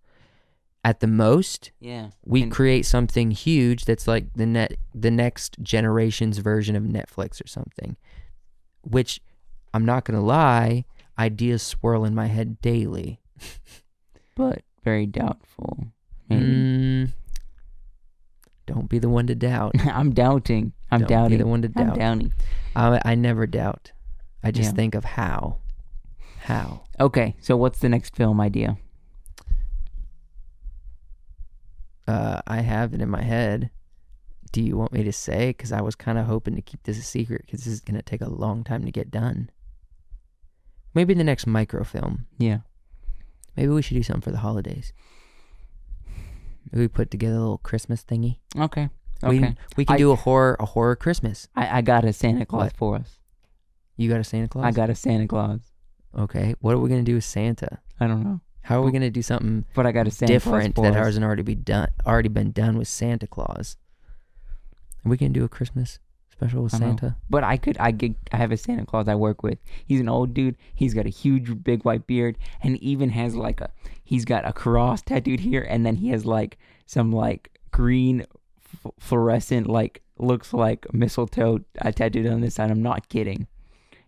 At 0.88 1.02
the 1.02 1.08
most, 1.08 1.72
Yeah. 1.82 2.12
we 2.26 2.44
And- 2.44 2.52
create 2.52 2.86
something 2.86 3.32
huge 3.32 3.84
that's 3.84 4.08
like 4.08 4.32
the 4.36 4.46
net 4.46 4.78
the 4.96 5.12
next 5.12 5.58
generation's 5.62 6.38
version 6.38 6.76
of 6.78 6.84
Netflix 6.84 7.44
or 7.44 7.48
something. 7.48 7.98
Which 8.84 9.20
I'm 9.74 9.84
not 9.84 10.06
gonna 10.06 10.22
lie, 10.22 10.86
ideas 11.20 11.62
swirl 11.62 12.06
in 12.06 12.16
my 12.16 12.28
head 12.28 12.62
daily. 12.62 13.20
but 14.36 14.62
very 14.84 15.06
doubtful. 15.06 15.88
Mm, 16.32 17.12
don't 18.66 18.88
be 18.90 19.00
the 19.00 19.10
one 19.10 19.28
to 19.28 19.36
doubt. 19.36 19.74
I'm 19.86 20.14
doubting. 20.14 20.72
I'm 20.90 21.02
Don't 21.02 21.08
be 21.08 21.14
doubting. 21.14 21.38
the 21.40 21.48
one 21.48 21.62
to 21.64 21.68
doubt 21.68 21.82
I'm 21.82 21.88
doubt. 21.90 21.98
doubting. 22.00 22.34
I, 22.78 23.02
I 23.04 23.16
never 23.16 23.46
doubt. 23.46 23.92
I 24.44 24.52
just 24.52 24.72
Yeah. 24.72 24.76
think 24.76 24.96
of 24.96 25.04
how. 25.04 25.58
How. 26.44 26.84
Okay, 26.98 27.36
so 27.42 27.58
what's 27.58 27.80
the 27.80 27.90
next 27.90 28.16
film 28.16 28.40
idea? 28.40 28.78
Uh, 32.08 32.42
I 32.48 32.62
have 32.62 32.94
it 32.94 33.02
in 33.02 33.10
my 33.10 33.22
head. 33.24 33.70
Do 34.54 34.62
you 34.64 34.78
want 34.78 34.94
me 34.94 35.04
to 35.04 35.12
say? 35.12 35.50
Because 35.50 35.72
I 35.72 35.82
was 35.82 35.96
kind 35.96 36.18
of 36.18 36.26
hoping 36.26 36.56
to 36.56 36.62
keep 36.62 36.84
this 36.84 36.98
a 36.98 37.02
secret 37.02 37.42
because 37.46 37.66
this 37.66 37.74
is 37.74 37.82
going 37.82 37.98
to 37.98 38.02
take 38.02 38.22
a 38.22 38.30
long 38.30 38.64
time 38.64 38.86
to 38.86 38.92
get 38.92 39.12
done. 39.12 39.50
Maybe 40.94 41.14
the 41.14 41.24
next 41.24 41.46
microfilm. 41.46 42.28
Yeah. 42.38 42.60
Maybe 43.58 43.70
we 43.70 43.82
should 43.82 43.96
do 43.96 44.04
something 44.04 44.22
for 44.22 44.32
the 44.32 44.38
holidays. 44.38 44.94
Maybe 46.72 46.82
we 46.84 46.88
put 46.88 47.12
together 47.12 47.36
a 47.36 47.40
little 47.40 47.58
Christmas 47.60 48.04
thingy. 48.04 48.38
Okay. 48.58 48.90
We 49.24 49.40
Okay. 49.40 49.56
we 49.76 49.86
can 49.86 49.96
I- 49.96 49.98
do 49.98 50.12
a 50.12 50.16
horror 50.16 50.56
a 50.60 50.66
horror 50.66 50.96
Christmas. 50.96 51.48
I, 51.56 51.80
I 51.80 51.82
got 51.82 52.06
a 52.06 52.14
Santa 52.14 52.46
Claus 52.46 52.66
What? 52.68 52.78
for 52.78 52.96
us. 52.96 53.20
You 53.96 54.10
got 54.10 54.20
a 54.20 54.24
Santa 54.24 54.48
Claus? 54.48 54.66
I 54.66 54.72
got 54.72 54.90
a 54.90 54.96
Santa 54.96 55.28
Claus. 55.28 55.60
Okay. 56.18 56.56
What 56.60 56.74
are 56.76 56.78
we 56.80 56.90
gonna 56.90 57.04
do 57.04 57.16
with 57.16 57.24
Santa? 57.26 57.80
I 58.00 58.08
don't 58.08 58.24
know, 58.24 58.42
How 58.68 58.82
are 58.82 58.86
we 58.86 58.92
gonna 58.92 59.10
do 59.10 59.22
something 59.22 59.64
but 59.74 59.86
I 59.86 59.94
got 59.94 60.08
a 60.08 60.12
Santa 60.12 60.34
different 60.34 60.76
Claus 60.76 60.88
that 60.88 60.94
hasn't 60.94 61.24
already 61.24 61.42
be 61.42 61.56
done 61.56 61.88
already 62.06 62.28
been 62.28 62.52
done 62.52 62.78
with 62.78 62.90
Santa 62.90 63.26
Claus? 63.26 63.78
And 65.04 65.10
we 65.10 65.18
can 65.18 65.32
do 65.32 65.46
a 65.46 65.48
Christmas 65.48 66.00
special 66.30 66.64
with 66.64 66.76
I 66.76 66.80
know. 66.80 66.88
Santa. 66.88 67.16
But 67.30 67.46
I 67.46 67.56
could. 67.56 67.78
I 67.78 67.92
get. 67.92 68.16
I 68.34 68.36
have 68.36 68.52
a 68.52 68.58
Santa 68.58 68.86
Claus 68.86 69.08
I 69.08 69.16
work 69.16 69.42
with. 69.42 69.58
He's 69.86 70.02
an 70.02 70.10
old 70.10 70.34
dude. 70.34 70.58
He's 70.76 70.94
got 70.94 71.06
a 71.06 71.10
huge, 71.10 71.64
big 71.64 71.86
white 71.86 72.08
beard, 72.08 72.38
and 72.62 72.76
even 72.84 73.12
has 73.12 73.36
like 73.38 73.62
a. 73.62 73.72
He's 74.04 74.26
got 74.26 74.46
a 74.46 74.52
cross 74.52 75.02
tattooed 75.02 75.40
here, 75.40 75.62
and 75.62 75.86
then 75.86 75.96
he 75.96 76.10
has 76.10 76.26
like 76.26 76.58
some 76.86 77.14
like 77.14 77.58
green, 77.72 78.26
f- 78.86 78.92
fluorescent 79.00 79.68
like 79.68 80.02
looks 80.20 80.52
like 80.52 80.94
mistletoe 80.94 81.62
uh, 81.82 81.92
tattooed 81.94 82.28
on 82.28 82.42
this 82.42 82.56
side. 82.56 82.70
I'm 82.70 82.84
not 82.84 83.08
kidding. 83.08 83.48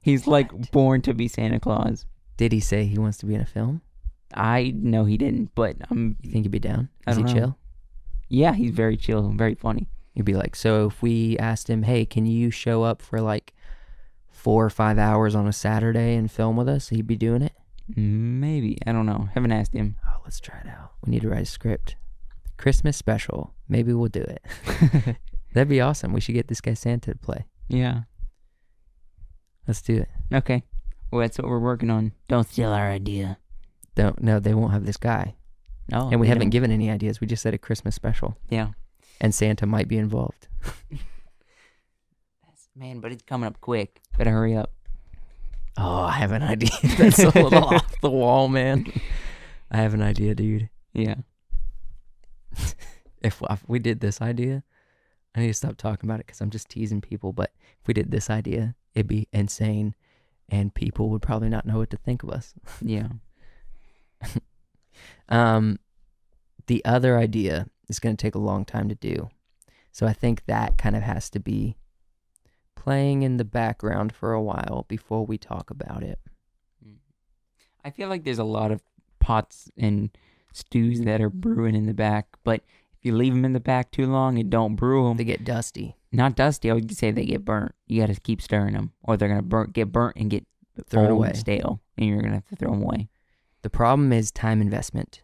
He's 0.01 0.28
like 0.28 0.72
born 0.72 1.01
to 1.03 1.14
be 1.14 1.30
Santa 1.30 1.62
Claus. 1.62 2.05
Did 2.36 2.51
he 2.51 2.60
say 2.60 2.84
he 2.88 2.99
wants 2.99 3.18
to 3.20 3.26
be 3.26 3.36
in 3.36 3.41
a 3.41 3.45
film? 3.45 3.84
I 4.34 4.73
know 4.75 5.05
he 5.05 5.17
didn't, 5.17 5.51
but 5.55 5.75
I'm. 5.89 6.17
You 6.21 6.32
think 6.32 6.45
he'd 6.45 6.51
be 6.51 6.59
down? 6.59 6.89
I 7.07 7.11
Is 7.11 7.17
he 7.17 7.23
don't 7.23 7.34
know. 7.34 7.39
chill? 7.39 7.57
Yeah, 8.30 8.53
he's 8.53 8.71
very 8.71 8.95
chill 8.97 9.25
and 9.25 9.38
very 9.38 9.55
funny. 9.55 9.88
You'd 10.13 10.25
be 10.25 10.36
like, 10.36 10.55
so 10.55 10.88
if 10.88 11.01
we 11.01 11.38
asked 11.38 11.69
him, 11.69 11.84
hey, 11.84 12.05
can 12.05 12.25
you 12.25 12.51
show 12.51 12.84
up 12.84 13.01
for 13.01 13.21
like 13.21 13.53
four 14.30 14.65
or 14.65 14.69
five 14.69 14.97
hours 14.99 15.34
on 15.34 15.47
a 15.47 15.53
Saturday 15.53 16.15
and 16.15 16.30
film 16.32 16.55
with 16.57 16.67
us? 16.69 16.89
He'd 16.89 17.07
be 17.07 17.15
doing 17.15 17.41
it. 17.41 17.53
Maybe 17.95 18.77
I 18.86 18.91
don't 18.91 19.05
know. 19.07 19.30
Haven't 19.34 19.51
asked 19.51 19.73
him. 19.73 19.95
Oh, 20.07 20.19
let's 20.23 20.39
try 20.39 20.59
it 20.59 20.67
out. 20.67 20.91
We 21.03 21.09
need 21.11 21.21
to 21.23 21.30
write 21.30 21.41
a 21.41 21.45
script. 21.45 21.95
Christmas 22.57 22.97
special. 22.97 23.53
Maybe 23.67 23.93
we'll 23.93 24.09
do 24.09 24.21
it. 24.21 24.45
That'd 25.53 25.69
be 25.69 25.82
awesome. 25.82 26.13
We 26.13 26.21
should 26.21 26.36
get 26.36 26.49
this 26.49 26.61
guy 26.61 26.75
Santa 26.75 27.13
to 27.13 27.17
play. 27.17 27.45
Yeah. 27.67 28.01
Let's 29.67 29.82
do 29.82 29.97
it. 29.97 30.09
Okay. 30.34 30.63
Well, 31.11 31.21
that's 31.21 31.38
what 31.39 31.47
we're 31.47 31.59
working 31.59 31.89
on. 31.89 32.11
Don't 32.27 32.47
steal 32.47 32.69
our 32.71 32.89
idea. 32.91 33.38
Don't 33.95 34.21
no, 34.21 34.39
they 34.39 34.53
won't 34.53 34.73
have 34.73 34.85
this 34.85 34.97
guy. 34.97 35.35
No. 35.91 36.09
and 36.11 36.19
we 36.21 36.27
haven't 36.27 36.43
don't. 36.43 36.49
given 36.51 36.71
any 36.71 36.89
ideas. 36.89 37.19
We 37.19 37.27
just 37.27 37.41
said 37.41 37.53
a 37.53 37.57
Christmas 37.57 37.95
special. 37.95 38.37
Yeah. 38.49 38.69
And 39.19 39.33
Santa 39.33 39.65
might 39.65 39.87
be 39.87 39.97
involved. 39.97 40.47
Man, 42.75 42.99
but 42.99 43.11
it's 43.11 43.23
coming 43.23 43.47
up 43.47 43.59
quick. 43.59 44.01
Better 44.17 44.31
hurry 44.31 44.55
up. 44.55 44.71
Oh, 45.77 46.03
I 46.03 46.11
have 46.11 46.31
an 46.31 46.43
idea. 46.43 46.69
That's 46.97 47.19
a 47.19 47.29
little 47.29 47.53
off 47.65 47.99
the 48.01 48.09
wall, 48.09 48.47
man. 48.47 48.86
I 49.70 49.78
have 49.78 49.93
an 49.93 50.01
idea, 50.01 50.33
dude. 50.33 50.70
Yeah. 50.93 51.16
If, 53.21 53.41
if 53.49 53.63
we 53.67 53.79
did 53.79 53.99
this 53.99 54.21
idea, 54.21 54.63
I 55.36 55.41
need 55.41 55.47
to 55.47 55.53
stop 55.53 55.75
talking 55.78 56.09
about 56.09 56.21
it 56.21 56.28
because 56.28 56.39
I'm 56.39 56.49
just 56.49 56.70
teasing 56.70 57.01
people. 57.01 57.33
But 57.33 57.51
if 57.82 57.87
we 57.87 57.93
did 57.93 58.11
this 58.11 58.29
idea, 58.29 58.75
it'd 58.95 59.07
be 59.07 59.28
insane, 59.33 59.93
and 60.47 60.74
people 60.74 61.09
would 61.09 61.21
probably 61.21 61.49
not 61.49 61.66
know 61.66 61.79
what 61.79 61.89
to 61.89 61.97
think 61.97 62.24
of 62.24 62.29
us. 62.29 62.53
Yeah. 62.82 63.07
Um, 65.29 65.78
the 66.66 66.83
other 66.86 67.16
idea 67.17 67.67
is 67.87 68.00
going 68.00 68.17
to 68.17 68.21
take 68.21 68.33
a 68.33 68.39
long 68.39 68.66
time 68.66 68.89
to 68.89 68.96
do, 68.96 69.29
so 69.91 70.08
I 70.08 70.13
think 70.13 70.46
that 70.47 70.75
kind 70.79 70.96
of 70.96 71.04
has 71.04 71.29
to 71.29 71.39
be 71.39 71.78
playing 72.75 73.21
in 73.21 73.37
the 73.37 73.46
background 73.46 74.12
for 74.12 74.33
a 74.33 74.41
while 74.41 74.86
before 74.87 75.24
we 75.28 75.37
talk 75.37 75.70
about 75.70 76.01
it. 76.01 76.17
I 77.86 77.91
feel 77.91 78.09
like 78.09 78.24
there's 78.24 78.39
a 78.39 78.43
lot 78.43 78.71
of 78.71 78.82
pots 79.20 79.70
and 79.78 80.09
stews 80.51 81.01
that 81.01 81.21
are 81.21 81.29
brewing 81.29 81.75
in 81.75 81.86
the 81.86 81.93
back, 81.93 82.28
but 82.43 82.62
if 82.97 83.05
you 83.05 83.16
leave 83.16 83.33
them 83.33 83.46
in 83.46 83.54
the 83.54 83.59
back 83.59 83.91
too 83.91 84.08
long 84.08 84.39
and 84.39 84.50
don't 84.50 84.75
brew 84.75 85.08
them, 85.08 85.17
They 85.17 85.24
get 85.24 85.46
dusty. 85.46 85.96
not 86.12 86.36
dusty. 86.36 86.71
I 86.71 86.74
would 86.74 86.91
say 86.97 87.12
they 87.12 87.25
get 87.25 87.46
burnt. 87.46 87.74
You 87.86 88.01
got 88.01 88.13
to 88.13 88.20
keep 88.20 88.41
stirring 88.41 88.74
them, 88.74 88.93
or 89.04 89.16
they're 89.16 89.29
gonna 89.29 89.43
burn, 89.43 89.70
get 89.71 89.91
burnt 89.91 90.16
and 90.17 90.29
get 90.29 90.46
Thrown 90.87 91.12
away. 91.12 91.33
stale, 91.33 91.82
and 91.97 92.08
you're 92.08 92.21
gonna 92.21 92.36
have 92.36 92.47
to 92.47 92.55
throw 92.55 92.71
them 92.71 92.82
away. 92.82 93.09
The 93.61 93.69
problem 93.69 94.11
is 94.13 94.31
time 94.31 94.61
investment. 94.61 95.21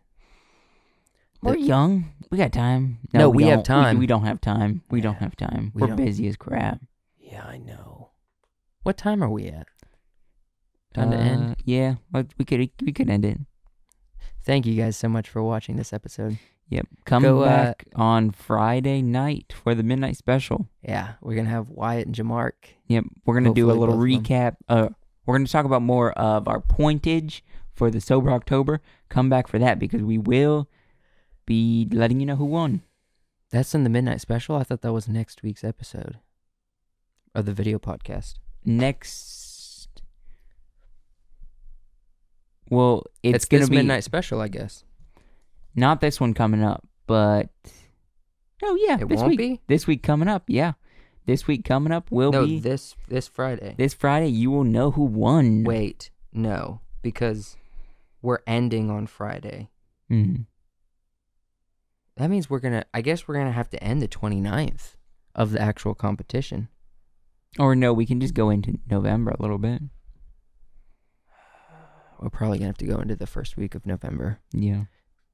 The- 1.42 1.50
We're 1.50 1.58
young. 1.58 2.12
We 2.32 2.38
got 2.38 2.52
time. 2.54 3.00
No, 3.14 3.30
we 3.30 3.44
have 3.46 3.58
don't. 3.60 3.66
time. 3.66 4.00
We, 4.00 4.08
don't 4.08 4.24
have 4.26 4.42
time. 4.42 4.82
We 4.90 5.00
don't 5.00 5.16
have 5.18 5.36
time. 5.36 5.72
we 5.74 5.82
We're 5.82 5.88
don't. 5.90 5.98
busy 5.98 6.28
as 6.28 6.36
crap. 6.36 6.82
Yeah, 7.20 7.44
I 7.46 7.58
know. 7.58 8.10
What 8.84 8.98
time 8.98 9.24
are 9.24 9.30
we 9.30 9.48
at? 9.48 9.68
Time 10.94 11.12
to 11.12 11.18
end. 11.18 11.52
Uh, 11.52 11.56
Yeah, 11.64 11.96
but 12.12 12.28
we 12.38 12.46
could 12.46 12.70
we 12.82 12.92
could 12.94 13.10
end 13.10 13.26
it. 13.26 13.40
Thank 14.44 14.66
you 14.66 14.76
guys 14.76 14.96
so 14.96 15.10
much 15.10 15.28
for 15.30 15.44
watching 15.44 15.76
this 15.76 15.92
episode. 15.92 16.38
Yep. 16.70 16.88
Come 17.06 17.24
Go, 17.24 17.42
uh, 17.42 17.46
back 17.46 17.86
on 17.96 18.32
Friday 18.32 19.02
night 19.02 19.54
for 19.54 19.76
the 19.76 19.84
midnight 19.84 20.18
special. 20.18 20.68
Yeah, 20.82 21.14
we're 21.22 21.36
gonna 21.36 21.50
have 21.50 21.70
Wyatt 21.70 22.08
and 22.08 22.16
Jamark. 22.16 22.52
Yep. 22.88 23.04
We're 23.26 23.34
gonna 23.36 23.54
do 23.54 23.70
a 23.70 23.74
Hopefully 23.74 23.80
little 23.80 23.96
both 23.98 24.18
of 24.18 24.24
them. 24.24 24.24
recap. 24.24 24.56
Uh, 24.70 24.90
we're 25.26 25.38
gonna 25.38 25.48
talk 25.48 25.66
about 25.66 25.82
more 25.82 26.12
of 26.14 26.48
our 26.48 26.62
pointage 26.62 27.42
for 27.76 27.92
the 27.92 28.02
sober 28.02 28.32
October. 28.32 28.82
Come 29.10 29.30
back 29.30 29.48
for 29.48 29.60
that 29.60 29.78
because 29.80 30.02
we 30.02 30.18
will 30.18 30.68
be 31.46 31.88
letting 31.92 32.20
you 32.20 32.26
know 32.26 32.36
who 32.38 32.46
won. 32.46 32.82
That's 33.52 33.76
in 33.76 33.84
the 33.84 33.90
midnight 33.90 34.22
special. 34.22 34.56
I 34.56 34.64
thought 34.64 34.82
that 34.82 34.94
was 34.94 35.08
next 35.08 35.44
week's 35.44 35.64
episode 35.64 36.18
of 37.36 37.46
the 37.46 37.54
video 37.54 37.78
podcast. 37.78 38.36
Next. 38.64 40.02
Well, 42.70 43.04
it's, 43.22 43.36
It's, 43.36 43.46
gonna 43.46 43.68
be 43.68 43.76
midnight 43.78 44.04
special, 44.04 44.42
I 44.42 44.48
guess. 44.48 44.84
not 45.76 46.02
this 46.02 46.20
one 46.20 46.34
coming 46.34 46.64
up, 46.64 46.88
but 47.06 47.50
Oh 48.64 48.76
yeah, 48.88 48.98
It 49.00 49.08
this 49.10 49.18
won't 49.18 49.30
week. 49.32 49.38
be? 49.38 49.62
This 49.68 49.86
week 49.86 50.02
coming 50.02 50.28
up, 50.28 50.44
yeah. 50.48 50.74
This 51.26 51.46
week 51.48 51.64
coming 51.66 51.92
up 51.92 52.10
will 52.12 52.32
no, 52.32 52.46
be 52.46 52.60
this 52.60 52.96
this 53.08 53.28
Friday. 53.28 53.76
this 53.78 53.94
Friday. 53.94 54.28
You 54.30 54.50
will 54.52 54.64
know 54.64 54.92
who 54.92 55.04
won. 55.04 55.64
Wait, 55.64 56.10
no, 56.34 56.82
because 57.02 57.58
we're 58.26 58.40
ending 58.48 58.90
on 58.92 59.08
Friday. 59.08 59.70
Mhm. 60.12 60.46
That 62.18 62.30
means 62.30 62.50
we're 62.50 62.60
gonna. 62.60 62.86
I 62.94 63.02
guess 63.02 63.28
we're 63.28 63.36
gonna 63.36 63.52
have 63.52 63.70
to 63.70 63.84
end 63.84 64.02
the 64.02 64.08
29th 64.08 64.96
of 65.34 65.52
the 65.52 65.62
actual 65.62 65.94
competition. 65.96 66.70
Or 67.60 67.76
no, 67.76 67.94
we 67.94 68.06
can 68.06 68.20
just 68.20 68.34
go 68.34 68.50
into 68.50 68.80
November 68.90 69.32
a 69.32 69.42
little 69.42 69.58
bit. 69.58 69.82
We're 72.20 72.30
probably 72.30 72.58
gonna 72.60 72.68
have 72.70 72.78
to 72.78 72.86
go 72.86 73.00
into 73.00 73.16
the 73.16 73.28
first 73.28 73.58
week 73.58 73.76
of 73.76 73.86
November 73.86 74.40
Yeah, 74.52 74.86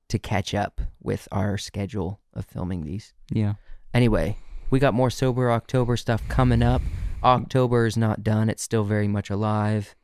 to 0.09 0.17
catch 0.19 0.53
up 0.53 0.81
with 0.99 1.27
our 1.31 1.57
schedule 1.57 2.19
of 2.33 2.45
filming 2.45 2.83
these. 2.83 3.13
yeah. 3.31 3.53
Anyway, 3.93 4.37
we 4.69 4.79
got 4.79 4.93
more 4.93 5.09
sober 5.09 5.51
October 5.51 5.95
stuff 5.97 6.27
coming 6.27 6.63
up. 6.63 6.81
October 7.23 7.85
is 7.85 7.97
not 7.97 8.23
done; 8.23 8.49
it's 8.49 8.63
still 8.63 8.83
very 8.83 9.07
much 9.07 9.29
alive. 9.29 9.95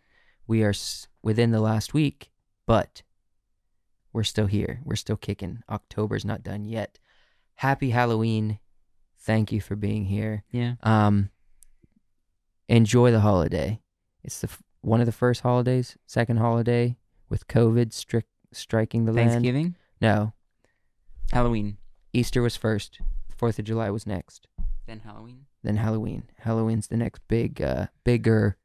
We 0.45 0.61
are 0.63 0.69
s- 0.69 1.07
within 1.23 1.51
the 1.51 1.61
last 1.61 1.93
week, 1.93 2.29
but 2.67 3.01
we're 4.13 4.23
still 4.23 4.45
here. 4.45 4.81
We're 4.83 4.95
still 4.95 5.17
kicking. 5.17 5.63
October's 5.69 6.25
not 6.25 6.43
done 6.43 6.63
yet. 6.65 6.99
Happy 7.55 7.89
Halloween! 7.89 8.59
Thank 9.19 9.51
you 9.51 9.59
for 9.61 9.75
being 9.75 10.05
here. 10.05 10.43
Yeah. 10.51 10.75
Um, 10.83 11.31
enjoy 12.69 13.11
the 13.11 13.19
holiday. 13.21 13.81
It's 14.23 14.39
the 14.41 14.47
f- 14.47 14.61
one 14.81 14.99
of 14.99 15.05
the 15.05 15.11
first 15.11 15.41
holidays, 15.41 15.97
second 16.05 16.37
holiday 16.37 16.97
with 17.29 17.47
COVID 17.47 17.87
stri- 17.91 18.23
striking 18.51 19.05
the 19.05 19.11
land. 19.13 19.31
Thanksgiving, 19.31 19.75
No, 20.01 20.33
Halloween, 21.31 21.77
Easter 22.13 22.41
was 22.41 22.55
first. 22.55 22.99
Fourth 23.35 23.59
of 23.59 23.65
July 23.65 23.89
was 23.89 24.07
next. 24.07 24.47
then 24.87 24.99
Halloween. 25.01 25.45
Then 25.63 25.77
Halloween. 25.77 26.23
Halloween's 26.39 26.87
the 26.87 26.97
next 26.97 27.21
big, 27.27 27.61
uh, 27.61 27.87
bigger 28.03 28.57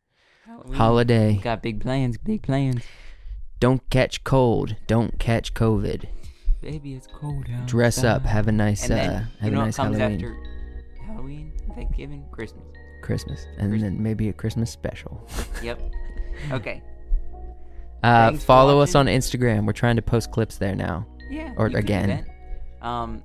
Halloween. 0.46 0.74
holiday. 0.74 1.40
Got 1.42 1.62
big 1.62 1.80
plans. 1.80 2.16
Big 2.18 2.42
plans. 2.42 2.82
Don't 3.62 3.88
catch 3.90 4.24
cold. 4.24 4.74
Don't 4.88 5.16
catch 5.20 5.54
COVID. 5.54 6.06
Baby, 6.60 6.94
it's 6.94 7.06
cold 7.06 7.46
out. 7.54 7.64
Dress 7.68 8.02
up. 8.02 8.24
Have 8.24 8.48
a 8.48 8.52
nice, 8.52 8.82
and 8.90 8.90
then, 8.90 9.10
uh, 9.10 9.12
you 9.12 9.16
have 9.18 9.30
a 9.40 9.50
know 9.50 9.58
what 9.58 9.64
nice 9.66 9.76
comes 9.76 9.98
Halloween, 9.98 10.14
after 10.16 11.06
Halloween, 11.06 11.52
Thanksgiving, 11.76 12.24
Christmas. 12.32 12.64
Christmas, 13.02 13.46
and 13.58 13.70
Christmas. 13.70 13.82
then 13.82 14.02
maybe 14.02 14.28
a 14.28 14.32
Christmas 14.32 14.68
special. 14.72 15.24
Yep. 15.62 15.80
Okay. 16.50 16.82
Uh, 18.02 18.32
follow 18.32 18.80
us 18.80 18.96
on. 18.96 19.06
Instagram. 19.06 19.64
We're 19.64 19.74
trying 19.74 19.94
to 19.94 20.02
post 20.02 20.32
clips 20.32 20.58
there 20.58 20.74
now. 20.74 21.06
Yeah. 21.30 21.54
Or 21.56 21.66
again. 21.66 22.26
Um. 22.80 23.22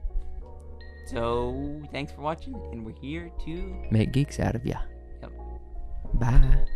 So 1.07 1.81
thanks 1.91 2.11
for 2.11 2.21
watching, 2.21 2.53
and 2.71 2.85
we're 2.85 2.93
here 3.01 3.31
to 3.45 3.87
Make 3.89 4.11
geeks 4.11 4.39
out 4.39 4.53
of 4.53 4.63
ya. 4.67 4.77
Yep. 5.23 5.31
Bye. 6.13 6.67